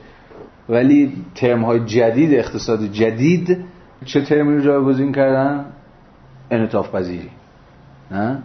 [0.69, 3.57] ولی ترم های جدید اقتصاد جدید
[4.05, 5.65] چه ترمی رو جایگزین کردن؟
[6.51, 7.29] انعطاف پذیری.
[8.11, 8.37] نه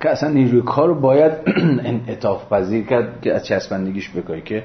[0.00, 1.32] که اصلا نیروی کار رو باید
[1.90, 4.64] انعطاف پذیر کرد که از چسبندگیش بکنی که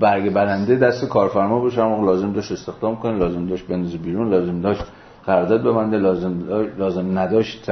[0.00, 4.84] برگ برنده دست کارفرما باشه لازم داشت استخدام کنه لازم داشت بندازه بیرون لازم داشت
[5.26, 6.34] قرارداد ببنده لازم
[6.78, 7.70] لازم نداشت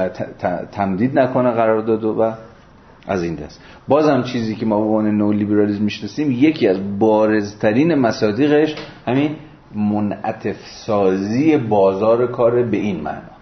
[0.73, 2.33] تمدید نکنه قرارداد و
[3.07, 3.61] از این دست.
[3.89, 8.75] بازم چیزی که ما به عنوان نو لیبرالیسم می‌شناسیم یکی از بارزترین مصادیقش
[9.07, 9.37] همین
[9.75, 10.57] منعطف
[10.87, 13.40] سازی بازار کار به این معنا.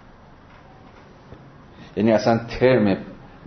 [1.97, 2.97] یعنی اصلا ترم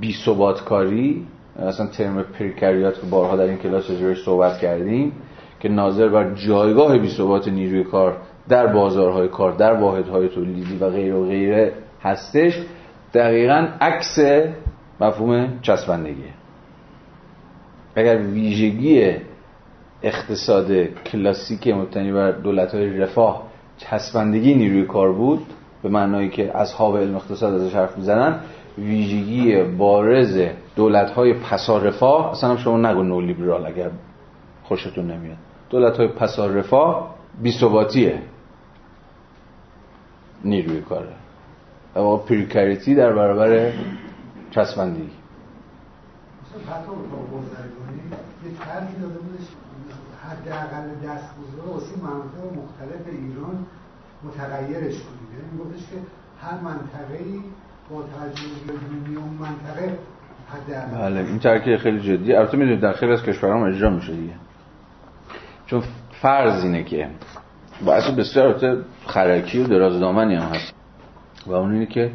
[0.01, 1.27] بی ثبات کاری
[1.59, 5.12] اصلا ترم پریکریات که بارها در این کلاس روش صحبت کردیم
[5.60, 8.16] که ناظر بر جایگاه بی ثبات نیروی کار
[8.48, 12.59] در بازارهای کار در واحدهای تولیدی و غیر و غیره هستش
[13.14, 14.19] دقیقا عکس
[15.01, 16.32] مفهوم چسبندگیه.
[17.97, 19.16] اگر ویژگی
[20.02, 23.43] اقتصاد کلاسیک مبتنی بر دولت های رفاه
[23.78, 25.47] چسبندگی نیروی کار بود
[25.82, 28.40] به معنایی که اصحاب علم اقتصاد ازش حرف می‌زنن
[28.78, 33.90] ویژگی بارز دولت های پسا رفاه اصلا شما نگو نو لیبرال اگر
[34.64, 35.36] خوشتون نمیاد.
[35.70, 38.22] دولت های پسا رفاه بیثباتیه.
[40.44, 41.12] نیروی کاره.
[41.96, 43.72] اما پریکاریتی در برابر
[44.50, 45.10] چسبندگی.
[50.22, 53.66] حداقل دست بزرگ واسه مناطق مختلف ایران
[54.24, 55.96] متغیرش کنید یعنی گفتش که
[56.40, 57.40] هر منطقه ای
[57.90, 59.98] با تجربه اون منطقه
[60.92, 62.34] بله این ترکیه خیلی جدی.
[62.34, 64.32] البته می‌دونید در خیلی از کشورها اجرا میشه دیگه.
[65.66, 65.82] چون
[66.22, 67.08] فرض اینه که
[67.84, 70.74] باعث بسیار خرکی و درازدامنی هم هست.
[71.46, 72.12] و اون اینه که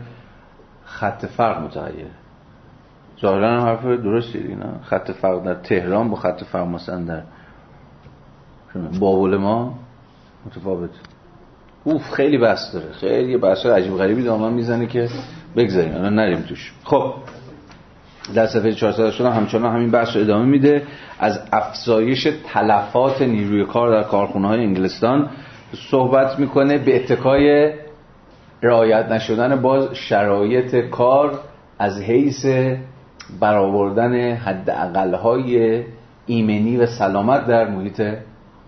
[0.85, 2.11] خط فرق متغیره.
[3.21, 7.23] ظاهرا هم حرف درستی دیگه نه؟ خط فرق در تهران با خط فرق مثلا در
[8.99, 9.79] بابل ما
[10.45, 10.89] متفاوت
[11.83, 12.91] اوف خیلی بحث داره.
[12.91, 15.09] خیلی بحث عجیب غریبی دامن می‌زنه که
[15.55, 15.95] بگذاریم.
[15.95, 16.73] الان نریم توش.
[16.83, 17.13] خب
[18.35, 20.83] در صفحه 400 همچنان همین بحث رو ادامه میده.
[21.19, 25.29] از افزایش تلفات نیروی کار در کارخونه های انگلستان
[25.91, 27.73] صحبت می‌کنه به اتکای
[28.61, 31.39] رعایت نشدن باز شرایط کار
[31.79, 32.45] از حیث
[33.39, 34.69] برآوردن حد
[35.13, 35.83] های
[36.25, 38.01] ایمنی و سلامت در محیط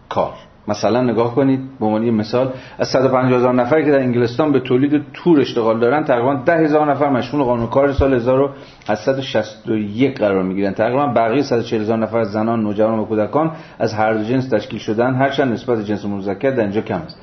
[0.10, 0.34] کار.
[0.70, 5.04] مثلا نگاه کنید به عنوان مثال از 150 هزار نفری که در انگلستان به تولید
[5.14, 10.74] تور اشتغال دارن تقریبا 10 هزار نفر مشمول قانون کار سال 1861 قرار می‌گیرن.
[10.74, 15.16] تقریبا بقیه 140 هزار نفر زنان نوجوان و کودکان از هر دو جنس تشکیل شدن.
[15.16, 17.22] هرچند نسبت جنس مذکر در اینجا کم است.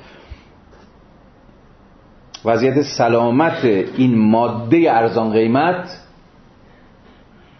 [2.45, 3.65] وضعیت سلامت
[3.97, 5.99] این ماده ارزان قیمت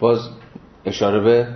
[0.00, 0.28] باز
[0.84, 1.46] اشاره به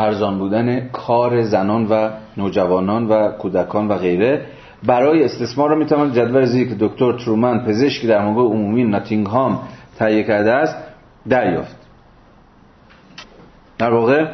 [0.00, 4.46] ارزان بودن کار زنان و نوجوانان و کودکان و غیره.
[4.86, 9.62] برای استثمار را می‌تواند جدول زیر که دکتر ترومن پزشکی در موقع عمومی ناتینگهام
[9.98, 10.76] تهیه کرده است
[11.28, 11.76] دریافت.
[13.78, 14.26] در واقع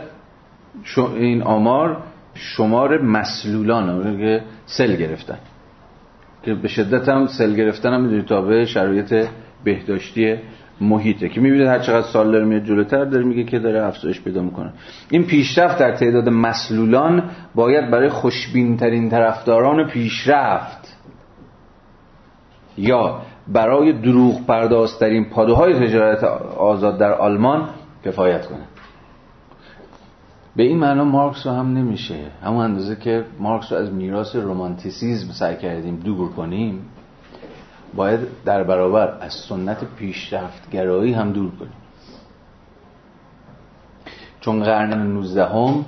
[0.96, 2.02] این آمار
[2.34, 5.38] شمار مسلولان که سل گرفتن.
[6.42, 9.28] که به شدت هم سل گرفتن هم می‌دونید تابع شرایط
[9.64, 10.36] بهداشتی
[10.80, 11.28] محیطه.
[11.28, 14.72] که می‌بینید هر چقدر سال داره میاد جلوتر داره میگه که داره افزایش پیدا می‌کنه.
[15.10, 20.96] این پیشرفت در تعداد مسلولان باید برای خوشبین ترین طرفداران پیشرفت
[22.78, 26.24] یا برای دروغ پردازترین پادوهای تجارت
[26.58, 27.68] آزاد در آلمان
[28.04, 28.64] کفایت کنه.
[30.56, 32.18] به این معنا مارکس رو هم نمیشه.
[32.42, 36.80] همون اندازه که مارکس رو از میراث رومانتیسیزم سعی کردیم دور کنیم
[37.94, 41.72] باید در برابر از سنت پیشرفتگرایی هم دور کنیم.
[44.40, 45.84] چون قرن 19 هم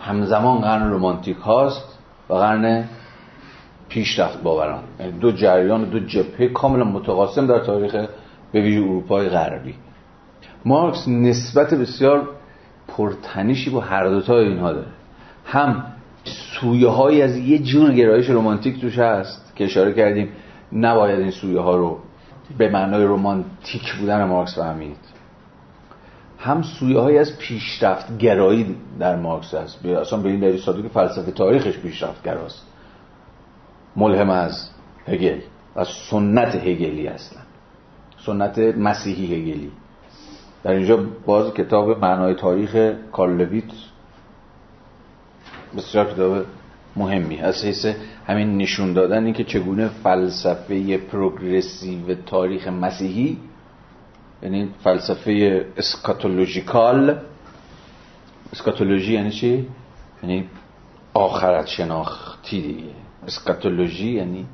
[0.00, 1.98] همزمان قرن رومانتیک هاست
[2.30, 2.84] و قرن
[3.88, 4.82] پیشرفت باوران.
[5.00, 7.94] یعنی دو جریان دو جبهه کاملا متقاسم در تاریخ
[8.52, 9.74] به ویژه اروپای غربی.
[10.64, 12.28] مارکس نسبت بسیار
[12.88, 14.86] پرتنیشی با هر دوتا اینها داره.
[15.44, 15.84] هم
[16.24, 20.28] سویه های از یه جور گرایش رومانتیک توش هست که اشاره کردیم.
[20.72, 21.98] نباید این سویه ها رو
[22.58, 24.96] به معنای رومانتیک بودن مارکس فهمید.
[26.38, 30.88] هم سویه های از پیشرفت گرایی در مارکس هست اصلا به این دلیل ساده که
[30.88, 32.66] فلسفه تاریخش پیشرفت گراست.
[33.96, 34.70] ملهم از
[35.06, 35.40] هگل
[35.76, 37.42] از سنت هگلی هستن.
[38.26, 39.70] سنت مسیحی هگلی.
[40.64, 43.64] در اینجا باز کتاب معنای تاریخ کارلویت
[45.76, 46.44] بسیار کتاب
[46.96, 47.86] مهمی از حیث
[48.26, 53.38] همین نشون دادن که چگونه فلسفه پروگرسیو تاریخ مسیحی
[54.42, 57.18] یعنی فلسفه اسکاتولوژیکال
[58.52, 59.66] اسکاتولوژی یعنی چی؟
[60.22, 60.48] یعنی
[61.14, 62.90] آخرت شناختی دیگه.
[63.26, 64.46] اسکاتولوژی یعنی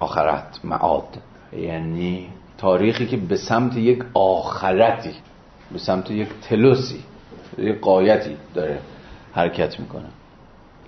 [0.00, 1.18] آخرت معاد.
[1.52, 2.28] یعنی
[2.58, 5.14] تاریخی که به سمت یک آخرتی
[5.72, 7.02] به سمت یک تلوسی
[7.58, 8.78] یک قایتی داره
[9.32, 10.08] حرکت می‌کنه.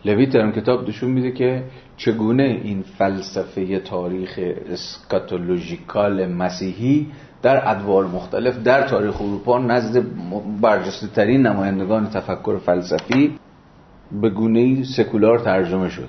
[0.04, 1.62] لویت در اون کتاب نشون میده که
[1.96, 7.06] چگونه این فلسفه تاریخ اسکاتولوژیکال مسیحی
[7.42, 10.04] در ادوار مختلف در تاریخ اروپا نزد
[10.60, 13.34] برجسته ترین نمایندگان تفکر فلسفی
[14.22, 16.08] به گونه سکولار ترجمه شد.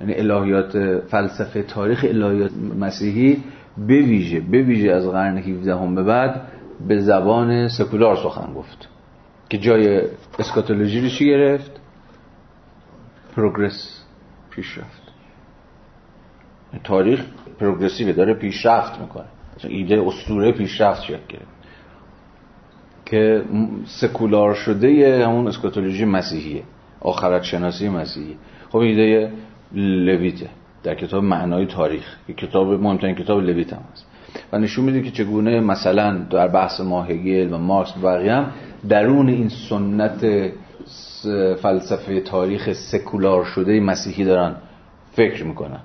[0.00, 3.36] یعنی الهیات فلسفه تاریخ الهیات مسیحی
[3.78, 6.40] به ویژه به ویژه از قرن 17 هم به بعد
[6.88, 8.88] به زبان سکولار سخن گفت
[9.48, 10.02] که جای
[10.38, 11.77] اسکاتولوژی رو چی گرفت؟
[13.38, 14.02] پروگرس
[14.50, 15.02] پیشرفت
[16.84, 17.24] تاریخ
[17.60, 19.24] پروگرسیو داره پیشرفت می‌کنه.
[19.64, 21.58] ایده اسطوره پیشرفت شکل گرفت.
[23.06, 23.44] که
[23.86, 26.62] سکولار شده همون اسکاتولوژی مسیحیه.
[27.00, 28.36] آخرت شناسی مسیحی
[28.68, 29.32] خب ایده
[29.72, 30.48] لویته.
[30.82, 32.16] در کتاب معنای تاریخ.
[32.26, 34.06] که کتاب مهمترین کتاب لویت هم هست.
[34.52, 38.52] و نشون میده که چگونه مثلا در بحث ماهگل و مارکس و بقیه هم
[38.88, 40.50] درون این سنت
[41.62, 44.56] فلسفه تاریخ سکولار شده مسیحی دارن
[45.12, 45.80] فکر می‌کنن.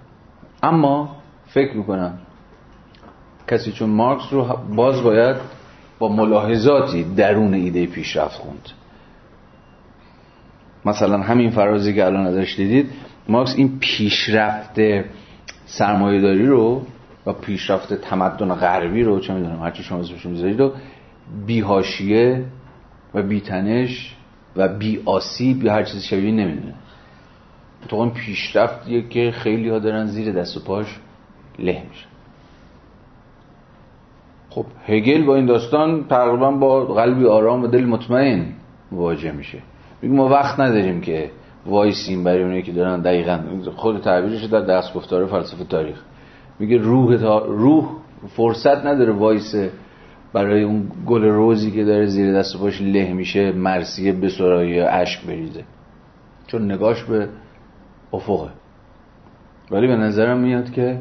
[0.64, 1.16] اما
[1.48, 2.14] فکر می‌کنن
[3.48, 5.36] کسی چون مارکس رو باز باید
[6.00, 8.70] با ملاحظاتی درون ایده پیشرفت خوند.
[10.86, 12.90] مثلا همین فرازی که الان ازش دیدید
[13.30, 14.80] مارکس این پیشرفت
[15.66, 16.86] سرمایهداری رو
[17.26, 20.72] و پیشرفت تمدن غربی رو چه می‌دونم هرچی شما اسمش می‌ذارید رو
[21.46, 22.46] بیهاشیه
[23.14, 24.16] و بیتنش
[24.56, 26.74] و بی آسیب یا هر چیز شبیه نمی‌دونه.
[27.92, 31.00] اون پیشرفتیه که خیلی ها دارن زیر دست و پاش
[31.60, 32.08] له میشن.
[34.50, 38.46] خب هگل با این داستان تقریبا با قلبی آرام و دل مطمئن
[38.92, 39.60] مواجه میشه.
[40.02, 41.32] میگه ما وقت نداریم که
[41.66, 43.40] وایسیم برای اونایی که دارن دقیقا
[43.76, 46.02] خود تعبیرش در دست گفتار فلسفه تاریخ.
[46.60, 47.90] میگه روح تا روح
[48.28, 49.72] فرصت نداره وایسه
[50.34, 55.28] برای اون گل روزی که داره زیر دست پاش له میشه مرسیه به سرایی عشق
[55.28, 55.64] بریزه.
[56.48, 57.30] چون نگاش به
[58.14, 58.50] افقه.
[59.72, 61.00] ولی به نظرم میاد که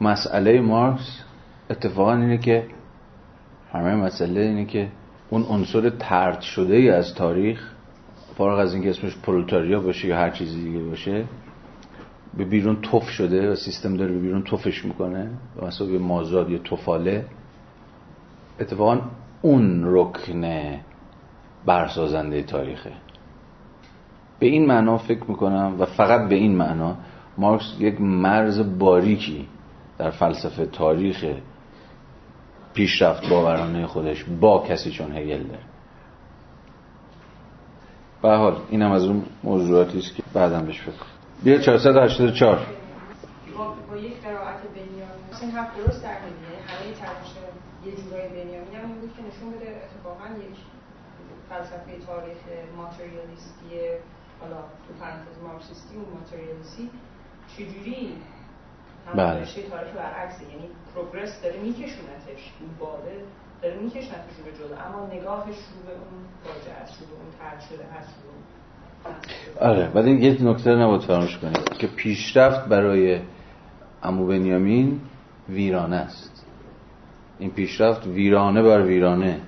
[0.00, 1.24] مسئله مارکس
[1.70, 2.64] اتفاقا اینه که
[3.72, 4.88] همه مسئله اینه که
[5.30, 7.72] اون عنصر ترد شده ای از تاریخ
[8.36, 11.24] فارغ از اینکه اسمش پرولتاریا باشه یا هر چیزی دیگه باشه
[12.36, 15.30] به بیرون توف شده و سیستم داره به بیرون توفش می‌کنه.
[15.80, 17.24] به مازاد یا توفاله.
[18.60, 19.00] اتفاقا
[19.42, 20.74] اون رکن
[21.66, 22.92] برسازنده تاریخه.
[24.38, 26.96] به این معنا فکر می‌کنم و فقط به این معنا
[27.38, 29.48] مارکس یک مرز باریکی
[29.98, 31.24] در فلسفه تاریخ
[32.74, 35.62] پیشرفت باورانه خودش با کسی چون هگل داره.
[38.22, 40.92] به حال اینم از اون موضوعاتی است که بعدم بهش فکر
[41.44, 42.58] بیا 484
[43.90, 45.08] با یک قرائت بنیامین
[45.42, 46.94] این حرف درست در همه
[47.86, 50.58] یه جورای بنیامین هم این بود که نشون بده اتفاقا یک
[51.48, 52.40] فلسفه تاریخ
[52.76, 53.70] ماتریالیستی
[54.40, 56.90] حالا تو پرانتز مارکسیستی و ماتریالیستی
[57.56, 58.16] چجوری
[59.16, 59.44] بله.
[59.70, 63.24] تاریخ برعکسه؟ یعنی پروگرس داره میکشونتش این باده
[63.62, 67.30] داره میکشونتش رو به جلو اما نگاهش رو به اون فاجعه است رو به اون
[67.38, 68.30] ترد شده هست رو
[69.60, 73.20] آره ولی یه نکته نباید فراموش کنید که پیشرفت برای
[74.02, 75.00] امو بنیامین
[75.48, 76.27] ویرانه است.
[77.38, 79.40] این پیشرفت ویرانه بر ویرانه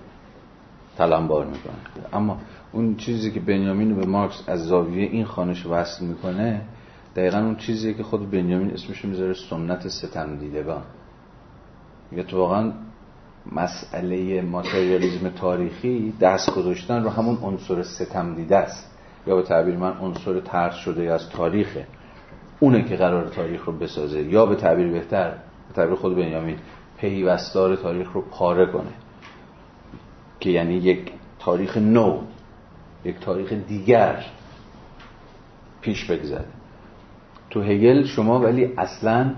[0.99, 1.75] تلمبار می‌کنه.
[2.13, 2.39] اما
[2.73, 6.63] اون چیزی که بنیامین به مارکس از زاویه این خانش وصل می‌کنه
[7.17, 10.83] دقیقا اون چیزیه که خود بنیامین اسمش می‌ذاره سنت ستم دیدگان.
[12.11, 12.73] میگه تو واقعا
[13.53, 18.97] مسئله ماتریالیزم تاریخی دست گذاشتن رو همون عنصر ستم دیده است.
[19.27, 21.87] یا به تعبیر من عنصر ترس شده از تاریخه.
[22.61, 24.23] اونه که قرار تاریخ رو بسازه.
[24.23, 25.31] یا به تعبیر بهتر
[25.69, 26.57] به تعبیر خود بنیامین
[27.01, 28.93] پیوستار تاریخ رو پاره کنه.
[30.41, 32.19] که یعنی یک تاریخ نو
[33.05, 34.25] یک تاریخ دیگر
[35.81, 36.45] پیش بگذره
[37.51, 39.35] تو هگل شما ولی اصلا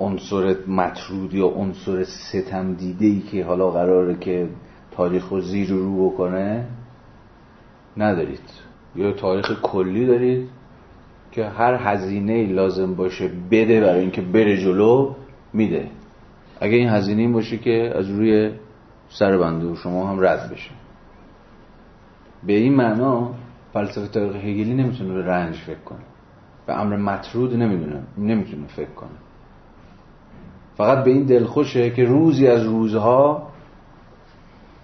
[0.00, 4.48] عنصر مطرود یا عنصر ستم دیده ای که حالا قراره که
[4.90, 6.66] تاریخ رو زیر رو بکنه
[7.96, 8.40] ندارید.
[8.96, 10.48] یا تاریخ کلی دارید
[11.32, 15.14] که هر هزینه لازم باشه بده برای اینکه بره جلو
[15.52, 15.88] میده.
[16.62, 18.52] اگه این هزینه این باشه که از روی
[19.08, 20.70] سر بنده شما هم رد بشه.
[22.46, 23.34] به این معنا
[23.72, 25.98] فلسفه تاریخ هگلی نمی‌تونه به رنج فکر کنه.
[26.66, 29.18] به امر مطرود نمی‌دونه نمی‌تونه فکر کنه.
[30.74, 33.48] فقط به این دلخوشه که روزی از روزها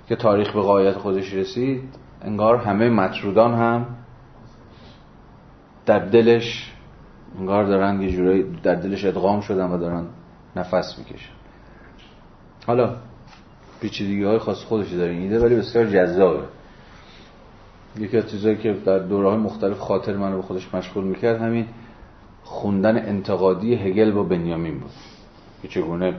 [0.08, 1.82] که تاریخ به قایت خودش رسید
[2.22, 3.86] انگار همه مطرودان هم
[5.86, 6.74] در دلش
[7.38, 10.06] انگار دارن یه جورایی در دلش ادغام شدن و دارن
[10.56, 11.37] نفس می‌کشن.
[12.68, 12.96] حالا
[13.80, 16.42] پیچیدگی های خاص خودش داره این ایده ولی بسیار جذابه.
[17.98, 21.40] یکی از چیزایی که در دوره های مختلف خاطر من رو به خودش مشغول می‌کرد
[21.40, 21.66] همین
[22.44, 24.90] خوندن انتقادی هگل با بنیامین بود.
[25.62, 26.14] که چگونه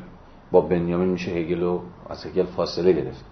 [0.52, 3.26] با بنیامین میشه هگل رو از هگل فاصله گرفت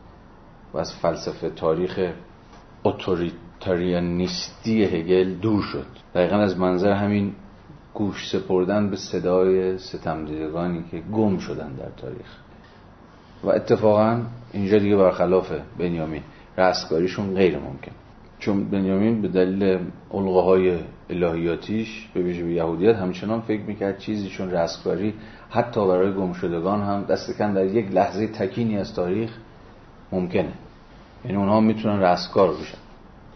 [0.74, 2.12] و از فلسفه تاریخ
[2.84, 5.88] اتوریتاریانیستی هگل دور شد.
[6.16, 7.34] دقیقا از منظر همین
[7.94, 12.47] گوش سپردن به صدای ستمدیدگانی که گم شدن در تاریخ.
[13.44, 14.22] و اتفاقا
[14.54, 16.22] اینجا دیگه برخلاف بنیامین
[16.58, 17.92] رستگاریشون غیر ممکن.
[18.40, 19.80] چون بنیامین به دلیل
[20.12, 20.78] های
[21.10, 25.14] الهیاتیش به ویژه به یهودیت همچنان فکر می‌کرد چیزی چون رستگاری
[25.50, 29.38] حتی برای گمشدگان هم دست کم در یک لحظه تکینی از تاریخ
[30.12, 30.54] ممکنه.
[31.26, 32.78] یعنی اونها می‌تونن رستگار بشن.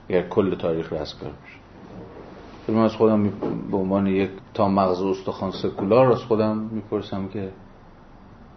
[0.10, 2.72] اگر کل تاریخ رستگار بشه.
[2.72, 3.30] من از خودم
[3.72, 7.50] به عنوان یک تا مغز استخوان سکولار از خودم می‌پرسم که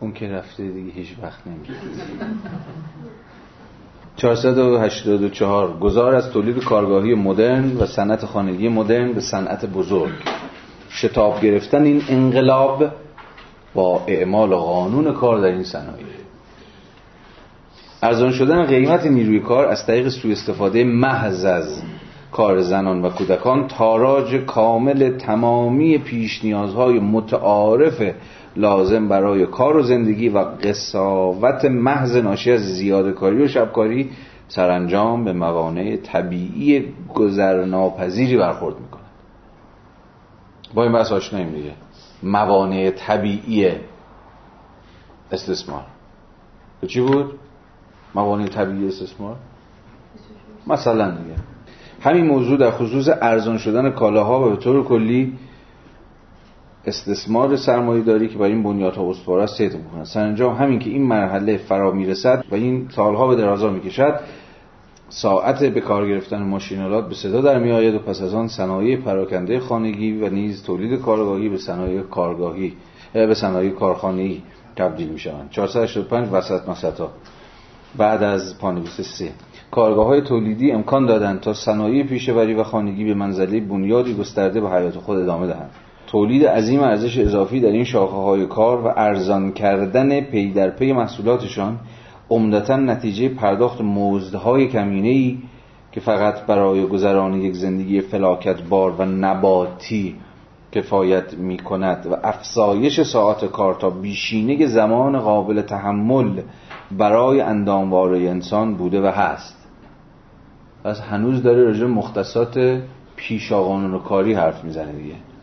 [0.04, 1.72] اون که رفته دیگه هیچ وقت نمیشه
[4.16, 10.12] 484 گذار از تولید کارگاهی مدرن و صنعت خانگی مدرن به صنعت بزرگ.
[10.90, 12.84] شتاب گرفتن این انقلاب
[13.74, 16.04] با اعمال قانون کار در این صنایع.
[18.02, 21.82] ارزان شدن قیمت نیروی کار از طریق سوء استفاده محض از
[22.32, 28.02] کار زنان و کودکان تاراج کامل تمامی پیش نیازهای متعارف
[28.56, 34.10] لازم برای کار و زندگی و قصاوت محض ناشی از زیاده کاری و شبکاری
[34.48, 39.00] سرانجام به موانع طبیعی گذرناپذیری برخورد می‌کنه
[40.74, 41.72] با این بحث آشناییم دیگه.
[42.22, 43.70] موانع طبیعی
[45.32, 45.84] استثمار.
[46.86, 47.38] چی بود؟
[48.14, 49.36] موانع طبیعی استثمار؟
[50.66, 51.34] مثلا دیگه.
[52.00, 55.38] همین موضوع در خصوص ارزان شدن کالاها و به طور کلی
[56.86, 61.02] استثمار سرمایه داری که بر این بنیادها استوار است سیت می‌کنه سرانجام همین که این
[61.02, 64.20] مرحله فرا می‌رسد و این سالها به درازا می‌کشد
[65.08, 69.60] ساعت به کار گرفتن ماشین‌آلات به صدا در میآید و پس از آن صنایع پراکنده
[69.60, 72.72] خانگی و نیز تولید کارگاهی به صنایع کارگاهی
[73.12, 74.42] به صنایع کارخانه‌ای
[74.76, 77.10] تبدیل می شوند 485 وسط مسطا
[77.96, 79.32] بعد از پانویس 3
[79.70, 84.70] کارگاه های تولیدی امکان دادند تا صنایع پیشه‌وری و خانگی به منزله بنیادی گسترده به
[84.70, 85.70] حیات خود ادامه دهند.
[86.14, 90.92] تولید عظیم ارزش اضافی در این شاخه های کار و ارزان کردن پی در پی
[90.92, 91.78] محصولاتشان
[92.30, 95.38] عمدتا نتیجه پرداخت مزدهای کمینه ای
[95.92, 100.14] که فقط برای گذران یک زندگی فلاکت بار و نباتی
[100.72, 106.40] کفایت می کند و افزایش ساعت کار تا بیشینه زمان قابل تحمل
[106.98, 109.68] برای اندامواره انسان بوده و هست.
[110.84, 112.80] پس هنوز داره راجع مختصات
[113.16, 115.33] پیشا کاری حرف می‌زنه دیگه.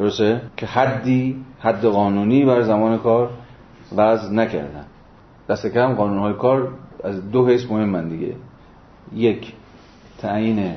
[0.00, 3.30] درسته؟ که حدی حد قانونی بر زمان کار
[3.96, 4.84] وضع نکردن.
[5.48, 6.68] دست کم قانون های کار
[7.04, 8.34] از دو حیث مهم دیگه.
[9.14, 9.52] یک
[10.18, 10.74] تعیین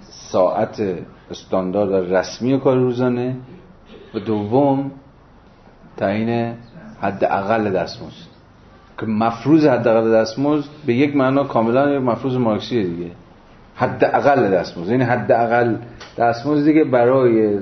[0.00, 0.82] ساعت
[1.30, 3.36] استاندارد رسمی کار روزانه.
[4.14, 4.90] و دوم
[5.96, 6.54] تعیین
[7.00, 8.30] حد اقل دستمزد.
[8.98, 13.10] که مفروض حد اقل دستمزد به یک معنا کاملا مفروض مارکسیه دیگه.
[13.74, 14.90] حد اقل دستمزد.
[14.90, 15.76] یعنی حد اقل
[16.18, 17.58] دستمزد دیگه برای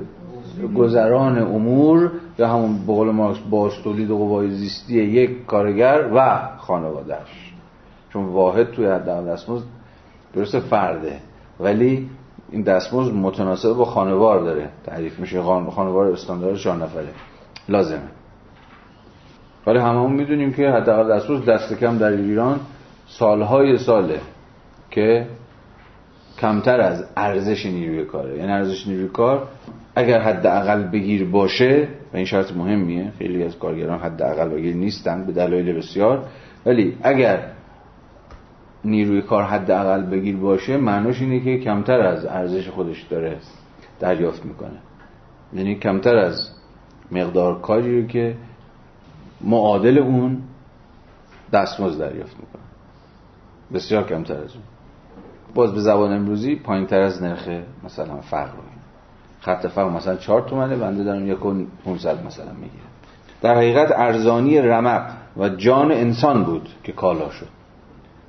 [0.75, 7.53] گذران امور یا همون به قول مارکس باز تولید قوای زیستی یک کارگر و خانوادهش
[8.13, 9.65] چون واحد توی حد دستمزد
[10.33, 11.19] درست فرده.
[11.59, 12.09] ولی
[12.51, 14.69] این دستمزد متناسب با خانوار داره.
[14.85, 17.09] تعریف میشه خانوار استاندارد چهار نفره.
[17.69, 18.09] لازمه.
[19.67, 22.59] ولی هممون می‌دونیم که حداقل دستمزد دست کم در ایران
[23.07, 24.19] سالهای ساله
[24.91, 25.27] که
[26.39, 28.37] کمتر از ارزش نیروی کاره.
[28.37, 29.47] یعنی ارزش نیروی کار
[29.95, 35.31] اگر حداقل بگیر باشه و این شرط مهمیه خیلی از کارگران حداقل بگیر نیستن به
[35.31, 36.25] دلایل بسیار
[36.65, 37.51] ولی اگر
[38.85, 43.37] نیروی کار حداقل بگیر باشه معناش اینه که کمتر از ارزش خودش داره
[43.99, 44.79] دریافت می‌کنه.
[45.53, 46.49] یعنی کمتر از
[47.11, 48.35] مقدار کاری رو که
[49.41, 50.41] معادل اون
[51.53, 52.61] دستمزد دریافت می‌کنه.
[53.73, 54.63] بسیار کمتر از اون.
[55.53, 57.49] باز به زبان امروزی پایین تر از نرخ
[57.83, 58.61] مثلا فرق رو
[59.41, 61.37] خط فرق مثلا 4 تومنه بنده دارم یک
[61.85, 62.83] 500 مثلا می‌گیره
[63.41, 67.47] در حقیقت ارزانی رمق و جان انسان بود که کالا شد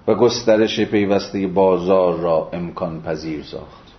[0.09, 3.91] و گسترش پیوسته بازار را امکان پذیر ساخت.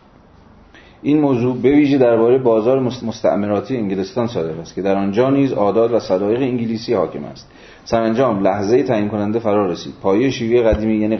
[1.01, 5.91] این موضوع به ویژه درباره بازار مستعمراتی انگلستان صادق است که در آنجا نیز عادات
[5.91, 7.51] و صدایق انگلیسی حاکم است.
[7.85, 9.93] سرانجام لحظه تعیین کننده فرا رسید.
[10.01, 11.17] پایه شیوه قدیمی یعنی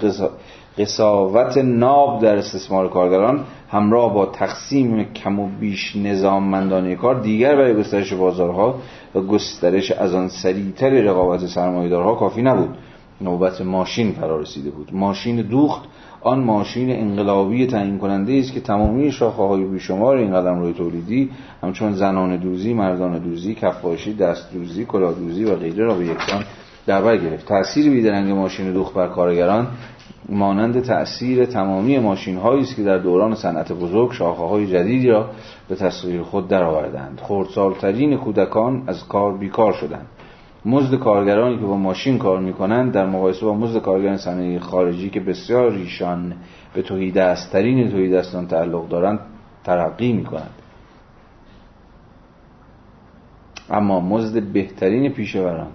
[0.77, 7.73] قصاوت ناب در استثمار کارگران همراه با تقسیم کم و بیش نظاممندانه کار دیگر برای
[7.73, 8.76] گسترش بازارها
[9.15, 12.69] و گسترش از آن سریعتر رقابت سرمایه‌دارها کافی نبود.
[13.22, 14.89] نوبت ماشین فرا رسیده بود.
[14.93, 15.81] ماشین دوخت.
[16.22, 21.30] آن ماشین انقلابی تعیین کننده است که تمامی شاخه های بیشمار این قدم روی تولیدی
[21.64, 26.43] همچون زنان دوزی، مردان دوزی، کفاشی، دست دوزی، کلاه دوزی و غیره را به یکسان
[26.88, 27.45] در بر گرفت.
[27.45, 29.68] تأثیر بیدرنگ ماشین دوخت بر کارگران
[30.32, 35.30] مانند تأثیر تمامی ماشین هایی است که در دوران صنعت بزرگ شاخه های جدیدی را
[35.70, 40.06] به تصویر خود درآوردند خردسالترین کودکان از کار بیکار شدند.
[40.66, 45.20] مزد کارگرانی که با ماشین کار می‌کنند در مقایسه با مزد کارگران صنایع خارجی که
[45.20, 46.34] بسیار ریشان
[46.74, 49.20] به توحید دستترین توحید دستان تعلق دارند
[49.64, 50.53] ترقی می‌کنند.
[53.70, 55.72] اما مزد بهترین پیشوران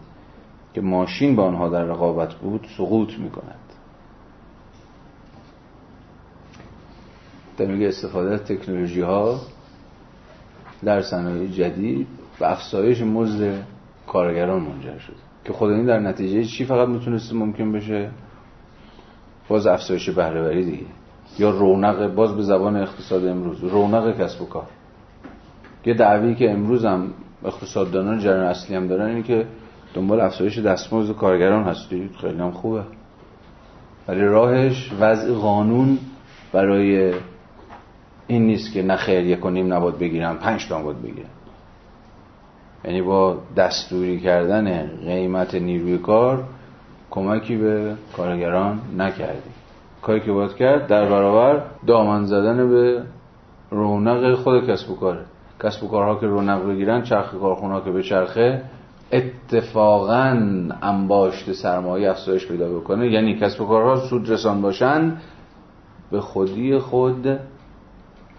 [0.74, 3.65] که ماشین با آنها در رقابت بود سقوط می‌کنند
[7.58, 9.40] در میگه استفاده از تکنولوژی ها
[10.84, 12.06] در صنایع جدید
[12.40, 13.62] و افزایش مزد
[14.06, 15.16] کارگران منجر شده.
[15.44, 18.10] که خود این در نتیجه چی فقط می‌تونست ممکن بشه؟
[19.48, 20.86] باز افزایش بهرهوری دیگه.
[21.38, 24.66] یا رونق باز به زبان اقتصاد امروز رونق کسب و کار.
[25.86, 27.10] یه دعوی که امروز هم
[27.44, 29.46] اقتصاددانان جریان اصلی هم دارن اینه که
[29.94, 32.10] دنبال افزایش دستمزد کارگران هستید.
[32.20, 32.82] خیلی هم خوبه.
[34.08, 35.98] ولی راهش وضع قانون
[36.52, 37.12] برای
[38.26, 41.30] این نیست که نه خیر یک و نیم نباد بگیرم پنج تا باید بگیرم.
[42.84, 46.44] یعنی با دستوری کردن قیمت نیروی کار
[47.10, 49.52] کمکی به کارگران نکردیم
[50.02, 53.02] کاری که باید کرد در برابر دامن زدن به
[53.70, 55.24] رونق خود کسب و کاره.
[55.62, 58.62] کسب و کارها که رونق بگیرن چرخ کارخونه که به چرخه
[59.12, 60.40] اتفاقا
[60.82, 63.10] انباشت سرمایه افزایش پیدا بکنه.
[63.10, 65.16] یعنی کسب و کارها سود رسان باشن
[66.10, 67.38] به خودی خود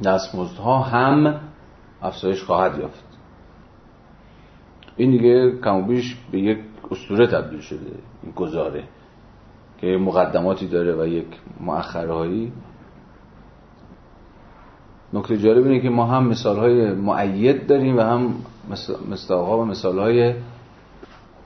[0.03, 1.39] دستمزدها هم
[2.01, 3.03] افزایش خواهد یافت.
[4.97, 6.59] این دیگه کم بیش به یک
[6.91, 7.91] اسطوره تبدیل شده
[8.23, 8.83] این گزاره
[9.77, 11.27] که مقدماتی داره و یک
[11.59, 12.51] مؤخرهایی.
[15.13, 18.33] نکته جالب اینه که ما هم مثال های معید داریم و هم
[19.29, 20.33] ها و مثال های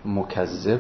[0.06, 0.80] مکذب.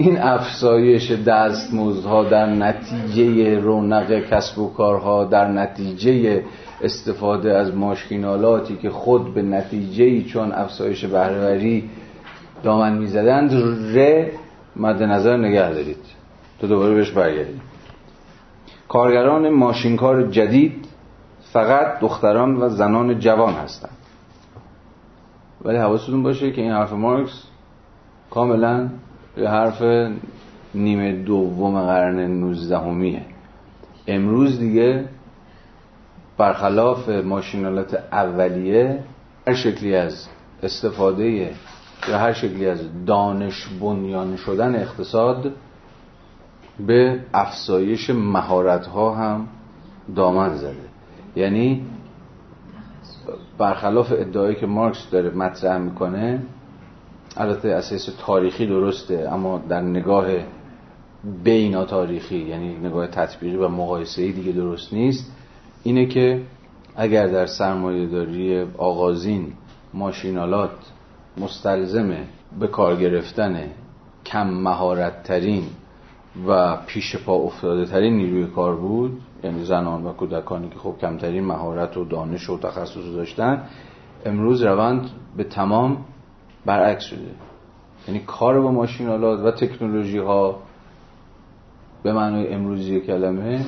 [0.00, 6.44] این افزایش دستمزدها در نتیجه رونق کسب و کارها در نتیجه
[6.82, 11.90] استفاده از ماشینالاتی که خود به نتیجه چون افزایش بهرهوری
[12.62, 13.52] دامن می‌زدند
[13.96, 14.26] ر
[14.76, 16.04] مد نظر نگه دارید.
[16.60, 17.60] تو دوباره بهش برگردید
[18.88, 20.86] کارگران ماشینکار جدید
[21.52, 23.96] فقط دختران و زنان جوان هستند.
[25.64, 27.42] ولی حواستون باشه که این حرف مارکس
[28.30, 28.88] کاملا
[29.38, 29.82] یه حرف
[30.74, 33.22] نیمه دوم قرن 19
[34.06, 35.04] امروز دیگه
[36.38, 39.04] برخلاف ماشینالات اولیه
[39.46, 40.28] هر شکلی از
[40.62, 41.30] استفاده
[42.08, 45.52] یا هر شکلی از دانش بنیان شدن اقتصاد
[46.86, 49.48] به افزایش مهارت ها هم
[50.16, 50.88] دامن زده.
[51.36, 51.86] یعنی
[53.58, 56.42] برخلاف ادعایی که مارکس داره مطرح می‌کنه
[57.38, 60.26] البته اساس تاریخی درسته اما در نگاه
[61.44, 65.32] بینا تاریخی یعنی نگاه تطبیقی و مقایسه‌ای دیگه درست نیست.
[65.82, 66.42] اینه که
[66.96, 69.52] اگر در سرمایه داری آغازین
[69.94, 70.70] ماشینالات
[71.36, 72.16] مستلزم
[72.60, 73.70] به کار گرفتن
[74.26, 75.62] کم مهارت ترین
[76.48, 81.44] و پیش پا افتاده ترین نیروی کار بود یعنی زنان و کودکانی که خب کمترین
[81.44, 83.62] مهارت و دانش و تخصص داشتن
[84.26, 86.04] امروز روند به تمام
[86.66, 87.30] برعکس شده.
[88.08, 90.58] یعنی کار با ماشین آلات و تکنولوژی ها
[92.02, 93.64] به معنای امروزی کلمه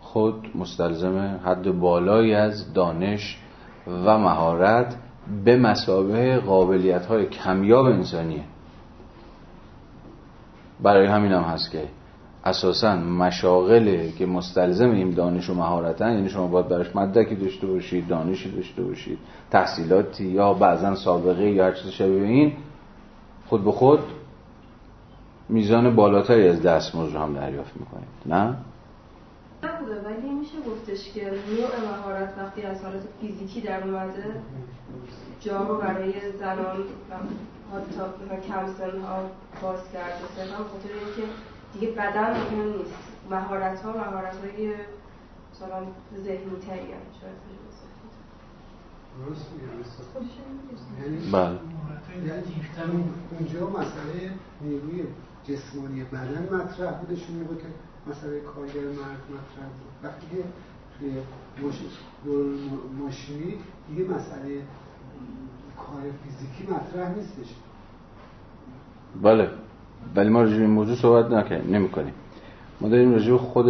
[0.00, 3.38] خود مستلزم حد بالایی از دانش
[3.86, 4.96] و مهارت
[5.44, 8.44] به مسابه قابلیت های کمیاب انسانیه.
[10.82, 11.88] برای همین هم هست که
[12.46, 18.08] اساسا مشاغله که مستلزم این دانش و مهارتن یعنی شما باید براش مدرکی داشته باشید
[18.08, 19.18] دانشی داشته باشید
[19.50, 22.52] تحصیلاتی یا بعضا سابقه یا هر چیز شبیه این
[23.48, 24.00] خود به خود
[25.48, 28.08] میزان بالاتری از دستمزد رو هم دریافت می‌کنید.
[28.26, 28.56] نه؟
[29.62, 34.24] نبوده ولی میشه گفتش که نوع مهارت وقتی از حالت فیزیکی در اومده
[35.40, 36.78] جا رو برای زنان
[37.10, 39.18] و حتی کم ها
[39.62, 40.24] باز کرده.
[40.36, 41.32] صرفا خاطر اینکه
[41.80, 42.94] دیگه بدن مهم نیست.
[43.30, 44.74] مهارت ها مهارت های
[45.52, 45.82] مثلا
[46.24, 47.36] ذهنی تری هم شاید
[51.02, 51.58] یعنی بله.
[52.26, 54.30] یعنی اونجا مسئله
[54.60, 55.04] نیروی
[55.44, 57.66] جسمانی بدن مطرح بودش اون موقع که
[58.06, 59.92] مسئله کارگر مرد مطرح بود.
[60.02, 60.44] وقتی که
[60.98, 61.12] توی
[62.98, 63.54] ماشینی
[63.88, 64.62] دیگه مسئله
[65.76, 67.54] کار فیزیکی مطرح نیستش.
[69.22, 69.50] بله.
[70.16, 72.12] ولی ما راجع این موضوع صحبت نکنیم نمی کنیم
[72.80, 73.66] ما داریم راجع خود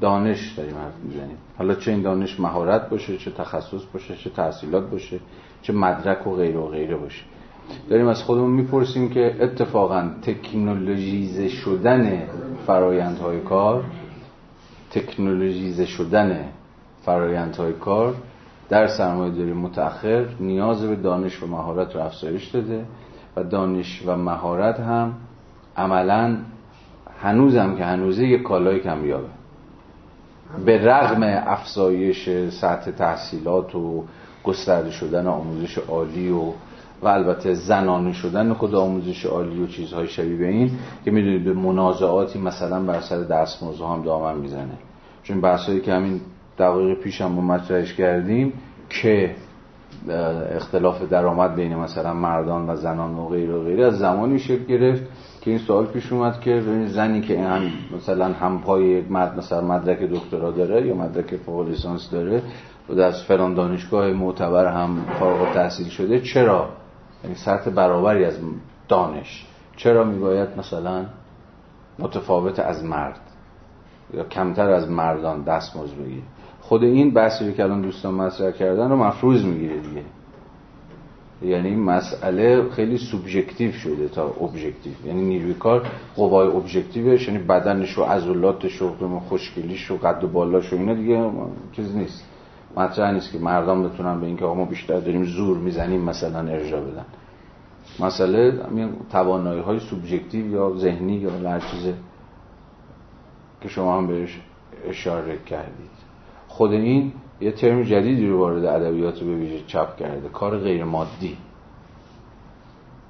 [0.00, 1.36] دانش داریم حرف می‌زنیم.
[1.58, 5.20] حالا چه این دانش مهارت باشه چه تخصص باشه چه تحصیلات باشه
[5.62, 7.22] چه مدرک و غیره و غیره باشه.
[7.90, 12.22] داریم از خودمون می‌پرسیم که اتفاقا تکنولوژیزه شدن
[12.66, 13.84] فرایندهای کار
[14.90, 16.44] تکنولوژیزه شدن
[17.02, 18.14] فرایندهای کار
[18.68, 22.84] در سرمایه داری متأخر نیاز به دانش و مهارت رو افزایش داده
[23.36, 25.14] و دانش و مهارت هم
[25.80, 26.36] عملا
[27.22, 29.28] هنوزم که هنوزه یک کالای کمیابه.
[30.64, 34.04] به رغم افزایش سطح تحصیلات و
[34.44, 36.42] گسترده شدن آموزش عالی و
[37.02, 40.70] و البته زنانه شدن خود آموزش عالی و چیزهای شبیه به این
[41.04, 44.78] که می‌دونید به منازعاتی مثلا بر سر دستمزد هم دامن می‌زنه.
[45.22, 46.20] چون بحثایی که همین
[46.58, 48.52] دقایق پیش هم مطرحش کردیم
[48.88, 49.34] که
[50.56, 55.02] اختلاف درآمد بین مثلا مردان و زنان و غیره و غیره از زمانی شکل گرفت
[55.40, 57.62] که این سوال پیش اومد که زنی که هم
[57.96, 62.42] مثلا هم پای مرد مثلا مدرک دکترا داره یا مدرک فوق لیسانس داره
[62.88, 66.68] و از فلان دانشگاه معتبر هم فارغ تحصیل شده چرا؟
[67.24, 68.38] یعنی سطح برابری از
[68.88, 69.46] دانش.
[69.76, 71.06] چرا میباید مثلا
[71.98, 73.20] متفاوت از مرد
[74.14, 76.22] یا کمتر از مردان دستمزد بگیره؟
[76.60, 80.02] خود این بحثی که الان دوستان مطرح کردن رو مفروض می‌گیره دیگه.
[81.42, 84.92] یعنی مسئله خیلی سوبژکتیو شده تا ابژکتیو.
[85.06, 85.86] یعنی نیروی کار
[86.16, 91.30] قوای ابژکتیوش یعنی بدنش و عضلاتش و خوشگلیش و قد و بالاش و اینا دیگه
[91.72, 92.24] چیز نیست.
[92.76, 97.04] مطرح نیست که مردم بتونن به اینکه ما بیشتر داریم زور می‌زنیم مثلا ارجا بدن.
[98.00, 98.52] مسئله
[99.12, 101.94] توانایی های سوبژکتیو یا ذهنی یا هر چیزه
[103.60, 104.40] که شما هم بهش
[104.88, 105.90] اشاره کردید.
[106.48, 110.28] خود این یه ترم جدیدی رو وارد ادبیات به ویژه چپ کرده.
[110.28, 111.36] کار غیر مادی.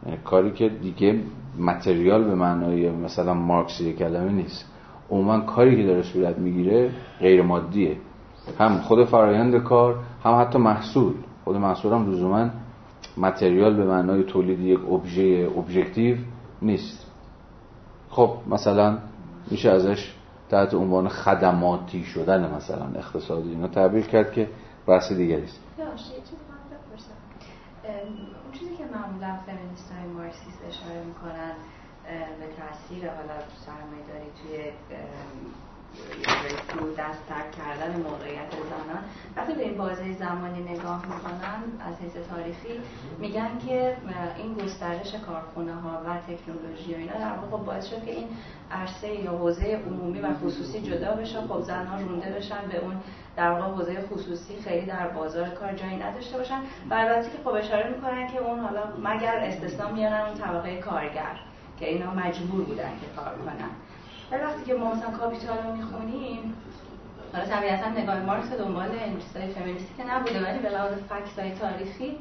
[0.07, 1.21] یعنی کاری که دیگه
[1.59, 4.65] متریال به معنای مثلا مارکسی کلمه نیست.
[5.11, 6.91] عموما کاری که داره صورت می‌گیره
[7.21, 7.97] غیر مادیه.
[8.59, 11.13] هم خود فرایند کار هم حتی محصول.
[11.45, 12.51] خود محصول هم لزوما
[13.17, 16.17] متریال به معنای تولید یک ابژه ابژکتیو
[16.63, 17.07] نیست.
[18.11, 18.99] خب مثلا
[19.51, 20.15] میشه ازش
[20.51, 24.49] تحت عنوان خدماتی شدن مثلا اقتصادی اینا تعبیر کرد که
[24.87, 25.61] بحث دیگری است.
[25.79, 25.97] اون
[28.53, 31.53] چیزی که معمولا فمینیست های مارکسیست اشاره می‌کنن
[32.41, 34.57] به تاثیر حالا سرمایه داری توی
[37.29, 39.05] ترک کردن موقعیت زنان.
[39.37, 42.81] وقتی به این بازه زمانی نگاه می‌کنن از حیث تاریخی
[43.19, 43.97] میگن که
[44.37, 48.29] این گسترش کارخونه ها و تکنولوژی و اینا در واقع باعث شد که این
[48.71, 51.41] عرصه یا حوزه عمومی و خصوصی جدا بشه.
[51.41, 52.95] خب زنان رونده بشن به اون
[53.37, 56.61] در واقع حوزه خصوصی خیلی در بازار کار جایی نداشته باشن.
[56.91, 61.41] و البته که خب اشاره می‌کنن که اون حالا مگر استثنا میانن اون طبقه کارگر
[61.79, 63.71] که اینا مجبور بودن که کار کنن.
[64.31, 66.55] ولی وقتی که ما مثلا کاپیتال رو می‌خونیم
[67.33, 72.17] حالا طبیعتا نگاه مارکس دنبال این چیزای فمینیستی که نبوده ولی به لحاظ فکتای تاریخی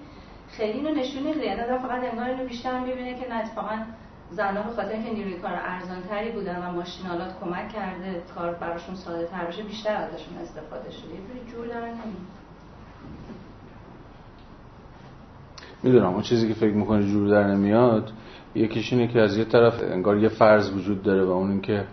[0.49, 1.45] خیلی اینو نشون نمیده.
[1.45, 3.77] یعنی فقط انگار اینو بیشتر می‌بینه که نه اتفاقا
[4.31, 8.95] زنها به خاطر اینکه نیروی کار ارزان تری بودن و ماشینالات کمک کرده کار براشون
[8.95, 11.14] ساده تر بشه بیشتر ازشون استفاده شده.
[11.14, 11.94] یه جور دارن
[15.84, 18.11] می‌دونم اون چیزی که فکر می‌کنه جور در نمیاد
[18.56, 21.86] یکیش اینه که از یه طرف انگار یه فرض وجود داره و اون اینکه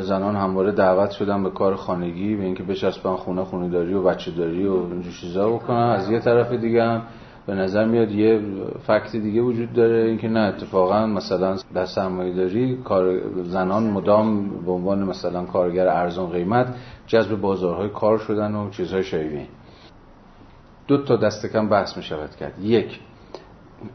[0.00, 4.30] زنان همواره دعوت شدن به کار خانگی به اینکه بچسبن خونه خونه داری و بچه
[4.30, 5.76] داری و اینجور چیزا بکنن.
[5.76, 7.02] از یه طرف دیگه هم
[7.46, 8.40] به نظر میاد یه
[8.86, 14.72] فکت دیگه وجود داره اینکه نه اتفاقا مثلا در سرمایه داری کار زنان مدام به
[14.72, 16.74] عنوان مثلا کارگر ارزان قیمت
[17.06, 19.46] جذب بازارهای کار شدن و چیزهای شایبه
[20.88, 22.58] دو تا دست کم بحث می شود کرد.
[22.58, 23.00] یک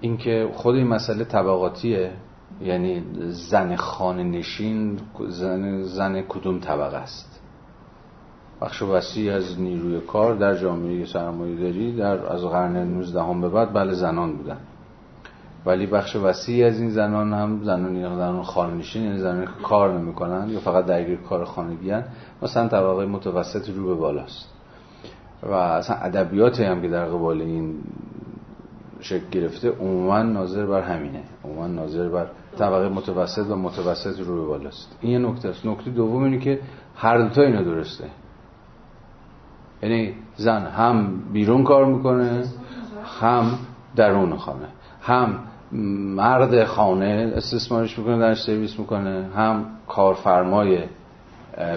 [0.01, 2.11] اینکه خود این مسئله طبقاتیه.
[2.61, 7.41] یعنی زن خانه نشین زن, زن کدوم طبقه است.
[8.61, 13.49] بخش وسیع از نیروی کار در جامعه سرمایه داری در از قرن 19 هم به
[13.49, 14.57] بعد بله زنان بودن.
[15.65, 19.99] ولی بخش وسیعی از این زنان هم زنان زنان خانه نشین یعنی زنانی که کار
[19.99, 22.03] نمی‌کنن یا فقط درگیر کار خانگی هن
[22.41, 24.49] مثلا طبقه متوسط رو به بالاست.
[25.43, 27.75] و اصلا ادبیاتی هم که در قبال این
[28.99, 31.23] شکل گرفته عموما ناظر بر همینه.
[31.45, 34.97] عموما ناظر بر طبقه متوسط و متوسط رو به بالاست.
[35.01, 35.65] این یه نکته است.
[35.65, 36.59] نکته دوم اینه که
[36.95, 38.03] هر دو تا اینا درسته.
[39.83, 42.43] یعنی زن هم بیرون کار می‌کنه
[43.19, 43.51] هم
[43.95, 44.67] درون خانه.
[45.01, 45.39] هم
[46.15, 49.29] مرد خانه استثمارش می‌کنه در سرویس می‌کنه.
[49.35, 50.83] هم کارفرمای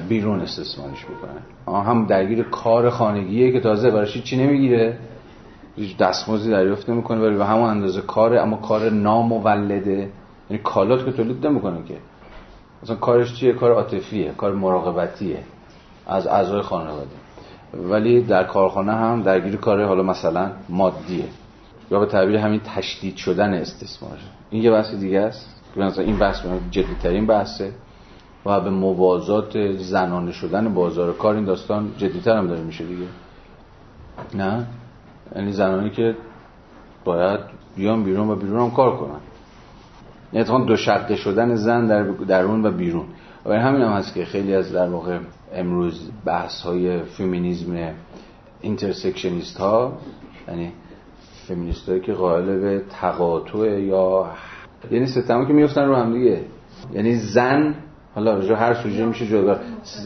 [0.08, 1.82] بیرون استثمارش می‌کنه.
[1.82, 4.98] هم درگیر کار خانگیه که تازه برایش چی نمی‌گیره.
[5.80, 10.10] هیچ دستمزدی دریافت نمی‌کنه ولی به همون اندازه کاره اما کار نامولده
[10.50, 11.96] یعنی کالات که تولید نمی‌کنه که.
[12.82, 15.38] مثلا کارش چیه؟ کار عاطفیه کار مراقبتیه
[16.06, 17.16] از اعضای خانواده.
[17.74, 21.24] ولی در کارخانه هم درگیر کار حالا مثلا مادیه.
[21.90, 24.18] یا به تعبیر همین تشدید شدن استثمار.
[24.50, 25.60] این یه بحث دیگه است.
[25.76, 27.72] مثلا این بحث جدیترین بحثه.
[28.46, 33.06] و به موازات زنانه شدن بازار کار این داستان جدیتر هم داره میشه دیگه.
[34.34, 34.66] نه؟
[35.36, 36.16] یعنی زنانی که
[37.04, 37.40] باید
[37.76, 39.20] بیان بیرون و بیرون هم کار کنن.
[40.32, 43.06] یعنی دو شقه شدن زن در درون و بیرون.
[43.46, 45.18] و همین هم هست که خیلی از در واقع
[45.54, 47.94] امروز بحث های فمینیزم
[48.60, 49.92] intersectionist ها
[50.48, 50.72] یعنی
[51.48, 54.30] فمینیست هایی که قائل به تقاطع یا
[54.90, 56.40] یعنی ستمه که میفتن رو هم دیگه.
[56.92, 57.74] یعنی زن
[58.14, 59.60] حالا رجوع هر سوژه میشه جدا.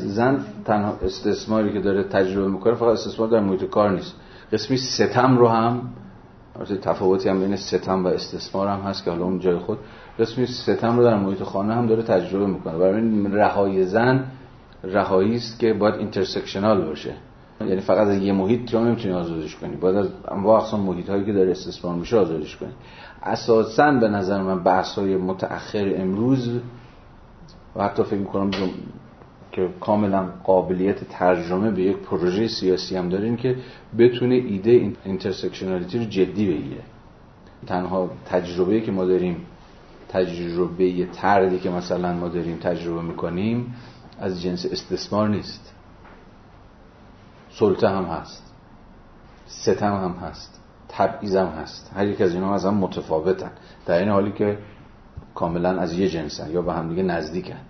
[0.04, 4.14] زن تنها استثماری که داره تجربه می‌کنه فقط استثمار در محیط کار نیست.
[4.52, 5.82] قسمی ستم رو هم
[6.82, 9.78] تفاوتی هم بین ستم و استثمار هم هست که حالا اون جای خود.
[10.18, 12.78] قسمی ستم رو در محیط خانه هم داره تجربه می‌کنه.
[12.78, 14.24] برای این رهایی زن
[14.84, 17.14] رهایی است که باید intersectional باشه.
[17.60, 19.76] یعنی فقط از یه محیط تو نمی‌تونی آزادش کنی.
[19.76, 22.72] باید از انواع اقسام محیط هایی که داره استثمار میشه آزادش کنی.
[23.22, 26.60] اساسا به نظر من بحث های متأخر امروز
[27.76, 28.50] و حتی فکر می‌کنم
[29.54, 33.56] که کاملا قابلیت ترجمه به یک پروژه سیاسی هم دارین که
[33.98, 36.82] بتونه ایده intersectionality رو جدی بگیره.
[37.66, 39.46] تنها تجربه که ما داریم
[40.08, 43.74] تجربه طردی که مثلا ما داریم تجربه می‌کنیم
[44.20, 45.74] از جنس استثمار نیست.
[47.50, 48.54] سلطه هم هست.
[49.46, 50.60] ستم هم هست.
[50.88, 51.92] تبعیض هم هست.
[51.94, 53.50] هر یک از اینا از هم متفاوتن.
[53.86, 54.58] در این حالی که
[55.34, 57.60] کاملا از یه جنسن یا به هم دیگه نزدیکن.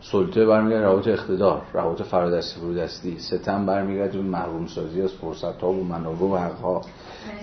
[0.00, 3.18] سلطه برمیگرده روابط اقتدار روابط فرادستی فرودستی.
[3.18, 6.80] ستم برمیگرده به محروم سازی از فرصت ها و منابع و حق ها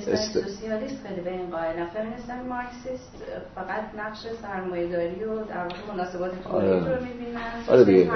[0.08, 0.40] است...
[0.40, 3.24] سوسیالیست خیلی به این قائل فمینیستان مارکسیست
[3.56, 6.80] فقط نقش سرمایه داری و در واقع مناسبات آره.
[6.80, 7.40] رو می‌بینن
[7.70, 8.12] آره دیگه.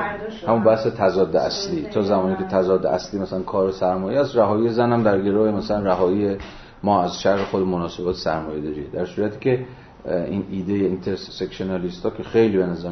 [0.48, 1.82] همون بحث تضاد اصلی.
[1.82, 6.38] تا زمانی که تضاد اصلی مثلا کار سرمایه است رهایی زنم در گروه مثلا رهایی
[6.84, 9.66] ما از شر خود مناسبات سرمایه داری در صورتی که
[10.06, 12.90] این ایده اینترسکشنالیست ها که خیلی به نظر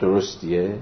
[0.00, 0.74] درستیه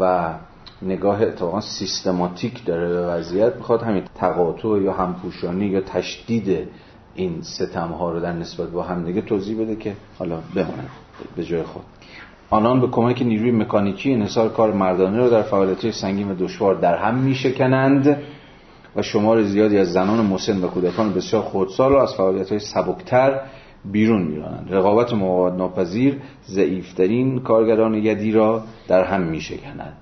[0.00, 0.34] و
[0.82, 3.56] نگاه اتفاقا سیستماتیک داره به وضعیت.
[3.56, 6.68] می‌خواد همین تقاطع یا همپوشانی یا تشدید
[7.14, 10.88] این ستم ها رو در نسبت با هم دیگه توضیح بده که حالا بمونه
[11.36, 11.82] به جای خود.
[12.50, 16.96] آنان به کمک نیروی مکانیکی انحصار کار مردانه رو در فعالیت سنگین و دشوار در
[16.96, 18.22] هم میشکنند
[18.96, 23.40] و شمار زیادی از زنان مسن و کودکان بسیار خودسال رو از فعالیت های سبکتر
[23.84, 29.96] بیرون میرانند رقابت مقاومت ناپذیر ضعیفترین کارگران یدی را در هم میشکنند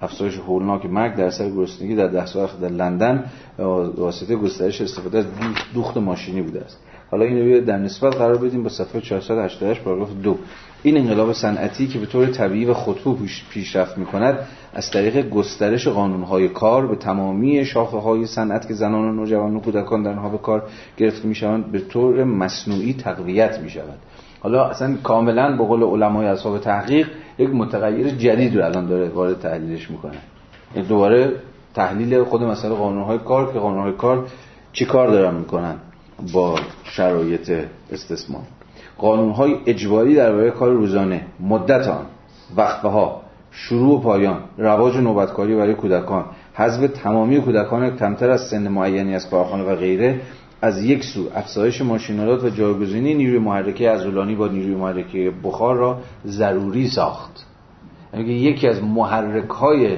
[0.00, 3.24] افزایش هولناک مرگ در اثر گرسنگی در ده سال در لندن
[3.96, 5.24] واسطه گسترش استفاده از
[5.74, 6.78] دوخت ماشینی بوده است.
[7.10, 10.38] حالا این رو در نسبت قرار بدیم با صفحه 488 پاراگراف دو.
[10.82, 13.16] این انقلاب صنعتی که به طور طبیعی و خطو
[13.50, 14.38] پیشرفت می کند
[14.74, 19.60] از طریق گسترش قانونهای کار به تمامی شاخه های صنعت که زنان و نوجوانان و
[19.60, 20.62] کودکان در به کار
[20.96, 23.98] گرفته می شوند به طور مصنوعی تقویت می شود
[24.40, 27.08] حالا اصلا کاملا به قول علمای اصحاب تحقیق
[27.38, 30.16] یک متغیر جدید رو الان داره وارد تحلیلش می‌کنه.
[30.74, 31.32] یعنی دوباره
[31.74, 34.26] تحلیل خود مسئله قانونهای کار که قانونهای کار
[34.72, 35.76] چی کار دارن می‌کنن
[36.32, 37.52] با شرایط
[37.92, 38.42] استثمار؟
[38.98, 42.06] قانونهای اجباری درباره کار روزانه مدت آن
[42.56, 46.24] وقفه ها شروع و پایان رواج نوبتکاری برای کودکان
[46.54, 50.20] حذف تمامی کودکان کمتر از سن معینی از کارخانه و غیره
[50.62, 55.98] از یک سو افزایش ماشینالات و جایگزینی نیروی محرکه عضلانی با نیروی محرکه بخار را
[56.26, 57.46] ضروری ساخت.
[58.14, 59.96] یعنی یکی از محرک های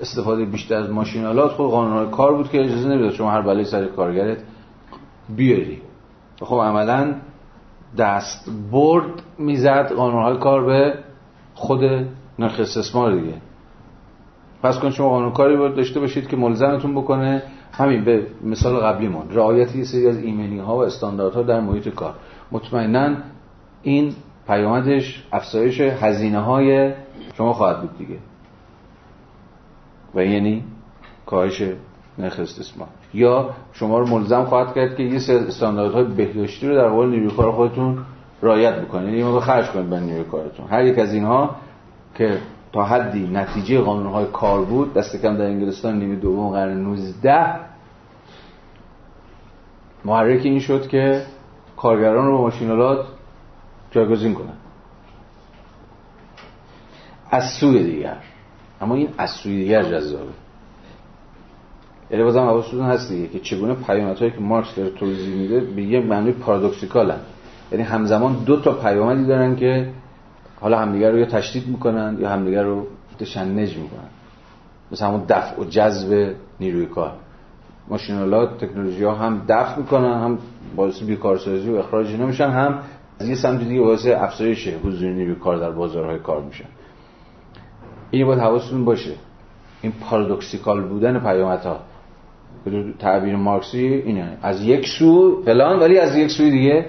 [0.00, 3.86] استفاده بیشتر از ماشینالات خود قانون کار بود که اجازه نمی‌داد شما هر بلای سر
[3.86, 4.38] کارگرت
[5.36, 5.78] بیاری.
[6.40, 7.14] خب عملا
[7.98, 10.94] دست برد می‌زد قانون های کار به
[11.54, 11.80] خود
[12.38, 13.34] نرخ استثمار دیگه.
[14.62, 17.42] پس کن شما قانون کاری باید داشته باشید که ملزمتون بکنه.
[17.72, 22.14] همین به مثال قبلیمون رعایت یه سری از ایمنی ها و استانداردها در محیط کار.
[22.52, 23.16] مطمئنا
[23.82, 24.14] این
[24.46, 26.92] پیامدش افزایش هزینه های
[27.36, 28.18] شما خواهد بود دیگه.
[30.14, 30.64] و یعنی
[31.26, 31.62] کاهش
[32.18, 32.88] نرخ استثمار.
[33.16, 37.52] یا شما رو ملزم خواهد کرد که یه استانداردهای بهداشتی رو در قبال نیروی کار
[37.52, 37.98] خودتون
[38.42, 39.08] رعایت بکنید.
[39.08, 40.66] یعنی رو خرج کنید به نیروی کارتون.
[40.66, 41.56] هر یک از اینها
[42.14, 42.38] که
[42.72, 47.46] تا حدی نتیجه قانونهای کار بود دست کم در انگلستان نیمه دوم قرن 19
[50.04, 51.22] محرک این شد که
[51.76, 53.06] کارگران رو با ماشینالات
[53.90, 54.56] جایگزین کنن
[57.30, 58.16] از سوی دیگر.
[58.80, 60.45] اما این از سوی دیگر جذابه.
[62.10, 66.00] یعنی بازم حواستون هست دیگه که چگونه پیامدهایی که مارکس داره توضیح میده به یه
[66.00, 67.18] معنی پارادوکسیکالن.
[67.72, 69.88] یعنی همزمان دو تا پیامدی دارن که
[70.60, 72.86] حالا همدیگر رو یا تشدید می‌کنن یا همدیگر رو
[73.18, 74.08] تشنج می‌کنن.
[74.92, 77.12] مثل همون دفع و جذب نیروی کار.
[77.88, 80.38] ماشینالات تکنولوژی ها هم دفع می‌کنن هم
[80.76, 82.78] باعث بیکارسازی و اخراج نمیشن هم
[83.20, 86.64] از یه سمت دیگه باعث افزایش حضور نیروی کار در بازارهای کار میشن.
[88.10, 89.12] این باید حواستون باشه.
[89.82, 91.80] این پارادوکسیکال بودن پیامدها.
[92.98, 94.38] تعبیر مارکسی اینه.
[94.42, 96.86] از یک سو فلان ولی از یک سوی دیگه.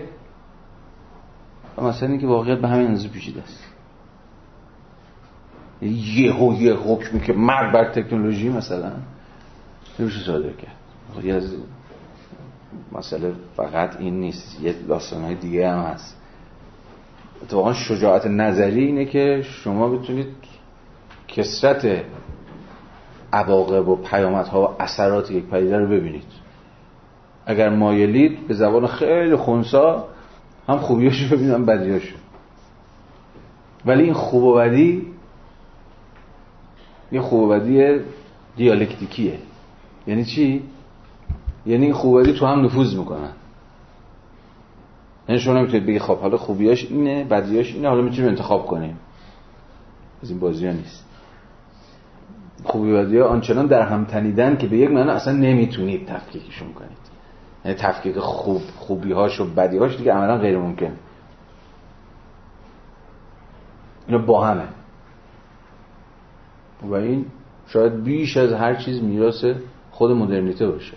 [1.82, 3.64] مثلا اینکه واقعیت به همین اندازه پیچیده است.
[5.82, 8.92] یه یه حکمی که مرد بر تکنولوژی مثلا
[10.00, 10.76] نمیشه صادر کرد.
[11.14, 11.56] خودی از
[12.92, 14.62] مسئله فقط این نیست.
[14.62, 14.76] یه
[15.24, 16.18] های دیگه هم هست.
[17.44, 20.28] اتفاقا شجاعت نظری اینه که شما بتونید
[21.28, 22.04] کسرت
[23.34, 26.24] عواقب و پیامدها و اثرات یک پدیده رو ببینید.
[27.46, 30.08] اگر مایلید به زبان خیلی خونسا
[30.68, 32.16] هم خوبیاشو ببینم بدیاشو.
[33.86, 35.08] ولی این خوب و بدی
[37.12, 38.00] یه خوب و بدی
[38.56, 39.40] دیالکتیکیه.
[40.08, 40.64] یعنی چی؟
[41.66, 43.32] یعنی این خوب و بدی تو هم نفوذ می‌کنن.
[45.30, 49.00] یعنی شما نمی‌تونید بگی خب حالا خوبیاش اینه بدیاش اینه حالا می‌تونیم انتخاب کنیم.
[50.24, 51.07] از این بازی نیست.
[52.64, 56.98] خوبی بدی آنچنان در هم تنیدن که به یک معنا اصلا نمی‌تونید تفکیکشون کنید.
[57.66, 60.92] یعنی تفکیک خوب خوبی هاش و بدی هاش دیگه عملا غیر ممکن.
[64.08, 64.68] اینا با همه.
[66.84, 67.26] و این
[67.68, 69.46] شاید بیش از هر چیز میراث
[69.92, 70.94] خود مدرنیته باشه.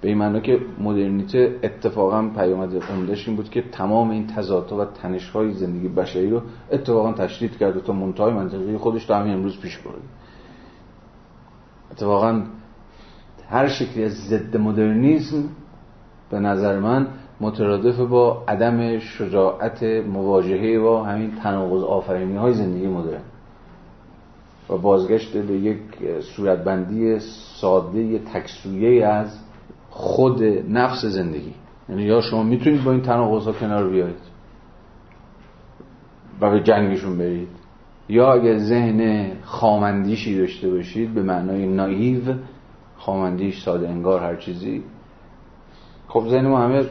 [0.00, 4.84] به این معنی که مدرنیته اتفاقا پیامد عمدهش این بود که تمام این تضادها و
[4.84, 9.60] تنشهای زندگی بشری رو اتفاقا تشدید کرد و تا منتهای منطقی خودش تا همین امروز
[9.60, 10.02] پیش برد
[11.94, 12.42] اتفاقا
[13.48, 15.44] هر شکلی از ضد مدرنیسم
[16.30, 17.06] به نظر من
[17.40, 23.20] مترادف با عدم شجاعت مواجهه با همین تناقض آفرینی های زندگی مدرن
[24.70, 25.78] و بازگشت به یک
[26.20, 27.18] صورتبندی
[27.60, 29.38] ساده تکسویه از
[29.90, 31.54] خود نفس زندگی.
[31.88, 34.34] یعنی یا شما می‌تونید با این تناقض ها کنار بیایید
[36.40, 37.63] و به جنگشون برید.
[38.08, 42.34] یا اگر ذهن خامندیشی داشته باشید به معنای نایو
[42.96, 44.82] خامندیش ساده انگار هر چیزی.
[46.08, 46.84] خب ذهن ما همه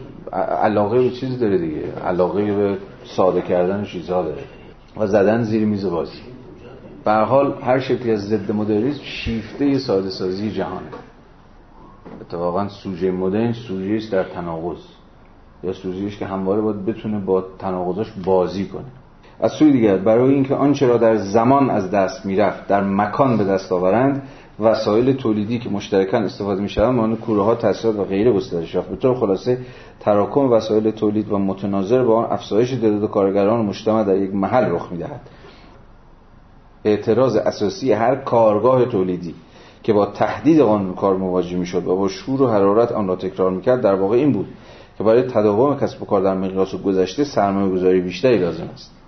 [0.62, 1.92] علاقه به چیز داره دیگه.
[1.92, 4.44] علاقه به ساده کردن چیزها داره.
[4.98, 6.22] و زدن زیر میز بازی.
[7.06, 10.88] به حال هر شکلی از ضد مدرنیسم شیفته ساده سازی جهانه.
[12.22, 14.82] اتفاقا سوژه مدرن سوژه است در تناقض.
[15.64, 19.03] یا سوژه که همواره باید بتونه با تناقضاش بازی کنه.
[19.44, 23.44] از سوی دیگر برای اینکه آنچه را در زمان از دست می‌رفت در مکان به
[23.44, 24.22] دست آورند
[24.60, 28.90] وسایل تولیدی که مشترکان استفاده می‌شوند مانند کوره ها تسهیلات و غیره گسترش یافت.
[28.90, 29.58] به طور خلاصه
[30.00, 34.92] تراکم وسایل تولید و متناظر با آن افزایش تعداد کارگران مجتمع در یک محل رخ
[34.92, 35.22] می‌دهد.
[36.86, 39.36] اعتراض اساسی هر کارگاه تولیدی
[39.84, 43.52] که با تهدید قانون کار مواجه می‌شد و با شور و حرارت آن را تکرار
[43.52, 44.48] می‌کرد در واقع این بود
[44.98, 49.03] که برای تداوم کسب و کار در مقیاس گذشته سرمایه گذاری بیشتری لازم است.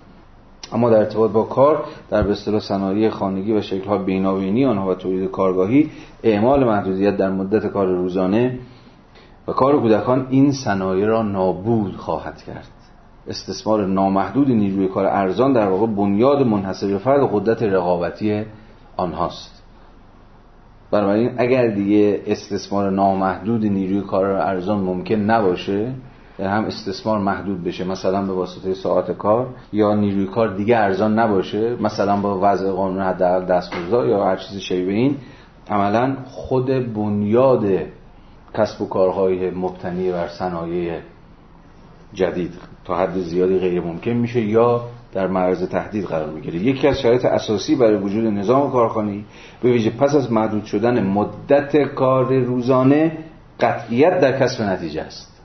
[0.72, 4.94] اما در ارتباط با کار در به اصطلاح صنایع خانگی و شکل‌ها بینابینی آنها و
[4.94, 5.90] تولید کارگاهی
[6.22, 8.58] اعمال محدودیت در مدت کار روزانه
[9.48, 12.68] و کار کودکان این صنایع را نابود خواهد کرد.
[13.28, 18.44] استثمار نامحدود نیروی کار ارزان در واقع بنیاد منحصر به فرد قدرت رقابتی
[18.96, 19.62] آنهاست.
[20.90, 25.92] بنابراین اگر دیگه استثمار نامحدود نیروی کار ارزان ممکن نباشه
[26.38, 31.76] هم استثمار محدود بشه مثلا به واسطه ساعت کار یا نیروی کار دیگه ارزان نباشه
[31.82, 35.16] مثلا با وضع قانون حداقل دستمزد یا هر چیزی شبیه این
[35.70, 37.64] عملا خود بنیاد
[38.54, 40.98] کسب و کارهای مبتنی بر صنایع
[42.14, 42.54] جدید
[42.84, 46.56] تا حد زیادی غیر ممکن میشه یا در معرض تهدید قرار می‌گیره.
[46.56, 49.24] یکی از شرایط اساسی برای وجود نظام کارخانی
[49.62, 53.18] به ویژه پس از محدود شدن مدت کار روزانه
[53.60, 55.35] قطعیت در کسب نتیجه است.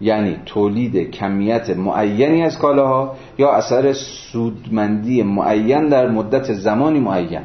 [0.00, 3.92] یعنی تولید کمیت معینی از کالاها یا اثر
[4.32, 7.42] سودمندی معین در مدت زمانی معین.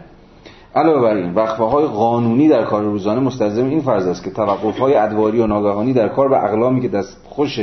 [0.75, 4.79] علاوه بر این وقفه های قانونی در کار روزانه مستلزم این فرض است که توقف
[4.79, 7.59] های ادواری و ناگهانی در کار به اقلامی که دست خوش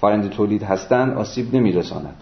[0.00, 2.16] فرند تولید هستند آسیب نمیرساند.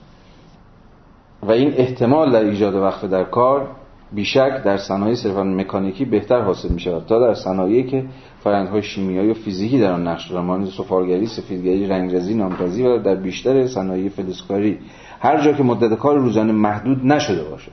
[1.42, 3.68] و این احتمال در ایجاد وقفه در کار
[4.12, 8.04] بیشک در صنایع صرفا مکانیکی بهتر حاصل می شود تا در صنایعی که
[8.44, 13.14] فرآیندهای شیمیایی و فیزیکی در آن نقش دارند مانند سفالگری، سفیدگری، رنگرزی، نامرزی و در
[13.14, 14.78] بیشتر صنایع فلزکاری.
[15.20, 17.72] هر جا که مدت کار روزانه محدود نشده باشد.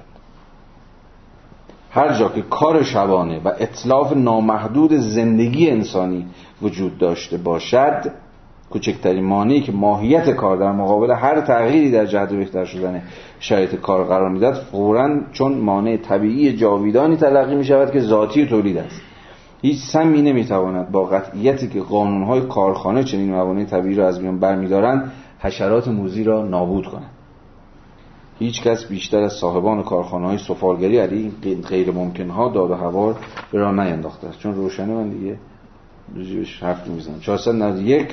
[1.91, 6.25] هر جا که کار شبانه و اطلاف نامحدود زندگی انسانی
[6.61, 8.11] وجود داشته باشد
[8.69, 13.01] کوچکترین مانعی که ماهیت کار در مقابل هر تغییری در جهت بهتر شدن
[13.39, 18.77] شرایط کار قرار می‌داد فورا چون مانع طبیعی جاویدانی تلقی می شود که ذاتی تولید
[18.77, 19.10] است.
[19.61, 25.11] هیچ سمی نمی‌تواند با قطعیتی که قانونهای کارخانه چنین موانع طبیعی را از میان برمیدارند
[25.39, 27.11] حشرات موزی را نابود کنند.
[28.39, 31.31] هیچ کس بیشتر از صاحبان کارخانه های سفالگری علی
[31.69, 33.15] غیر ممکن ها داد و هوار
[33.51, 34.39] به راه نینداخته است.
[34.39, 35.37] چون روشنه من دیگه.
[36.15, 37.19] روزیش حرف نمی‌زنم.
[37.19, 38.07] 491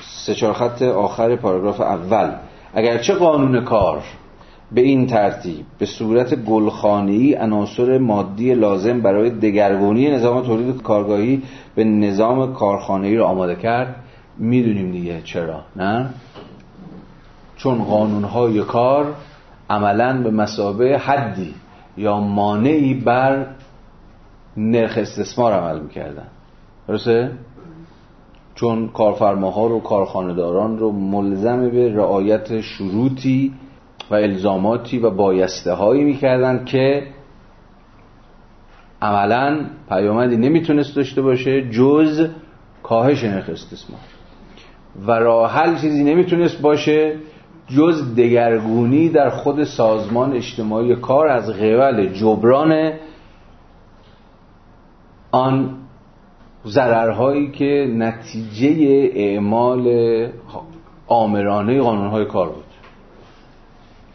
[0.00, 2.32] سه چهار خط آخر پاراگراف اول.
[2.74, 4.02] اگرچه قانون کار
[4.72, 11.42] به این ترتیب به صورت گلخانه‌ای عناصر مادی لازم برای دگرگونی نظام تولید کارگاهی
[11.74, 13.96] به نظام کارخانه‌ای را آماده کرد.
[14.38, 16.10] می‌دونیم دیگه چرا نه؟
[17.56, 19.14] چون قانونهای کار
[19.70, 21.54] عملا به مسابه حدی
[21.96, 23.46] یا مانعی بر
[24.56, 26.26] نرخ استثمار عمل می‌کردن.
[26.88, 27.30] درسته؟
[28.54, 33.52] چون کارفرماها رو کارخانهداران رو ملزم به رعایت شروطی
[34.10, 37.06] و الزاماتی و بایسته هایی می‌کردن که
[39.02, 42.28] عملا پیامدی نمی‌تونست داشته باشه جز
[42.82, 44.00] کاهش نرخ استثمار.
[45.06, 47.16] و راه حل چیزی نمی‌تونست باشه
[47.68, 52.92] جز دگرگونی در خود سازمان اجتماعی کار از قبل جبران
[55.30, 55.76] آن
[56.66, 59.86] ضررهایی که نتیجه اعمال
[61.06, 62.64] آمرانه قانونهای کار بود.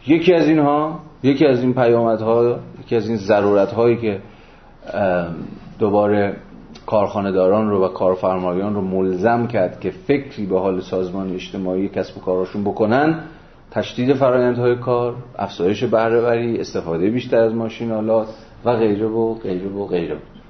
[0.07, 4.19] یکی از اینها یکی از این پیامدها یکی از این ضرورتهایی که
[5.80, 6.35] دوباره
[6.85, 12.21] کارخانهداران رو و کارفرمایان رو ملزم کرد که فکری به حال سازمان اجتماعی کسب و
[12.21, 13.19] کاراشون بکنن
[13.71, 18.27] تشدید فرایندهای کار افزایش بهرهوری استفاده بیشتر از ماشینالات
[18.65, 20.15] و غیره و غیره و غیره.
[20.15, 20.41] بود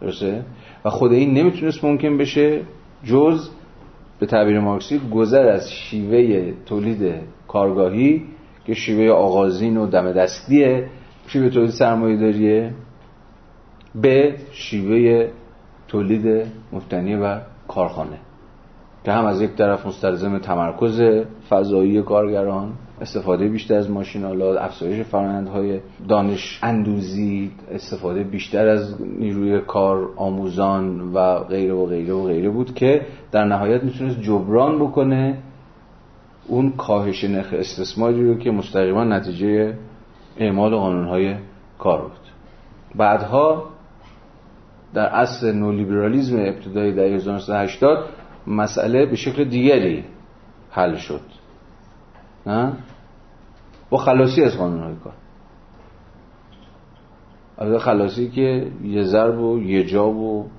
[0.00, 0.42] درسته؟
[0.84, 2.60] و خود این نمی‌تونست ممکن بشه
[3.04, 3.48] جز
[4.18, 7.14] به تعبیر مارکسی گذر از شیوه تولید
[7.48, 8.22] کارگاهی
[8.64, 10.88] که شیوه آغازین و دم دستیه
[11.26, 12.74] شیوه تولید سرمایه داریه
[13.94, 15.28] به شیوه
[15.88, 17.38] تولید مفتنی و
[17.68, 18.18] کارخانه.
[19.04, 21.02] که هم از یک طرف مستلزم تمرکز
[21.48, 30.08] فضایی کارگران استفاده بیشتر از ماشینالات افزایش فرآیندهای دانش اندوزی استفاده بیشتر از نیروی کار
[30.16, 35.38] آموزان و غیره و غیره و غیره بود که در نهایت می‌تونست جبران بکنه
[36.48, 39.78] اون کاهش نرخ استثماری رو که مستقیما نتیجه
[40.36, 41.36] اعمال قانونهای
[41.78, 42.12] کار بود.
[42.94, 43.64] بعدها
[44.94, 48.08] در اصل نولیبرالیزم ابتدایی در 1980
[48.46, 50.04] مسئله به شکل دیگری
[50.70, 51.20] حل شد.
[52.46, 52.72] نه؟
[53.90, 55.12] با خلاصی از قانون های کار.
[57.58, 60.50] البته خلاصی که یه ضرب و یه جا و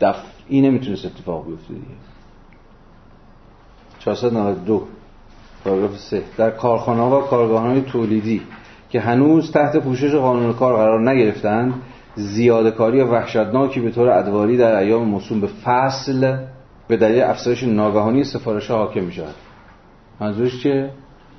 [0.00, 1.86] دفعی نمی‌تونست اتفاق بیفته دیگه.
[3.98, 4.88] 492
[5.68, 8.42] پاراگراف 3 در کارخانه و کارگاه های تولیدی
[8.90, 11.74] که هنوز تحت پوشش قانون کار قرار نگرفتند
[12.14, 16.36] زیاده کاری وحشتناکی به طور ادواری در ایام موسوم به فصل
[16.88, 19.34] به دلیل افزایش ناگهانی سفارش حاکم می شود
[20.20, 20.66] منظورش؟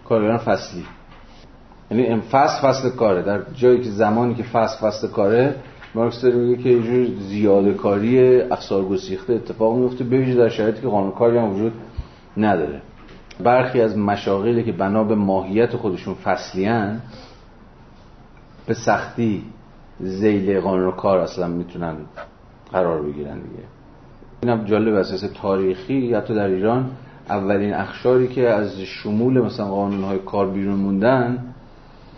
[0.09, 0.83] کارگران فصلی.
[1.91, 3.21] یعنی فصل فصل کاره.
[3.21, 5.55] در جایی که زمانی که فصل فصل کاره
[5.95, 10.87] مارکس داره میگه که یه زیاده کاری افسار گسیخته اتفاق میفته بویژه در شرایطی که
[10.87, 11.73] قانون کاری هم وجود
[12.37, 12.81] نداره.
[13.43, 17.01] برخی از مشاغلی که بنا به ماهیت خودشون فصلیان
[18.67, 19.43] به سختی
[19.99, 21.95] زیل قانون کار اصلا می‌تونن
[22.71, 23.63] قرار بگیرن دیگه.
[24.43, 26.91] اینم جالب اساس تاریخی حتی در ایران
[27.29, 31.53] اولین اخشاری که از شمول مثلا قانون های کار بیرون موندن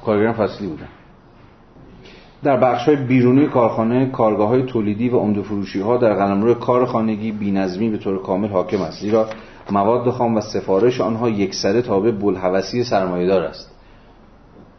[0.06, 0.88] کارگران فصلی بودن.
[2.44, 6.86] در بخش های بیرونی کارخانه کارگاه های تولیدی و عمده فروشی ها در قلمرو کار
[6.86, 9.02] خانگی بینظمی به طور کامل حاکم است.
[9.02, 9.28] زیرا
[9.72, 13.76] مواد خام و سفارش آنها یکسره تابع بلحوثی سرمایه‌دار است.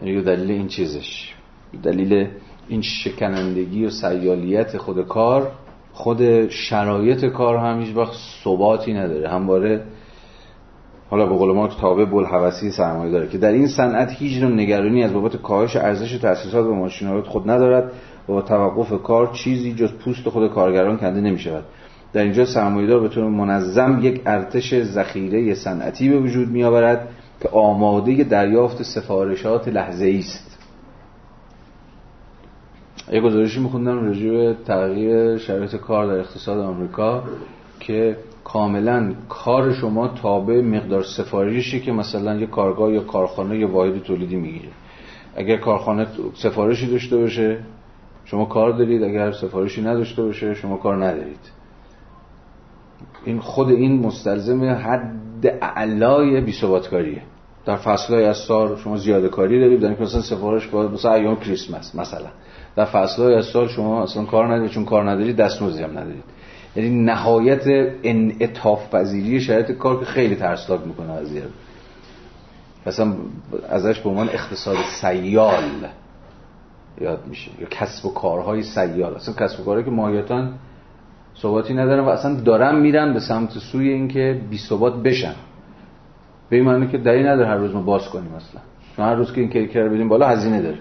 [0.00, 1.34] یعنی دلیل این چیزش.
[1.82, 2.28] دلیل
[2.68, 5.52] این شکنندگی و سیالیت خود کار
[5.92, 8.12] خود شرایط کار هم هیچ وقت
[8.44, 9.28] ثباتی نداره.
[9.28, 9.84] همواره
[11.10, 15.04] حالا به قول ما تابع بلحوثی سرمایه داره که در این صنعت هیچ نوع نگرانی
[15.04, 17.92] از بابت کاهش ارزش تأسیسات و ماشینالات خود ندارد
[18.28, 21.64] و توقف کار چیزی جز پوست خود کارگران کنده نمی شود
[22.12, 27.08] در اینجا سرمایه‌دار به طور منظم یک ارتش ذخیره صنعتی به وجود می آورد
[27.40, 30.58] که آماده دریافت سفارشات لحظه است.
[33.12, 37.22] یه گزارشی میخوندم راجع به تغییر شرایط کار در اقتصاد آمریکا
[37.80, 44.02] که کاملا کار شما تابع مقدار سفارشی که مثلا یه کارگاه یا کارخانه یا واحد
[44.02, 44.68] تولیدی می‌گیره.
[45.36, 47.58] اگر کارخانه سفارشی داشته باشه
[48.24, 51.61] شما کار دارید اگر سفارشی نداشته باشه شما کار ندارید.
[53.24, 57.22] این خود این مستلزم حد اعلای بی‌ثباتکاریه.
[57.66, 61.94] در فصلهای از سال شما زیاده کاری دارید در مثلا سفارش باید مثلا ایام کریسمس
[61.94, 62.28] مثلا.
[62.76, 66.24] در فصلهای از سال شما اصلا کار ندارید چون کار ندارید دستمزدی هم ندارید.
[66.76, 67.62] یعنی نهایت
[68.02, 71.42] انعطاف پذیری شرایط کار که خیلی ترسناک می‌کنه قضیه.
[72.86, 73.12] مثلا
[73.68, 75.64] ازش به عنوان اقتصاد سیال
[77.00, 79.14] یاد میشه یا کسب و کارهای سیال.
[79.14, 80.48] اصلا کسب و کارهایی که ماهیتا
[81.42, 85.34] ثباتی ندارن و اصلا دارن میرن به سمت سوی اینکه بی ثبات بشن
[86.50, 88.60] به این معنی که دلیل نداره هر روز ما باز کنیم اصلا.
[89.06, 90.78] هر روز که این کیکر بدیم بالا هزینه داره.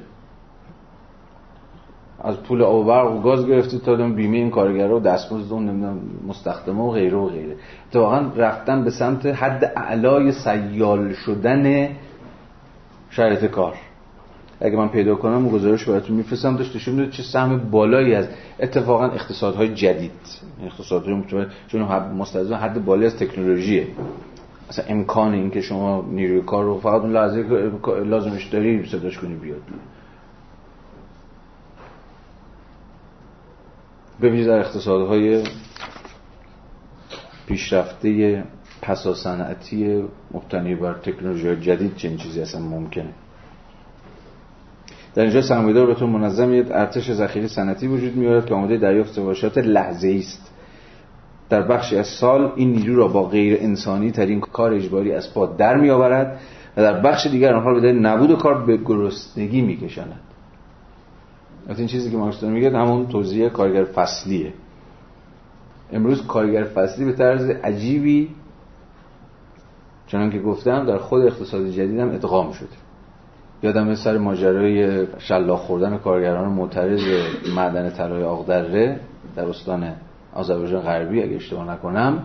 [2.24, 5.70] از پول آب و برق و گاز گرفته تا بیمه این کارگرا و دستمزد اون
[5.70, 7.56] نمی‌دونم مستخدمه و غیره و غیره.
[7.94, 11.90] واقعا رفتن به سمت حد اعلای سیال شدن
[13.10, 13.74] شرایط کار.
[14.62, 16.56] اگه من پیدا کنم گزارش براتون میفرستم.
[16.56, 18.28] داشت نشون میده چه سهم بالایی از
[18.60, 20.12] اتفاقا اقتصادهای جدید.
[20.64, 21.82] اقتصادهای متوجه چون
[22.18, 23.88] مستلزم حد بالایی از تکنولوژیه.
[24.70, 27.44] اصلا امکان این که شما نیروی کار رو فقط اون لحظه
[28.06, 29.62] لازمش داری صداش کنی بیاد.
[34.22, 35.44] ببینید در اقتصادهای
[37.48, 38.44] پیشرفته
[38.82, 43.14] پسا صنعتی مبتنی بر تکنولوژی جدید چنین چیزی اصلا ممکنه.
[45.16, 49.58] در اینجا سرمایه‌دار بهتون منظم یک ارتش ذخیره صنعتی وجود می‌آورد که آماده دریافت سفارشات
[49.58, 50.52] لحظه‌ای است.
[51.50, 55.46] در بخشی از سال این نیرو را با غیر انسانی ترین کار اجباری از پا
[55.46, 56.40] در میآورد
[56.78, 60.20] و در بخش دیگر آنها به نبود کار به گرسنگی میکشاند.
[61.78, 64.54] این چیزی که مارکس میگه همون توضیح کارگر فصلیه.
[65.94, 68.30] امروز کارگر فصلی به طرز عجیبی
[70.08, 72.68] چنان که گفتم در خود اقتصاد جدید هم ادغام شده.
[73.64, 77.02] یادم سر ماجرای شلاق خوردن کارگران معترض
[77.56, 79.00] معدن طلای آقدره
[79.36, 79.94] در استان
[80.34, 82.24] آذربایجان غربی اگه اشتباه نکنم.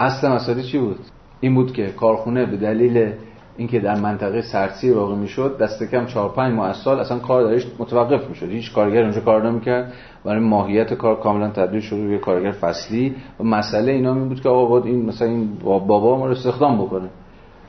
[0.00, 0.98] اصلا مسئله چی بود؟
[1.40, 3.12] این بود که کارخونه به دلیل
[3.56, 7.66] اینکه در منطقه سرسی واقع می‌شد دست کم 4 5 ماه سال اصلا کار درش
[7.78, 8.48] متوقف می‌شد.
[8.50, 9.92] هیچ کارگر اونجا کار نمی‌کرد.
[10.24, 13.14] برای ماهیت کار کاملا تبدیل شد به کارگر فصلی.
[13.40, 16.84] و مسئله اینا این بود که آقا باید این مثلا این بابا ما رو استخدام
[16.84, 17.08] بکنه.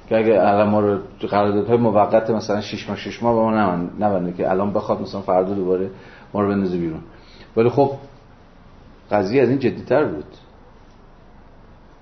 [0.09, 4.33] که اگه الان ما رو قراردادهای موقت مثلا 6 ماه 6 ماه با ما نبنده
[4.33, 5.89] که الان بخواد مثلا فردا دوباره
[6.33, 6.99] ما رو بندازه بیرون.
[7.57, 7.91] ولی خب
[9.11, 10.25] قضیه از این جدیتر بود.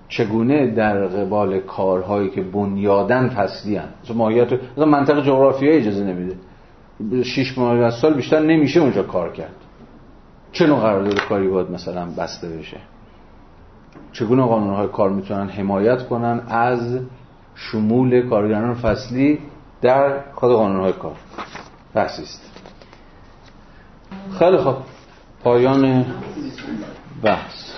[0.08, 6.36] چگونه در قبال کارهایی که بنیادن فصلی هن مثلا ماهیت منطقه جغرافیایی اجازه نمیده.
[7.24, 9.56] شش ماه از سال بیشتر نمیشه اونجا کار کرد.
[10.52, 12.78] چه نوع قرارداد کاری باید مثلا بسته بشه؟
[14.12, 17.00] چگونه قانونهای کار می‌تونن حمایت کنن از
[17.56, 19.40] شمول کارگران فصلی
[19.82, 21.16] در خود قانونهای کار.
[21.94, 22.52] بحثی است.
[24.40, 24.76] خیلی خوب.
[25.44, 26.06] پایان
[27.24, 27.72] بحث.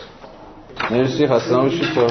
[0.91, 1.27] مرسی.
[1.27, 1.93] خسته نباشید.
[1.95, 2.07] تا